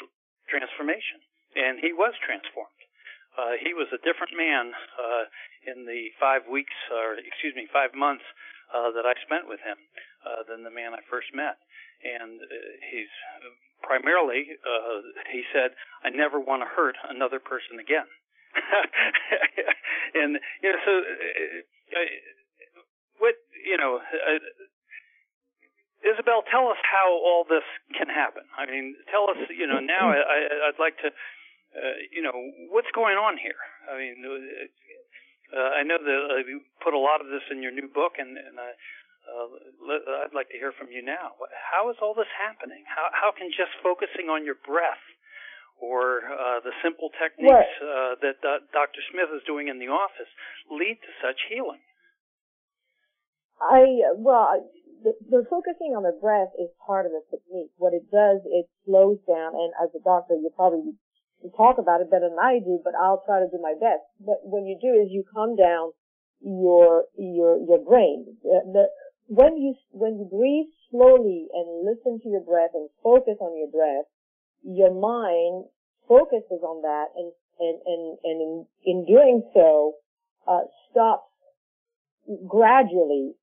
transformation. 0.52 1.24
And 1.56 1.80
he 1.80 1.96
was 1.96 2.14
transformed. 2.20 2.75
Uh, 3.36 3.60
he 3.60 3.76
was 3.76 3.92
a 3.92 4.00
different 4.00 4.32
man 4.32 4.72
uh, 4.96 5.24
in 5.68 5.84
the 5.84 6.12
five 6.20 6.48
weeks, 6.48 6.76
or 6.88 7.20
excuse 7.20 7.56
me, 7.56 7.68
five 7.72 7.92
months 7.92 8.24
uh, 8.72 8.92
that 8.96 9.04
I 9.04 9.14
spent 9.28 9.52
with 9.52 9.60
him 9.60 9.76
uh, 10.24 10.48
than 10.48 10.64
the 10.64 10.72
man 10.72 10.96
I 10.96 11.04
first 11.12 11.36
met. 11.36 11.60
And 12.04 12.40
uh, 12.40 12.48
he's 12.92 13.12
primarily, 13.84 14.56
uh, 14.64 15.04
he 15.32 15.44
said, 15.52 15.76
I 16.04 16.10
never 16.10 16.40
want 16.40 16.64
to 16.64 16.70
hurt 16.70 16.96
another 17.12 17.40
person 17.40 17.80
again. 17.80 18.08
and 20.16 20.40
you 20.64 20.70
know, 20.72 20.80
so 20.88 20.94
uh, 20.96 22.00
uh, 22.00 22.10
what 23.20 23.36
you 23.68 23.78
know. 23.78 24.00
Uh, 24.00 24.40
Isabel, 26.06 26.46
tell 26.46 26.70
us 26.70 26.78
how 26.86 27.18
all 27.18 27.50
this 27.50 27.66
can 27.98 28.06
happen. 28.06 28.46
I 28.54 28.70
mean, 28.70 28.94
tell 29.10 29.26
us, 29.26 29.42
you 29.50 29.66
know, 29.66 29.82
now 29.82 30.14
I, 30.14 30.70
I'd 30.70 30.78
like 30.78 31.02
to 31.02 31.10
uh, 31.76 31.96
you 32.12 32.24
know, 32.24 32.34
what's 32.72 32.90
going 32.96 33.20
on 33.20 33.36
here? 33.38 33.60
I 33.92 34.00
mean, 34.00 34.24
uh, 34.24 35.72
I 35.76 35.84
know 35.84 36.00
that 36.00 36.20
uh, 36.32 36.48
you 36.48 36.64
put 36.82 36.96
a 36.96 37.00
lot 37.00 37.20
of 37.20 37.28
this 37.28 37.44
in 37.52 37.62
your 37.62 37.72
new 37.72 37.92
book, 37.92 38.16
and, 38.18 38.38
and 38.40 38.56
uh, 38.56 38.74
uh, 39.28 40.24
I'd 40.26 40.34
like 40.34 40.50
to 40.50 40.58
hear 40.58 40.72
from 40.74 40.90
you 40.90 41.04
now. 41.04 41.36
How 41.52 41.90
is 41.92 41.98
all 42.02 42.14
this 42.14 42.32
happening? 42.34 42.84
How 42.88 43.10
how 43.12 43.30
can 43.36 43.50
just 43.52 43.74
focusing 43.84 44.30
on 44.30 44.46
your 44.46 44.58
breath 44.66 45.04
or 45.78 46.24
uh, 46.32 46.64
the 46.64 46.72
simple 46.80 47.12
techniques 47.20 47.76
uh, 47.84 48.16
that 48.24 48.40
uh, 48.42 48.64
Dr. 48.72 49.02
Smith 49.12 49.30
is 49.36 49.44
doing 49.44 49.68
in 49.68 49.78
the 49.80 49.92
office 49.92 50.32
lead 50.72 50.98
to 51.04 51.12
such 51.20 51.40
healing? 51.52 51.84
I 53.60 54.16
well, 54.16 54.64
the, 55.04 55.14
the 55.30 55.42
focusing 55.50 55.94
on 55.94 56.04
the 56.04 56.16
breath 56.18 56.52
is 56.58 56.72
part 56.82 57.06
of 57.06 57.12
the 57.12 57.24
technique. 57.30 57.72
What 57.78 57.94
it 57.94 58.10
does, 58.12 58.42
it 58.46 58.66
slows 58.86 59.20
down, 59.28 59.54
and 59.54 59.72
as 59.78 59.92
a 59.94 60.02
doctor, 60.02 60.36
you 60.36 60.50
probably 60.56 60.96
talk 61.54 61.78
about 61.78 62.02
it 62.02 62.10
better 62.10 62.30
than 62.30 62.40
I 62.42 62.60
do, 62.60 62.80
but 62.84 62.94
I'll 62.96 63.24
try 63.26 63.40
to 63.40 63.50
do 63.52 63.60
my 63.62 63.74
best. 63.74 64.06
But 64.20 64.42
when 64.44 64.66
you 64.66 64.78
do 64.82 64.92
is 64.98 65.12
you 65.12 65.24
calm 65.34 65.56
down 65.56 65.92
your 66.42 67.06
your 67.18 67.58
your 67.58 67.80
brain. 67.80 68.38
The, 68.44 68.62
the, 68.66 68.84
when 69.28 69.58
you 69.58 69.76
when 69.92 70.18
you 70.18 70.26
breathe 70.26 70.70
slowly 70.92 71.48
and 71.54 71.86
listen 71.86 72.20
to 72.22 72.30
your 72.30 72.42
breath 72.42 72.72
and 72.74 72.90
focus 73.04 73.38
on 73.42 73.58
your 73.58 73.70
breath, 73.70 74.06
your 74.64 74.94
mind 74.94 75.66
focuses 76.08 76.62
on 76.62 76.82
that 76.82 77.10
and 77.16 77.32
and 77.60 77.78
and, 77.86 78.18
and 78.24 78.38
in, 78.42 78.66
in 78.86 79.06
doing 79.06 79.42
so 79.54 79.94
uh, 80.48 80.66
stops 80.92 81.32
gradually 82.48 83.34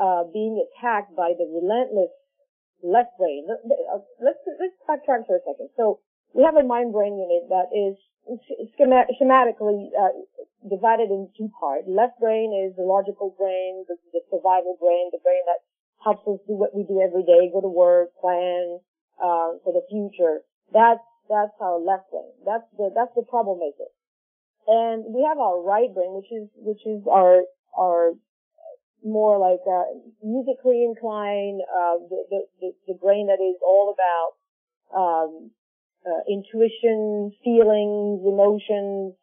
uh, 0.00 0.24
being 0.32 0.60
attacked 0.60 1.14
by 1.16 1.32
the 1.36 1.46
relentless 1.48 2.12
left 2.82 3.16
brain. 3.18 3.46
Uh, 3.48 3.98
let's 4.20 4.38
let's 4.60 4.76
backtrack 4.88 5.26
for 5.26 5.36
a 5.36 5.44
second. 5.46 5.70
So 5.76 6.00
we 6.34 6.42
have 6.42 6.58
a 6.58 6.66
mind-brain 6.66 7.14
unit 7.14 7.46
that 7.48 7.70
is 7.70 7.94
schematically 8.74 9.94
uh, 9.94 10.10
divided 10.68 11.10
in 11.14 11.30
two 11.38 11.48
parts. 11.60 11.86
Left 11.86 12.18
brain 12.18 12.50
is 12.50 12.74
the 12.76 12.82
logical 12.82 13.34
brain, 13.38 13.86
the, 13.86 13.94
the, 14.12 14.20
survival 14.30 14.76
brain, 14.82 15.14
the 15.14 15.22
brain 15.22 15.40
that 15.46 15.62
helps 16.02 16.26
us 16.26 16.42
do 16.46 16.58
what 16.58 16.74
we 16.74 16.82
do 16.82 17.00
every 17.00 17.22
day, 17.22 17.48
go 17.52 17.60
to 17.60 17.70
work, 17.70 18.10
plan 18.20 18.80
uh, 19.22 19.62
for 19.62 19.72
the 19.72 19.86
future. 19.88 20.42
That's 20.72 21.04
that's 21.30 21.56
our 21.60 21.78
left 21.78 22.10
brain. 22.10 22.34
That's 22.44 22.66
the 22.76 22.90
that's 22.92 23.14
the 23.14 23.24
troublemaker. 23.30 23.88
And 24.66 25.04
we 25.14 25.24
have 25.28 25.38
our 25.38 25.62
right 25.62 25.92
brain, 25.94 26.18
which 26.18 26.32
is 26.32 26.48
which 26.56 26.82
is 26.84 27.06
our 27.06 27.44
our 27.78 28.12
more 29.04 29.38
like 29.38 29.60
uh, 29.68 29.92
musically 30.24 30.82
inclined, 30.82 31.60
uh, 31.68 32.00
the, 32.08 32.42
the 32.60 32.68
the 32.88 32.96
brain 33.00 33.28
that 33.28 33.40
is 33.40 33.60
all 33.62 33.94
about 33.94 34.32
um, 34.96 35.50
uh, 36.04 36.22
intuition, 36.28 37.32
feelings, 37.42 38.20
emotions, 38.24 39.14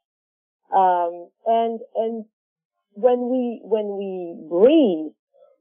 um, 0.73 1.29
and 1.45 1.79
and 1.95 2.25
when 2.93 3.29
we 3.29 3.61
when 3.63 3.97
we 3.97 4.35
breathe, 4.49 5.13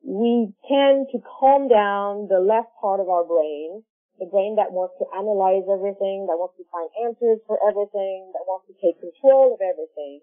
we 0.03 0.53
tend 0.66 1.09
to 1.12 1.18
calm 1.21 1.68
down 1.68 2.27
the 2.29 2.41
left 2.41 2.73
part 2.81 3.01
of 3.01 3.09
our 3.09 3.25
brain, 3.25 3.83
the 4.18 4.27
brain 4.27 4.57
that 4.57 4.73
wants 4.73 4.97
to 4.99 5.07
analyze 5.12 5.66
everything, 5.68 6.27
that 6.27 6.41
wants 6.41 6.57
to 6.57 6.64
find 6.73 6.89
answers 7.05 7.39
for 7.47 7.61
everything, 7.62 8.33
that 8.33 8.45
wants 8.49 8.66
to 8.66 8.75
take 8.81 8.99
control 8.99 9.55
of 9.55 9.61
everything. 9.61 10.21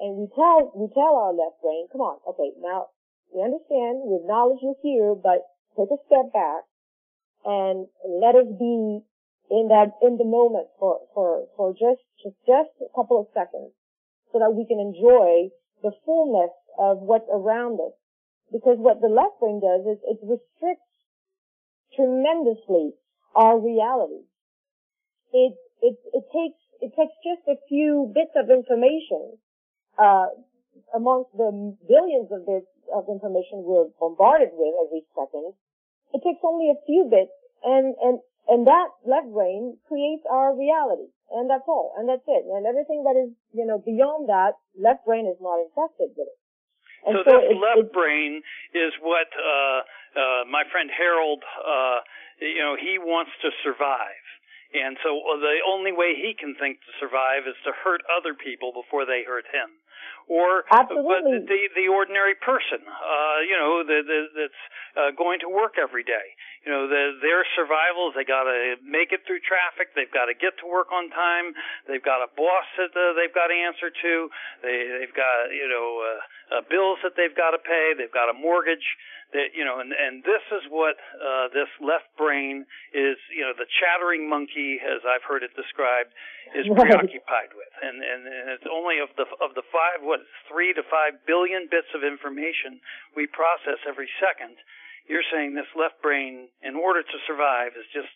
And 0.00 0.16
we 0.16 0.26
tell 0.32 0.72
we 0.74 0.88
tell 0.96 1.14
our 1.20 1.36
left 1.36 1.60
brain, 1.60 1.86
come 1.92 2.00
on, 2.00 2.18
okay, 2.24 2.56
now 2.58 2.88
we 3.28 3.44
understand, 3.44 4.02
we 4.08 4.16
acknowledge 4.16 4.58
you're 4.62 4.80
here, 4.82 5.14
but 5.14 5.44
take 5.76 5.92
a 5.92 6.00
step 6.08 6.32
back 6.32 6.64
and 7.44 7.86
let 8.04 8.34
us 8.34 8.48
be 8.58 9.04
in 9.50 9.68
that 9.68 9.98
in 10.00 10.16
the 10.16 10.24
moment 10.24 10.68
for 10.78 11.00
for 11.14 11.46
for 11.56 11.72
just 11.72 12.02
just 12.22 12.38
just 12.46 12.70
a 12.80 12.90
couple 12.94 13.18
of 13.18 13.26
seconds, 13.34 13.74
so 14.32 14.38
that 14.38 14.54
we 14.54 14.64
can 14.64 14.78
enjoy 14.78 15.50
the 15.82 15.92
fullness 16.06 16.54
of 16.78 17.02
what's 17.02 17.28
around 17.30 17.80
us. 17.80 17.92
Because 18.52 18.78
what 18.78 19.00
the 19.00 19.10
left 19.10 19.38
brain 19.38 19.60
does 19.60 19.86
is 19.86 19.98
it 20.06 20.18
restricts 20.22 20.90
tremendously 21.94 22.94
our 23.34 23.58
reality. 23.58 24.26
It 25.32 25.54
it 25.82 25.96
it 26.14 26.24
takes 26.30 26.60
it 26.80 26.92
takes 26.94 27.16
just 27.22 27.44
a 27.46 27.58
few 27.68 28.10
bits 28.14 28.32
of 28.36 28.50
information 28.50 29.38
uh, 29.98 30.30
amongst 30.94 31.30
the 31.36 31.76
billions 31.86 32.30
of 32.32 32.46
bits 32.46 32.70
of 32.94 33.06
information 33.08 33.62
we're 33.66 33.90
bombarded 33.98 34.50
with 34.54 34.74
every 34.86 35.02
second. 35.14 35.54
It 36.14 36.22
takes 36.22 36.42
only 36.42 36.70
a 36.70 36.78
few 36.86 37.06
bits 37.10 37.34
and 37.62 37.94
and 38.02 38.18
and 38.48 38.66
that 38.66 38.88
left 39.04 39.28
brain 39.32 39.76
creates 39.86 40.24
our 40.30 40.56
reality. 40.56 41.10
And 41.30 41.46
that's 41.46 41.66
all. 41.70 41.94
And 41.94 42.10
that's 42.10 42.26
it. 42.26 42.42
And 42.50 42.66
everything 42.66 43.06
that 43.06 43.14
is, 43.14 43.30
you 43.54 43.62
know, 43.62 43.78
beyond 43.78 44.28
that, 44.28 44.58
left 44.74 45.06
brain 45.06 45.30
is 45.30 45.38
not 45.38 45.62
infested 45.62 46.10
with 46.18 46.26
it. 46.26 46.38
And 47.06 47.14
so, 47.16 47.22
so 47.22 47.32
this 47.38 47.54
it, 47.54 47.58
left 47.62 47.86
it, 47.86 47.94
brain 47.94 48.42
is 48.74 48.92
what 48.98 49.30
uh, 49.38 49.80
uh, 50.18 50.42
my 50.50 50.66
friend 50.74 50.90
Harold, 50.90 51.40
uh, 51.62 52.02
you 52.42 52.58
know, 52.58 52.74
he 52.74 52.98
wants 52.98 53.30
to 53.46 53.54
survive. 53.62 54.26
And 54.74 54.98
so 55.02 55.14
uh, 55.14 55.38
the 55.38 55.62
only 55.66 55.94
way 55.94 56.18
he 56.18 56.34
can 56.34 56.58
think 56.58 56.82
to 56.82 56.92
survive 56.98 57.46
is 57.46 57.58
to 57.62 57.72
hurt 57.72 58.02
other 58.10 58.34
people 58.34 58.74
before 58.74 59.06
they 59.06 59.22
hurt 59.22 59.46
him 59.54 59.70
or 60.30 60.62
Absolutely. 60.70 61.42
the 61.42 61.62
the 61.74 61.86
ordinary 61.90 62.38
person, 62.38 62.78
uh, 62.86 63.38
you 63.42 63.58
know, 63.58 63.82
the, 63.82 63.98
the, 64.06 64.18
that's 64.38 64.62
uh, 64.94 65.10
going 65.18 65.42
to 65.42 65.50
work 65.50 65.74
every 65.74 66.06
day. 66.06 66.38
You 66.62 66.70
know, 66.70 66.86
the, 66.86 67.18
their 67.18 67.42
survival 67.58 68.14
is 68.14 68.14
they 68.14 68.22
got 68.22 68.46
to 68.46 68.78
make 68.86 69.10
it 69.10 69.26
through 69.26 69.42
traffic. 69.42 69.90
They've 69.98 70.12
got 70.14 70.30
to 70.30 70.36
get 70.38 70.54
to 70.62 70.70
work 70.70 70.94
on 70.94 71.10
time. 71.10 71.50
They've 71.90 72.04
got 72.04 72.22
a 72.22 72.30
boss 72.38 72.68
that 72.78 72.94
uh, 72.94 73.18
they've 73.18 73.34
got 73.34 73.50
to 73.50 73.58
answer 73.58 73.90
to. 73.90 74.14
They 74.62 75.02
they've 75.02 75.16
got 75.18 75.50
you 75.50 75.66
know 75.66 75.98
uh, 75.98 76.18
uh, 76.54 76.62
bills 76.70 77.02
that 77.02 77.18
they've 77.18 77.34
got 77.34 77.50
to 77.50 77.60
pay. 77.60 77.98
They've 77.98 78.14
got 78.14 78.30
a 78.30 78.36
mortgage 78.38 78.86
that 79.32 79.54
you 79.54 79.64
know 79.64 79.78
and 79.78 79.94
and 79.94 80.22
this 80.26 80.42
is 80.50 80.66
what 80.70 80.98
uh 81.18 81.46
this 81.54 81.70
left 81.78 82.10
brain 82.18 82.66
is 82.90 83.16
you 83.30 83.46
know 83.46 83.54
the 83.54 83.66
chattering 83.78 84.26
monkey 84.26 84.82
as 84.82 85.02
i've 85.06 85.22
heard 85.22 85.42
it 85.46 85.54
described 85.54 86.10
is 86.54 86.66
right. 86.74 86.90
preoccupied 86.90 87.54
with 87.54 87.70
and, 87.82 88.02
and 88.02 88.26
and 88.26 88.46
it's 88.58 88.66
only 88.66 88.98
of 88.98 89.10
the 89.14 89.26
of 89.38 89.54
the 89.54 89.62
five 89.70 90.02
what 90.02 90.19
three 90.48 90.72
to 90.74 90.82
five 90.86 91.20
billion 91.26 91.68
bits 91.70 91.90
of 91.94 92.04
information 92.04 92.80
we 93.16 93.26
process 93.30 93.80
every 93.86 94.08
second 94.20 94.56
you're 95.10 95.26
saying 95.34 95.58
this 95.58 95.68
left 95.74 95.98
brain 96.02 96.46
in 96.62 96.78
order 96.78 97.02
to 97.02 97.16
survive 97.26 97.74
is 97.74 97.86
just 97.90 98.12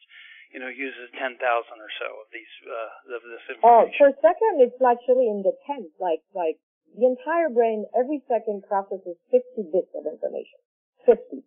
you 0.55 0.63
know 0.63 0.71
uses 0.71 1.11
10,000 1.19 1.35
or 1.43 1.91
so 1.99 2.09
of 2.23 2.31
these 2.31 2.55
uh 2.63 3.19
of 3.19 3.23
this 3.27 3.45
information. 3.51 3.99
Oh, 3.99 4.13
a 4.15 4.15
second 4.23 4.63
it's 4.63 4.79
actually 4.79 5.27
in 5.27 5.43
the 5.43 5.51
tens 5.67 5.91
like 5.99 6.23
like 6.31 6.63
the 6.95 7.11
entire 7.11 7.51
brain 7.51 7.83
every 7.99 8.23
second 8.31 8.63
processes 8.71 9.19
50 9.35 9.75
bits 9.75 9.91
of 9.99 10.07
information. 10.07 10.63
50 11.05 11.43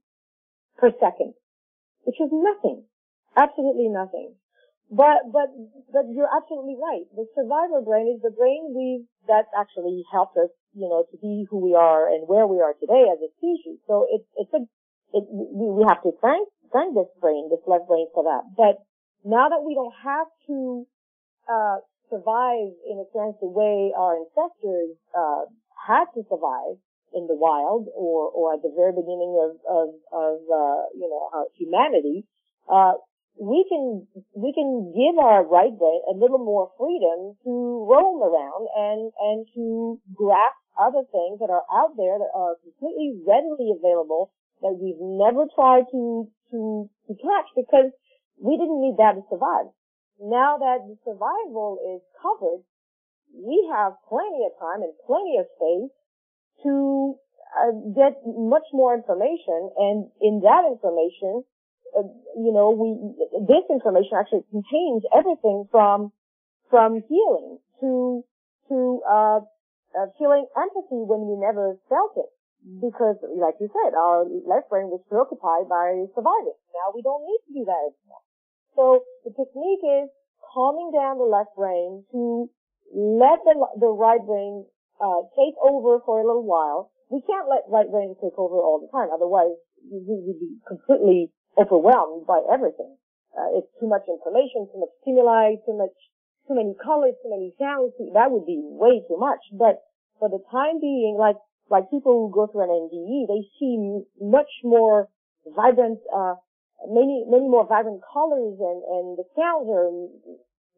per 0.78 0.91
second, 0.99 1.34
which 2.03 2.20
is 2.20 2.30
nothing. 2.30 2.84
Absolutely 3.36 3.89
nothing. 3.89 4.36
But, 4.89 5.27
but, 5.31 5.51
but 5.91 6.07
you're 6.11 6.31
absolutely 6.31 6.79
right. 6.79 7.03
The 7.15 7.27
survivor 7.35 7.83
brain 7.83 8.07
is 8.15 8.21
the 8.23 8.31
brain 8.31 8.71
we, 8.71 9.03
that 9.27 9.51
actually 9.51 10.03
helped 10.11 10.38
us, 10.38 10.49
you 10.73 10.88
know, 10.88 11.03
to 11.11 11.17
be 11.19 11.45
who 11.49 11.59
we 11.59 11.75
are 11.75 12.07
and 12.07 12.27
where 12.27 12.47
we 12.47 12.61
are 12.63 12.73
today 12.79 13.11
as 13.11 13.19
a 13.19 13.27
species. 13.35 13.83
So 13.88 14.07
it, 14.07 14.23
it's 14.39 14.53
a, 14.55 14.63
it, 15.11 15.23
we, 15.27 15.83
have 15.88 16.01
to 16.03 16.11
thank, 16.23 16.47
thank 16.71 16.95
this 16.95 17.11
brain, 17.19 17.49
this 17.51 17.63
left 17.67 17.88
brain 17.88 18.07
for 18.13 18.23
that. 18.23 18.47
But 18.55 18.79
now 19.27 19.49
that 19.49 19.59
we 19.59 19.75
don't 19.75 19.95
have 20.03 20.27
to, 20.47 20.88
uh, 21.51 21.83
survive 22.09 22.71
in 22.88 23.03
a 23.03 23.07
sense 23.11 23.35
the 23.41 23.51
way 23.51 23.91
our 23.95 24.15
ancestors 24.15 24.95
uh, 25.11 25.43
had 25.75 26.05
to 26.15 26.23
survive 26.29 26.79
in 27.13 27.27
the 27.27 27.35
wild 27.35 27.88
or 27.95 28.29
or 28.31 28.53
at 28.53 28.61
the 28.61 28.71
very 28.75 28.91
beginning 28.91 29.35
of 29.39 29.51
of, 29.67 29.88
of 30.11 30.38
uh, 30.47 30.81
you 30.95 31.07
know 31.07 31.47
humanity, 31.55 32.25
uh, 32.71 32.93
we 33.39 33.65
can 33.69 34.07
we 34.33 34.53
can 34.53 34.93
give 34.93 35.17
our 35.21 35.45
right 35.45 35.73
brain 35.77 36.01
a 36.09 36.17
little 36.17 36.41
more 36.41 36.73
freedom 36.77 37.38
to 37.45 37.51
roam 37.85 38.21
around 38.21 38.65
and 38.75 39.11
and 39.13 39.47
to 39.53 39.99
grasp 40.13 40.57
other 40.77 41.05
things 41.11 41.39
that 41.39 41.49
are 41.49 41.65
out 41.73 41.97
there 41.97 42.17
that 42.17 42.33
are 42.33 42.57
completely 42.61 43.17
readily 43.25 43.73
available 43.73 44.33
that 44.61 44.73
we've 44.73 45.01
never 45.01 45.45
tried 45.53 45.85
to 45.91 46.29
to 46.51 46.89
to 47.07 47.13
catch 47.13 47.49
because 47.55 47.93
we 48.41 48.57
didn't 48.57 48.81
need 48.81 48.97
that 48.97 49.13
to 49.17 49.23
survive. 49.29 49.69
Now 50.21 50.57
that 50.57 50.85
the 50.85 50.97
survival 51.05 51.77
is 51.81 52.01
covered, 52.21 52.65
we 53.33 53.69
have 53.73 53.93
plenty 54.09 54.45
of 54.45 54.53
time 54.57 54.81
and 54.81 54.93
plenty 55.05 55.38
of 55.38 55.45
space 55.57 55.93
to 56.65 57.17
uh, 57.53 57.73
get 57.93 58.17
much 58.25 58.65
more 58.73 58.97
information, 58.97 59.69
and 59.77 60.09
in 60.21 60.41
that 60.41 60.65
information, 60.65 61.45
you 62.38 62.51
know, 62.53 62.71
we 62.71 62.93
this 63.47 63.65
information 63.69 64.17
actually 64.17 64.45
contains 64.51 65.03
everything 65.15 65.67
from 65.71 66.11
from 66.69 67.01
healing 67.07 67.57
to 67.81 68.23
to 68.69 69.01
uh, 69.07 69.39
uh, 69.95 70.07
feeling 70.19 70.45
empathy 70.55 71.01
when 71.07 71.23
we 71.25 71.39
never 71.39 71.79
felt 71.88 72.13
it, 72.19 72.29
because, 72.83 73.15
like 73.39 73.55
you 73.59 73.71
said, 73.71 73.95
our 73.95 74.27
left 74.45 74.69
brain 74.69 74.91
was 74.91 75.01
preoccupied 75.07 75.71
by 75.71 76.05
surviving. 76.13 76.57
Now 76.75 76.91
we 76.93 77.01
don't 77.01 77.23
need 77.23 77.41
to 77.47 77.51
do 77.55 77.63
that 77.65 77.81
anymore. 77.89 78.23
So 78.75 78.83
the 79.25 79.31
technique 79.31 79.81
is 79.81 80.09
calming 80.53 80.91
down 80.93 81.17
the 81.17 81.25
left 81.25 81.55
brain 81.55 82.03
to 82.11 82.49
let 82.93 83.39
the 83.47 83.55
the 83.79 83.91
right 83.91 84.21
brain 84.21 84.65
uh, 85.01 85.21
take 85.35 85.55
over 85.63 85.99
for 86.05 86.19
a 86.19 86.25
little 86.27 86.45
while. 86.45 86.91
We 87.09 87.23
can't 87.23 87.47
let 87.47 87.63
right 87.71 87.89
brain 87.89 88.15
take 88.21 88.38
over 88.38 88.59
all 88.59 88.83
the 88.83 88.91
time, 88.91 89.09
otherwise 89.13 89.55
we 89.88 90.03
would 90.03 90.39
be 90.39 90.59
completely 90.67 91.31
overwhelmed 91.58 92.26
by 92.26 92.39
everything. 92.51 92.95
Uh, 93.34 93.58
it's 93.60 93.70
too 93.80 93.88
much 93.88 94.05
information, 94.08 94.70
too 94.72 94.80
much 94.80 94.93
stimuli, 95.01 95.58
too 95.66 95.78
much, 95.78 95.93
too 96.47 96.55
many 96.55 96.74
colors, 96.82 97.14
too 97.22 97.30
many 97.30 97.53
sounds. 97.60 97.93
That 98.14 98.32
would 98.32 98.45
be 98.45 98.62
way 98.62 99.01
too 99.05 99.18
much. 99.18 99.41
But 99.53 99.82
for 100.18 100.30
the 100.30 100.41
time 100.49 100.80
being, 100.80 101.18
like, 101.20 101.38
like 101.70 101.91
people 101.91 102.14
who 102.14 102.34
go 102.34 102.47
through 102.47 102.66
an 102.66 102.74
NDE, 102.74 103.28
they 103.28 103.43
see 103.60 103.78
much 104.22 104.49
more 104.64 105.10
vibrant, 105.45 105.99
uh, 106.10 106.36
many, 106.88 107.26
many 107.28 107.49
more 107.49 107.68
vibrant 107.68 108.01
colors 108.01 108.58
and, 108.58 108.80
and 108.82 109.05
the 109.18 109.26
sounds 109.36 109.68
are 109.70 109.91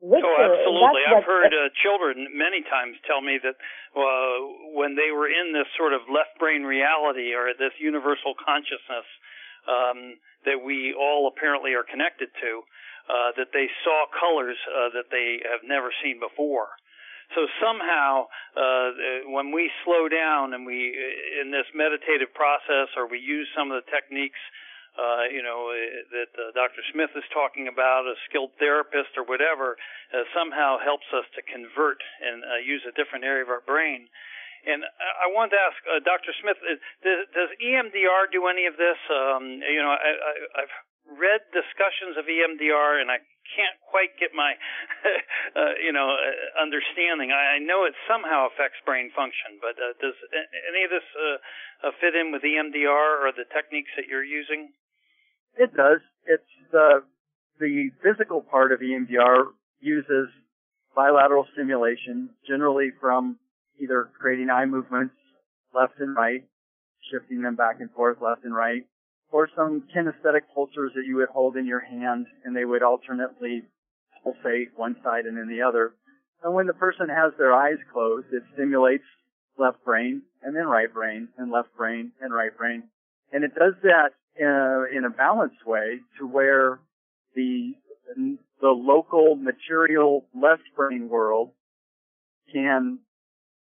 richer. 0.01 0.25
Oh, 0.25 0.51
absolutely. 0.51 1.03
I've 1.07 1.27
heard 1.27 1.51
uh, 1.51 1.69
children 1.83 2.31
many 2.35 2.63
times 2.67 2.95
tell 3.03 3.21
me 3.21 3.39
that 3.43 3.55
uh, 3.95 4.37
when 4.75 4.95
they 4.95 5.11
were 5.11 5.27
in 5.27 5.51
this 5.51 5.67
sort 5.75 5.93
of 5.93 6.01
left 6.07 6.39
brain 6.39 6.63
reality 6.63 7.35
or 7.35 7.51
this 7.55 7.75
universal 7.79 8.35
consciousness, 8.35 9.07
um, 9.69 10.17
that 10.45 10.57
we 10.57 10.93
all 10.97 11.29
apparently 11.29 11.77
are 11.77 11.85
connected 11.85 12.29
to, 12.41 12.51
uh, 13.09 13.29
that 13.37 13.53
they 13.53 13.69
saw 13.85 14.05
colors 14.09 14.57
uh, 14.65 14.89
that 14.97 15.13
they 15.13 15.39
have 15.45 15.61
never 15.61 15.93
seen 16.01 16.19
before. 16.19 16.73
So 17.37 17.45
somehow, 17.61 18.25
uh, 18.57 19.29
when 19.29 19.53
we 19.53 19.69
slow 19.85 20.09
down 20.09 20.57
and 20.57 20.65
we, 20.65 20.97
in 21.37 21.53
this 21.53 21.69
meditative 21.77 22.33
process, 22.33 22.89
or 22.97 23.05
we 23.05 23.21
use 23.21 23.45
some 23.53 23.69
of 23.69 23.77
the 23.77 23.85
techniques, 23.93 24.41
uh, 24.97 25.29
you 25.29 25.45
know, 25.45 25.69
that 26.11 26.33
uh, 26.33 26.49
Dr. 26.57 26.81
Smith 26.91 27.13
is 27.15 27.23
talking 27.29 27.69
about, 27.69 28.09
a 28.09 28.17
skilled 28.27 28.51
therapist 28.57 29.13
or 29.15 29.23
whatever, 29.23 29.77
uh, 30.09 30.25
somehow 30.33 30.81
helps 30.81 31.05
us 31.13 31.23
to 31.37 31.41
convert 31.45 32.01
and 32.19 32.41
uh, 32.43 32.57
use 32.59 32.81
a 32.89 32.93
different 32.97 33.23
area 33.23 33.45
of 33.45 33.49
our 33.53 33.61
brain. 33.61 34.09
And 34.69 34.85
I 34.85 35.27
wanted 35.33 35.57
to 35.57 35.61
ask 35.65 35.79
uh, 35.89 35.99
Dr. 36.05 36.29
Smith, 36.37 36.61
uh, 36.61 36.77
does, 37.01 37.25
does, 37.33 37.51
EMDR 37.57 38.29
do 38.29 38.45
any 38.45 38.69
of 38.69 38.77
this? 38.77 39.01
Um, 39.09 39.65
you 39.65 39.81
know, 39.81 39.89
I, 39.89 40.61
I've 40.61 40.75
read 41.17 41.41
discussions 41.49 42.21
of 42.21 42.29
EMDR, 42.29 43.01
and 43.01 43.09
I 43.09 43.17
can't 43.57 43.77
quite 43.89 44.13
get 44.21 44.29
my, 44.37 44.53
uh, 45.57 45.73
you 45.81 45.89
know, 45.89 46.13
uh, 46.13 46.61
understanding. 46.61 47.33
I, 47.33 47.57
I 47.57 47.59
know 47.65 47.89
it 47.89 47.97
somehow 48.05 48.45
affects 48.45 48.77
brain 48.85 49.09
function, 49.17 49.57
but 49.57 49.73
uh, 49.81 49.97
does 49.97 50.13
any 50.69 50.85
of 50.85 50.93
this 50.93 51.07
uh, 51.17 51.89
fit 51.97 52.13
in 52.13 52.29
with 52.29 52.45
EMDR 52.45 53.25
or 53.25 53.33
the 53.33 53.49
techniques 53.49 53.89
that 53.97 54.05
you're 54.05 54.25
using? 54.25 54.69
It 55.57 55.73
does. 55.73 55.99
It's 56.29 56.53
the 56.71 57.01
the 57.59 57.91
physical 57.99 58.39
part 58.39 58.71
of 58.71 58.79
EMDR 58.79 59.51
uses 59.81 60.29
bilateral 60.95 61.45
stimulation, 61.53 62.29
generally 62.47 62.91
from 63.01 63.37
either 63.81 64.09
creating 64.19 64.49
eye 64.49 64.65
movements 64.65 65.15
left 65.73 65.99
and 65.99 66.15
right, 66.15 66.43
shifting 67.11 67.41
them 67.41 67.55
back 67.55 67.77
and 67.79 67.91
forth 67.91 68.17
left 68.21 68.43
and 68.43 68.55
right, 68.55 68.83
or 69.31 69.49
some 69.55 69.83
kinesthetic 69.95 70.41
pulsars 70.55 70.93
that 70.95 71.05
you 71.05 71.15
would 71.17 71.29
hold 71.29 71.55
in 71.55 71.65
your 71.65 71.79
hand 71.79 72.25
and 72.43 72.55
they 72.55 72.65
would 72.65 72.83
alternately 72.83 73.63
pulsate 74.23 74.69
one 74.75 74.95
side 75.03 75.25
and 75.25 75.37
then 75.37 75.47
the 75.47 75.61
other. 75.61 75.93
And 76.43 76.53
when 76.53 76.67
the 76.67 76.73
person 76.73 77.09
has 77.09 77.33
their 77.37 77.53
eyes 77.53 77.77
closed, 77.93 78.27
it 78.31 78.43
stimulates 78.53 79.03
left 79.57 79.83
brain 79.83 80.23
and 80.41 80.55
then 80.55 80.65
right 80.65 80.91
brain 80.91 81.27
and 81.37 81.51
left 81.51 81.75
brain 81.77 82.11
and 82.21 82.33
right 82.33 82.55
brain. 82.57 82.83
And 83.31 83.43
it 83.43 83.53
does 83.53 83.73
that 83.83 84.11
uh, 84.41 84.97
in 84.97 85.05
a 85.05 85.09
balanced 85.09 85.65
way 85.65 85.99
to 86.17 86.27
where 86.27 86.79
the 87.35 87.73
the 88.61 88.69
local 88.69 89.35
material 89.35 90.25
left 90.33 90.63
brain 90.75 91.09
world 91.09 91.51
can 92.51 92.99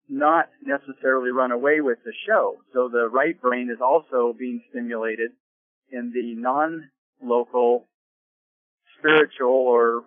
not 0.08 0.48
necessarily 0.62 1.30
run 1.30 1.50
away 1.50 1.80
with 1.80 1.98
the 2.04 2.12
show. 2.26 2.56
So 2.72 2.88
the 2.88 3.08
right 3.08 3.40
brain 3.40 3.70
is 3.72 3.80
also 3.80 4.34
being 4.38 4.62
stimulated 4.70 5.30
in 5.90 6.12
the 6.12 6.34
non-local 6.40 7.86
spiritual 8.98 9.48
or 9.48 10.04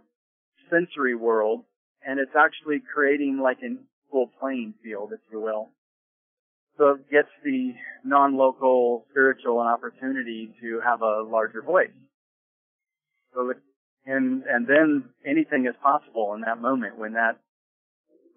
sensory 0.69 1.15
world, 1.15 1.63
and 2.05 2.19
it's 2.19 2.35
actually 2.37 2.81
creating 2.93 3.39
like 3.41 3.57
an 3.61 3.79
equal 4.07 4.29
playing 4.39 4.73
field, 4.83 5.11
if 5.13 5.19
you 5.31 5.41
will. 5.41 5.69
So 6.77 6.89
it 6.89 7.09
gets 7.09 7.29
the 7.43 7.73
non-local 8.03 9.05
spiritual 9.09 9.61
an 9.61 9.67
opportunity 9.67 10.53
to 10.61 10.79
have 10.85 11.01
a 11.01 11.23
larger 11.23 11.61
voice. 11.61 11.89
So 13.33 13.53
and 14.05 14.43
and 14.43 14.67
then 14.67 15.05
anything 15.25 15.65
is 15.67 15.75
possible 15.81 16.33
in 16.35 16.41
that 16.41 16.61
moment 16.61 16.97
when 16.97 17.13
that 17.13 17.39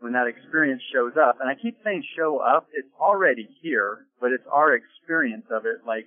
when 0.01 0.13
that 0.13 0.27
experience 0.27 0.83
shows 0.93 1.13
up. 1.17 1.39
And 1.41 1.49
I 1.49 1.55
keep 1.55 1.77
saying 1.85 2.05
show 2.17 2.39
up, 2.39 2.69
it's 2.73 2.89
already 2.99 3.49
here, 3.63 4.07
but 4.21 4.33
it's 4.33 4.47
our 4.51 4.75
experience 4.75 5.47
of 5.51 5.67
it. 5.67 5.87
Like 5.87 6.07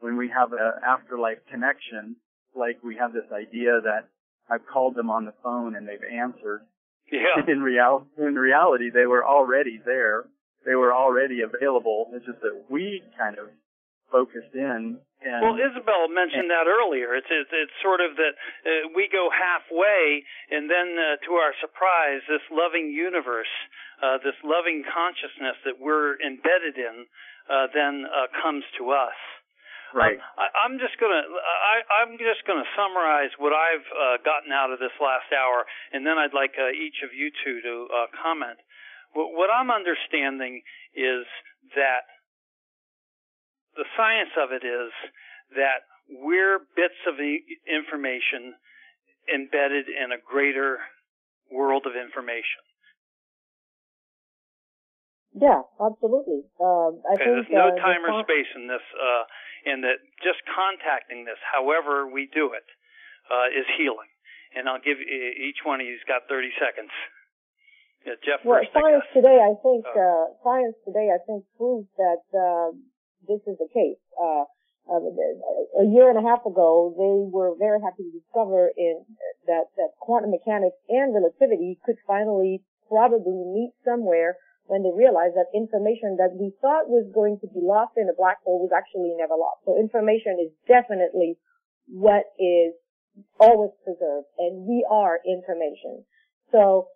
when 0.00 0.16
we 0.16 0.28
have 0.28 0.52
an 0.52 0.58
afterlife 0.86 1.38
connection, 1.50 2.16
like 2.54 2.82
we 2.82 2.96
have 2.96 3.12
this 3.12 3.30
idea 3.32 3.80
that 3.82 4.08
I've 4.50 4.66
called 4.66 4.96
them 4.96 5.10
on 5.10 5.24
the 5.24 5.34
phone 5.42 5.76
and 5.76 5.88
they've 5.88 5.98
answered. 6.12 6.62
Yeah. 7.10 7.42
In 7.48 7.60
real 7.62 8.06
in 8.18 8.34
reality, 8.34 8.90
they 8.90 9.06
were 9.06 9.26
already 9.26 9.80
there. 9.84 10.24
They 10.64 10.74
were 10.74 10.92
already 10.92 11.40
available. 11.42 12.06
It's 12.12 12.26
just 12.26 12.40
that 12.42 12.64
we 12.68 13.02
kind 13.18 13.38
of 13.38 13.46
focused 14.10 14.54
in. 14.54 14.98
And, 15.20 15.40
well, 15.44 15.56
Isabel 15.56 16.08
mentioned 16.08 16.48
that 16.48 16.64
earlier. 16.64 17.12
It's 17.12 17.28
it's, 17.28 17.52
it's 17.52 17.76
sort 17.84 18.00
of 18.00 18.16
that 18.16 18.34
uh, 18.64 18.70
we 18.96 19.08
go 19.12 19.28
halfway, 19.28 20.24
and 20.50 20.68
then 20.68 20.96
uh, 20.96 21.20
to 21.28 21.30
our 21.36 21.52
surprise, 21.60 22.24
this 22.24 22.44
loving 22.48 22.88
universe, 22.88 23.52
uh, 24.00 24.16
this 24.24 24.36
loving 24.40 24.80
consciousness 24.88 25.60
that 25.68 25.76
we're 25.76 26.16
embedded 26.24 26.80
in, 26.80 27.04
uh, 27.52 27.68
then 27.76 28.08
uh, 28.08 28.32
comes 28.40 28.64
to 28.80 28.96
us. 28.96 29.18
Right. 29.92 30.16
Um, 30.16 30.40
I, 30.40 30.46
I'm 30.64 30.76
just 30.80 30.96
gonna 30.96 31.20
I, 31.20 31.76
I'm 32.00 32.16
just 32.16 32.46
gonna 32.46 32.66
summarize 32.72 33.34
what 33.36 33.52
I've 33.52 33.88
uh, 33.92 34.16
gotten 34.24 34.54
out 34.54 34.72
of 34.72 34.78
this 34.78 34.94
last 35.02 35.28
hour, 35.34 35.66
and 35.92 36.06
then 36.06 36.16
I'd 36.16 36.32
like 36.32 36.54
uh, 36.56 36.70
each 36.72 37.02
of 37.04 37.12
you 37.12 37.28
two 37.44 37.60
to 37.60 37.74
uh, 37.90 38.06
comment. 38.22 38.56
What, 39.12 39.34
what 39.34 39.50
I'm 39.50 39.68
understanding 39.68 40.62
is 40.94 41.26
that 41.74 42.06
the 43.76 43.86
science 43.96 44.34
of 44.38 44.52
it 44.52 44.66
is 44.66 44.92
that 45.54 45.86
we're 46.10 46.58
bits 46.74 46.98
of 47.06 47.14
information 47.66 48.54
embedded 49.30 49.86
in 49.86 50.10
a 50.10 50.18
greater 50.18 50.78
world 51.50 51.86
of 51.86 51.94
information. 51.94 52.62
Yeah, 55.34 55.62
absolutely. 55.78 56.42
Uh, 56.58 56.98
I 57.06 57.14
okay, 57.14 57.22
think 57.22 57.46
there's 57.46 57.54
no 57.54 57.70
uh, 57.70 57.78
time 57.78 58.02
or 58.02 58.10
space 58.26 58.50
in 58.58 58.66
this, 58.66 58.82
uh, 58.98 59.22
and 59.70 59.86
that 59.86 60.02
just 60.26 60.42
contacting 60.50 61.22
this, 61.22 61.38
however 61.46 62.10
we 62.10 62.26
do 62.34 62.50
it, 62.50 62.66
uh, 63.30 63.46
is 63.54 63.66
healing. 63.78 64.10
And 64.50 64.66
I'll 64.66 64.82
give 64.82 64.98
each 64.98 65.62
one 65.62 65.78
of 65.78 65.86
you's 65.86 66.02
got 66.10 66.26
30 66.26 66.50
seconds. 66.58 66.90
Yeah, 68.02 68.18
Jeff. 68.26 68.42
Well, 68.42 68.58
first, 68.58 68.74
science 68.74 69.06
today, 69.14 69.38
I 69.38 69.54
think, 69.62 69.86
oh. 69.86 69.94
uh, 69.94 70.24
science 70.42 70.74
today, 70.82 71.14
I 71.14 71.22
think 71.22 71.46
proves 71.54 71.86
that 71.94 72.26
uh, 72.34 72.74
this 73.26 73.40
is 73.46 73.56
the 73.58 73.68
case. 73.72 74.00
Uh, 74.20 74.44
uh, 74.90 74.98
a 74.98 75.86
year 75.86 76.10
and 76.10 76.18
a 76.18 76.26
half 76.26 76.44
ago, 76.46 76.90
they 76.98 77.30
were 77.30 77.54
very 77.58 77.80
happy 77.80 78.02
to 78.02 78.18
discover 78.18 78.70
in 78.76 79.04
that, 79.46 79.70
that 79.76 79.94
quantum 80.00 80.30
mechanics 80.30 80.76
and 80.88 81.14
relativity 81.14 81.78
could 81.84 81.96
finally 82.06 82.62
probably 82.88 83.44
meet 83.54 83.70
somewhere 83.84 84.36
when 84.66 84.82
they 84.82 84.90
realized 84.94 85.34
that 85.34 85.50
information 85.54 86.16
that 86.18 86.34
we 86.34 86.50
thought 86.60 86.90
was 86.90 87.06
going 87.14 87.38
to 87.38 87.46
be 87.54 87.62
lost 87.62 87.94
in 87.96 88.08
a 88.08 88.14
black 88.14 88.42
hole 88.42 88.62
was 88.62 88.74
actually 88.74 89.14
never 89.14 89.34
lost. 89.34 89.62
So 89.66 89.78
information 89.78 90.38
is 90.42 90.50
definitely 90.66 91.38
what 91.86 92.30
is 92.38 92.74
always 93.38 93.70
preserved, 93.82 94.26
and 94.38 94.66
we 94.66 94.86
are 94.88 95.18
information. 95.26 96.04
So, 96.52 96.88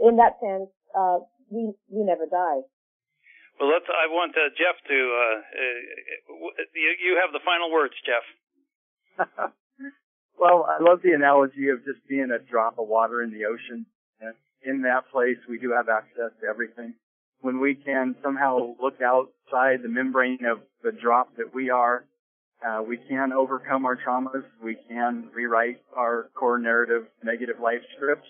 in 0.00 0.16
that 0.16 0.40
sense, 0.40 0.70
uh, 0.96 1.18
we 1.50 1.72
we 1.88 2.04
never 2.04 2.26
die. 2.26 2.60
Well, 3.58 3.70
let's. 3.72 3.86
I 3.88 4.06
want 4.12 4.32
uh, 4.36 4.52
Jeff 4.52 4.76
to. 4.88 4.94
Uh, 4.94 5.38
uh, 5.40 6.64
you, 6.74 6.90
you 7.00 7.20
have 7.22 7.32
the 7.32 7.40
final 7.44 7.70
words, 7.72 7.94
Jeff. 8.04 8.26
well, 10.38 10.66
I 10.68 10.82
love 10.82 11.00
the 11.02 11.12
analogy 11.12 11.68
of 11.68 11.84
just 11.84 12.06
being 12.08 12.30
a 12.30 12.38
drop 12.38 12.78
of 12.78 12.88
water 12.88 13.22
in 13.22 13.32
the 13.32 13.46
ocean. 13.46 13.86
And 14.20 14.34
in 14.62 14.82
that 14.82 15.10
place, 15.10 15.38
we 15.48 15.58
do 15.58 15.72
have 15.72 15.88
access 15.88 16.32
to 16.40 16.46
everything. 16.48 16.94
When 17.40 17.60
we 17.60 17.74
can 17.74 18.16
somehow 18.22 18.74
look 18.80 19.00
outside 19.00 19.82
the 19.82 19.88
membrane 19.88 20.44
of 20.44 20.60
the 20.82 20.92
drop 20.92 21.36
that 21.36 21.54
we 21.54 21.70
are, 21.70 22.04
uh, 22.66 22.82
we 22.82 22.98
can 23.08 23.32
overcome 23.32 23.84
our 23.84 23.96
traumas. 23.96 24.44
We 24.62 24.76
can 24.88 25.28
rewrite 25.34 25.80
our 25.94 26.28
core 26.34 26.58
narrative 26.58 27.04
negative 27.22 27.56
life 27.62 27.82
scripts, 27.96 28.28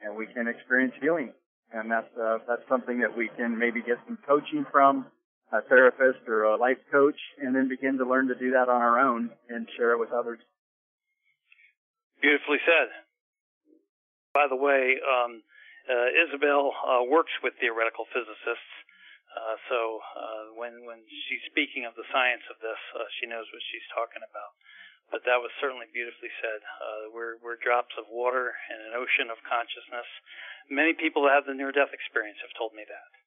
and 0.00 0.16
we 0.16 0.26
can 0.26 0.48
experience 0.48 0.94
healing. 1.00 1.32
And 1.72 1.90
that's 1.90 2.12
uh, 2.20 2.38
that's 2.46 2.62
something 2.68 3.00
that 3.00 3.16
we 3.16 3.30
can 3.36 3.56
maybe 3.56 3.80
get 3.80 3.96
some 4.06 4.18
coaching 4.28 4.66
from 4.70 5.06
a 5.52 5.60
therapist 5.68 6.28
or 6.28 6.44
a 6.44 6.56
life 6.56 6.80
coach, 6.90 7.16
and 7.40 7.54
then 7.54 7.68
begin 7.68 7.96
to 7.98 8.04
learn 8.08 8.28
to 8.28 8.36
do 8.36 8.52
that 8.52 8.68
on 8.68 8.80
our 8.80 9.00
own 9.00 9.28
and 9.48 9.68
share 9.76 9.92
it 9.92 10.00
with 10.00 10.12
others. 10.12 10.40
Beautifully 12.20 12.60
said. 12.64 12.88
By 14.32 14.48
the 14.48 14.56
way, 14.56 14.96
um, 15.04 15.44
uh, 15.84 16.08
Isabel 16.28 16.72
uh, 16.72 17.04
works 17.04 17.32
with 17.44 17.52
theoretical 17.60 18.08
physicists, 18.12 18.72
uh, 19.32 19.56
so 19.68 20.00
uh, 20.00 20.44
when 20.56 20.84
when 20.84 21.00
she's 21.08 21.44
speaking 21.48 21.84
of 21.88 21.96
the 21.96 22.04
science 22.12 22.44
of 22.52 22.60
this, 22.60 22.80
uh, 22.96 23.04
she 23.20 23.28
knows 23.28 23.48
what 23.48 23.64
she's 23.72 23.88
talking 23.92 24.24
about. 24.24 24.52
But 25.12 25.28
that 25.28 25.44
was 25.44 25.52
certainly 25.60 25.86
beautifully 25.92 26.32
said. 26.40 26.64
Uh, 26.64 27.12
we're 27.12 27.36
we're 27.44 27.60
drops 27.60 27.92
of 28.00 28.08
water 28.08 28.56
in 28.72 28.78
an 28.80 28.96
ocean 28.96 29.28
of 29.28 29.36
consciousness. 29.44 30.08
Many 30.72 30.96
people 30.96 31.28
that 31.28 31.36
have 31.36 31.44
the 31.44 31.52
near-death 31.52 31.92
experience 31.92 32.40
have 32.40 32.56
told 32.56 32.72
me 32.72 32.88
that. 32.88 33.21